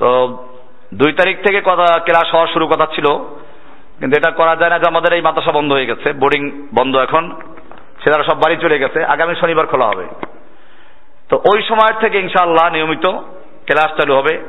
তো 0.00 0.08
দুই 1.00 1.12
তারিখ 1.18 1.36
থেকে 1.46 1.60
কথা, 1.70 1.88
ক্লাস 2.08 2.28
হওয়া 2.34 2.46
শুরু 2.54 2.66
কথা 2.72 2.86
ছিল, 2.94 3.06
কিন্তু 3.98 4.14
এটা 4.16 4.30
করা 4.40 4.54
যায় 4.60 4.72
না 4.72 4.78
যে 4.78 4.90
আমাদের 4.92 5.14
এই 5.16 5.22
মাদ্রাসা 5.26 5.52
বন্ধ 5.58 5.70
হয়ে 5.72 5.90
গেছে, 5.90 6.08
বোর্ডিং 6.20 6.42
বন্ধ 6.78 6.94
এখন 7.06 7.24
ছেলেরা 8.00 8.24
সব 8.28 8.38
বাড়ি 8.44 8.56
চলে 8.64 8.82
গেছে, 8.82 9.00
আগামী 9.14 9.34
শনিবার 9.42 9.70
খোলা 9.72 9.86
হবে। 9.90 10.06
তো 11.30 11.34
ওই 11.50 11.60
সময় 11.68 11.94
থেকে 12.02 12.16
ইনশাআল্লাহ 12.24 12.66
নিয়মিত 12.76 13.06
ক্লাস 13.66 13.86
চালু 13.86 14.14
হবে। 14.16 14.40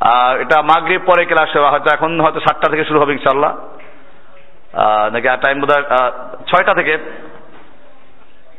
আর 0.00 0.40
এটা 0.40 0.62
মাগরিব 0.62 1.00
পরে 1.06 1.24
ক্লাস 1.24 1.56
হবে 1.56 1.66
হয়তো 1.66 1.94
এখন 1.94 2.20
হয়তো 2.20 2.40
সাতটা 2.40 2.70
থেকে 2.70 2.84
শুরু 2.84 3.00
হবে 3.00 3.12
ইনশাআল্লাহ। 3.12 3.56
আহ, 4.76 5.10
নাকি 5.10 5.28
আর 5.28 5.38
টাইম 5.38 5.60
বোধ 5.60 5.70
ছয়টা 6.46 6.74
থেকে 6.74 6.98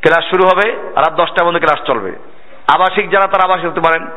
ক্লাস 0.01 0.29
শুরু 0.29 0.43
হবে 0.47 0.71
আর 0.71 0.97
রাত 0.97 1.13
দশটার 1.13 1.45
মধ্যে 1.47 1.59
ক্লাস 1.59 1.87
চলবে। 1.87 2.11
আবাসিক 2.75 3.11
যারা 3.11 3.27
তারা 3.27 3.53
আবাসিক 3.53 3.71
হতে 3.71 3.81
পারেন। 3.81 4.07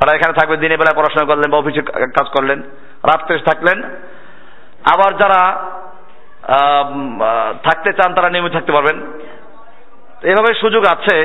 তারা 0.00 0.16
এখানে 0.16 0.32
থাকবে 0.32 0.56
দিনের 0.56 0.78
বেলায় 0.78 0.96
পড়াশোনা 0.96 1.26
করলেন 1.26 1.50
বা 1.50 1.58
অফিসে 1.58 1.82
কাজ 1.82 2.28
করলেন 2.28 2.62
রাত্রে 3.04 3.38
থাকলেন। 3.38 3.82
আবার 4.94 5.16
যারা 5.16 5.70
থাকতে 7.64 7.92
চান 7.92 8.14
তারা 8.14 8.30
নিয়মিত 8.30 8.52
থাকতে 8.52 8.72
পারবেন। 8.72 9.00
এভাবে 10.22 10.54
সুযোগ 10.54 10.84
আছে। 10.86 11.16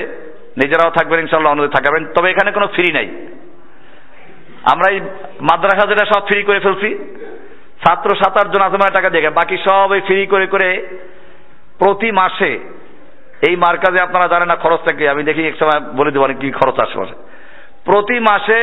নিজেরাও 0.60 0.96
থাকবেন 0.98 1.20
ইনশাল্লাহ 1.20 1.52
অন্যদের 1.52 1.76
থাকাবেন। 1.78 2.04
তবে 2.16 2.28
এখানে 2.30 2.52
কোনো 2.52 2.68
ফ্রি 2.68 2.88
নাই। 2.94 3.08
আমরা 4.72 4.88
এই 4.94 5.00
মাদ্রাসা 5.50 5.86
যেটা, 5.90 6.06
সব 6.06 6.22
ফ্রি 6.28 6.44
করে 6.44 6.60
ফেলছি। 6.60 6.90
ছাত্র 7.84 8.10
সাত 8.16 8.36
জন 8.54 8.62
আছে 8.62 8.78
মানে 8.78 8.96
টাকা 8.96 9.10
দিয়ে 9.10 9.30
বাকি 9.30 9.56
সব 9.58 9.88
এই 9.94 10.02
ফ্রি 10.02 10.28
করে 10.28 10.48
করে 10.48 10.70
প্রতি 11.80 12.12
মাসে 12.12 12.52
এই 13.48 13.56
মার্কাজে 13.56 14.00
আপনারা 14.02 14.28
জানেন 14.28 14.48
না 14.48 14.56
খরচ 14.56 14.82
থাকে। 14.88 15.10
আমি 15.10 15.22
দেখি 15.24 15.42
এক 15.48 15.56
সময় 15.60 15.80
বলে 16.00 16.12
দেবো 16.12 16.26
কি 16.42 16.52
খরচ 16.52 16.78
আশেপাশে 16.80 17.16
প্রতি 17.86 18.18
মাসে 18.20 18.60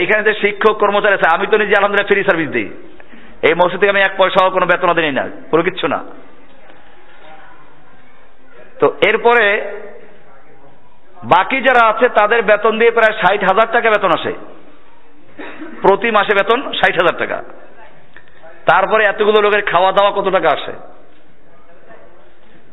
এইখানে 0.00 0.22
যে 0.28 0.34
শিক্ষক 0.40 0.74
কর্মচারী 0.82 1.14
আছে, 1.14 1.28
আমি 1.36 1.46
তো 1.46 1.56
নিজে 1.58 1.74
আলহামদুলিল্লাহ 1.76 2.10
ফ্রি 2.12 2.24
সার্ভিস 2.24 2.50
দিই। 2.56 2.70
এই 3.48 3.54
মসজিদ 3.60 3.78
থেকে 3.80 3.94
আমি 3.94 4.02
এক 4.02 4.14
পয়সাও 4.18 4.54
কোনো 4.56 4.66
বেতন 4.66 4.90
দিই 4.94 5.12
না, 5.12 5.24
কোনো 5.50 5.62
কিচ্ছু 5.62 5.86
না। 5.94 5.98
তো 8.80 8.86
এরপরে 9.08 9.44
বাকি 11.24 11.60
যারা 11.60 11.88
আছে, 11.88 12.08
তাদের 12.08 12.42
বেতন 12.42 12.78
দিয়ে 12.78 12.90
প্রায় 12.90 13.14
ষাট 13.20 13.44
হাজার 13.44 13.72
টাকা 13.72 13.90
বেতন 13.90 14.10
আসে। 14.18 14.32
প্রতি 15.82 16.10
মাসে 16.10 16.32
বেতন 16.34 16.72
ষাট 16.72 16.94
হাজার 17.02 17.18
টাকা। 17.18 17.42
তারপরে 18.70 19.04
এতগুলো 19.04 19.40
লোকের 19.40 19.62
খাওয়া 19.62 19.92
দাওয়া 19.92 20.10
কত 20.10 20.28
টাকা 20.28 20.48
আসে? 20.48 20.72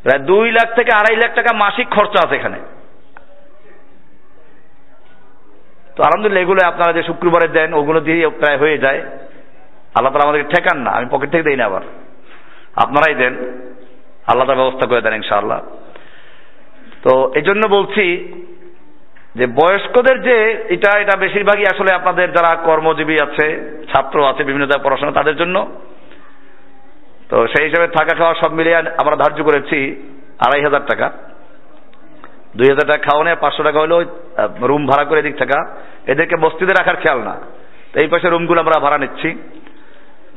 প্রায় 0.04 0.20
দুই 0.20 0.52
লাখ 0.52 0.76
থেকে 0.76 0.92
আড়াই 0.96 1.16
লাখ 1.16 1.36
টাকা 1.36 1.58
মাসিক 1.58 1.88
খরচা 1.90 2.28
আছে 2.28 2.36
এখানে। 2.36 2.60
তো 5.96 6.04
আলহামদুলিল্লাহ, 6.04 6.44
এগুলো 6.44 6.68
আপনারা 6.68 6.94
যে 6.94 7.04
শুক্রবারে 7.04 7.48
দেন, 7.48 7.74
ওগুলো 7.74 8.00
দিয়ে 8.00 8.30
প্রায় 8.30 8.58
হয়ে 8.58 8.78
যায়। 8.78 9.00
আল্লাহ 9.96 10.14
তালা 10.14 10.24
আমাদেরকে 10.24 10.56
ঠেকান 10.56 10.78
না, 10.78 10.92
আমি 10.92 11.06
পকেট 11.12 11.32
থেকে 11.32 11.44
দেই 11.44 11.56
না 11.56 11.66
আবার। 11.66 11.82
আপনারাই 12.76 13.16
দেন, 13.16 13.34
আল্লাহ 14.28 14.48
তার 14.48 14.56
ব্যবস্থা 14.56 14.88
করে 14.88 15.02
দেন 15.02 15.14
ইনশাআল্লাহ। 15.14 15.62
তো 17.04 17.12
এই 17.36 17.42
জন্য 17.42 17.68
বলছি 17.68 18.06
যে 19.36 19.46
বয়স্কদের 19.48 20.18
যে 20.24 20.38
এটা 20.76 20.92
এটা 21.00 21.16
বেশিরভাগই 21.20 21.66
আসলে 21.74 21.92
আপনাদের 21.94 22.28
যারা 22.32 22.52
কর্মজীবী 22.56 23.16
আছে, 23.20 23.46
ছাত্র 23.94 24.18
আছে, 24.26 24.44
বিভিন্ন 24.44 24.66
জায়গায় 24.66 24.86
পড়াশোনা, 24.86 25.12
তাদের 25.12 25.36
জন্য। 25.36 25.58
তো 27.30 27.48
সেই 27.48 27.66
হিসাবে 27.68 27.88
থাকা 27.88 28.14
খাওয়া 28.18 28.34
সব 28.42 28.52
মিলিয়ে 28.54 28.76
আমরা 28.76 29.16
ধার্য 29.16 29.44
করেছি 29.44 29.80
আড়াই 30.46 30.64
হাজার 30.64 30.84
টাকা। 30.92 31.08
দুই 32.56 32.68
হাজার 32.70 32.88
টাকা 32.90 33.04
খাওয়া 33.08 33.24
নেয় 33.24 33.36
পাঁচশো 33.36 33.64
টাকা 33.64 33.80
হলো 33.80 33.98
রুম 34.70 34.84
ভাড়া 34.88 35.06
করে 35.06 35.22
দিক 35.22 35.36
থাকা। 35.38 35.60
এদেরকে 36.12 36.36
বস্তিতে 36.42 36.74
রাখার 36.74 36.96
খেয়াল 36.96 37.20
না। 37.24 37.36
তো 37.92 37.96
এই 38.02 38.08
পাশে 38.08 38.28
রুমগুলো 38.30 38.60
আমরা 38.62 38.80
ভাড়া 38.80 38.98
নিচ্ছি। 38.98 39.30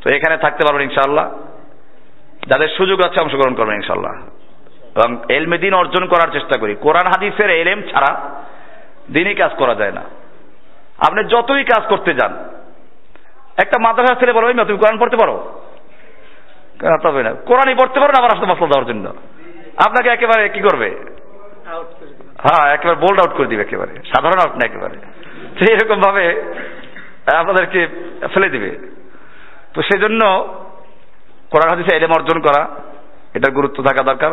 তো 0.02 0.06
এখানে 0.16 0.36
থাকতে 0.36 0.62
পারবেন 0.66 0.84
ইনশাল্লাহ 0.88 1.26
যাদের 2.50 2.70
সুযোগ 2.78 2.98
আছে 3.06 3.18
অংশগ্রহণ 3.22 3.54
করবেন 3.54 3.76
ইনশাআল্লাহ। 3.76 4.14
এবং 4.96 5.10
এলমে 5.28 5.58
দিন 5.58 5.74
অর্জন 5.74 6.04
করার 6.06 6.32
চেষ্টা 6.32 6.58
করি। 6.60 6.74
কোরআন, 6.80 7.06
হাদিসের 7.06 7.50
এলেম 7.50 7.82
ছাড়া 7.82 8.10
দিনই 9.12 9.34
কাজ 9.34 9.52
করা 9.56 9.74
যায় 9.74 9.92
না। 9.92 10.02
আপনি 11.06 11.20
যতই 11.24 11.64
কাজ 11.64 11.88
করতে 11.88 12.10
যান, 12.14 12.32
একটা 13.62 13.78
মাদ্রাসা 13.80 14.14
ছেলে 14.14 14.32
বলো 14.32 14.46
তুমি 14.64 14.78
কোরআন 14.78 14.98
পড়তে 14.98 15.16
পারো? 15.16 15.36
তবে 17.02 17.22
না। 17.22 17.32
কোরআনই 17.48 17.74
পড়তে 17.74 17.98
পারো 18.00 18.12
না, 18.12 18.18
আবার 18.18 18.32
আসতে 18.34 18.46
মশলা 18.46 18.66
দেওয়ার 18.66 18.86
জন্য। 18.86 19.06
আপনাকে 19.86 20.08
একেবারে 20.10 20.48
কি 20.48 20.60
করবে? 20.60 20.88
হ্যাঁ 22.44 22.64
একেবারে 22.74 22.98
বোল্ড 23.00 23.18
আউট 23.20 23.36
করে 23.36 23.46
দিবে 23.46 23.62
একেবারে। 23.62 23.92
সাধারণ 24.08 24.40
আউট 24.42 24.56
না 24.56 24.64
একেবারে। 24.66 24.96
সেই 25.58 25.72
এরকম 25.74 25.98
ভাবে 26.00 26.24
আপনাদেরকে 27.36 27.80
ফেলে 28.34 28.48
দিবে। 28.48 28.70
তো 29.74 29.82
সেজন্য 29.82 30.22
কোরআন 31.50 31.68
হাদিসে 31.70 31.96
এলেম 31.96 32.12
অর্জন 32.18 32.38
করা, 32.40 32.62
এটার 33.34 33.52
গুরুত্ব 33.52 33.78
থাকা 33.82 34.02
দরকার। 34.02 34.32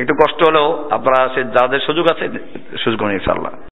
একটু 0.00 0.14
কষ্ট 0.14 0.38
হলেও 0.48 0.68
আপনারা 0.90 1.20
সে 1.34 1.40
যাদের 1.56 1.80
সুযোগ 1.86 2.06
আছে 2.12 2.24
সুযোগ 2.84 2.98
নিন 3.02 3.14
ইনশাআল্লাহ। 3.20 3.52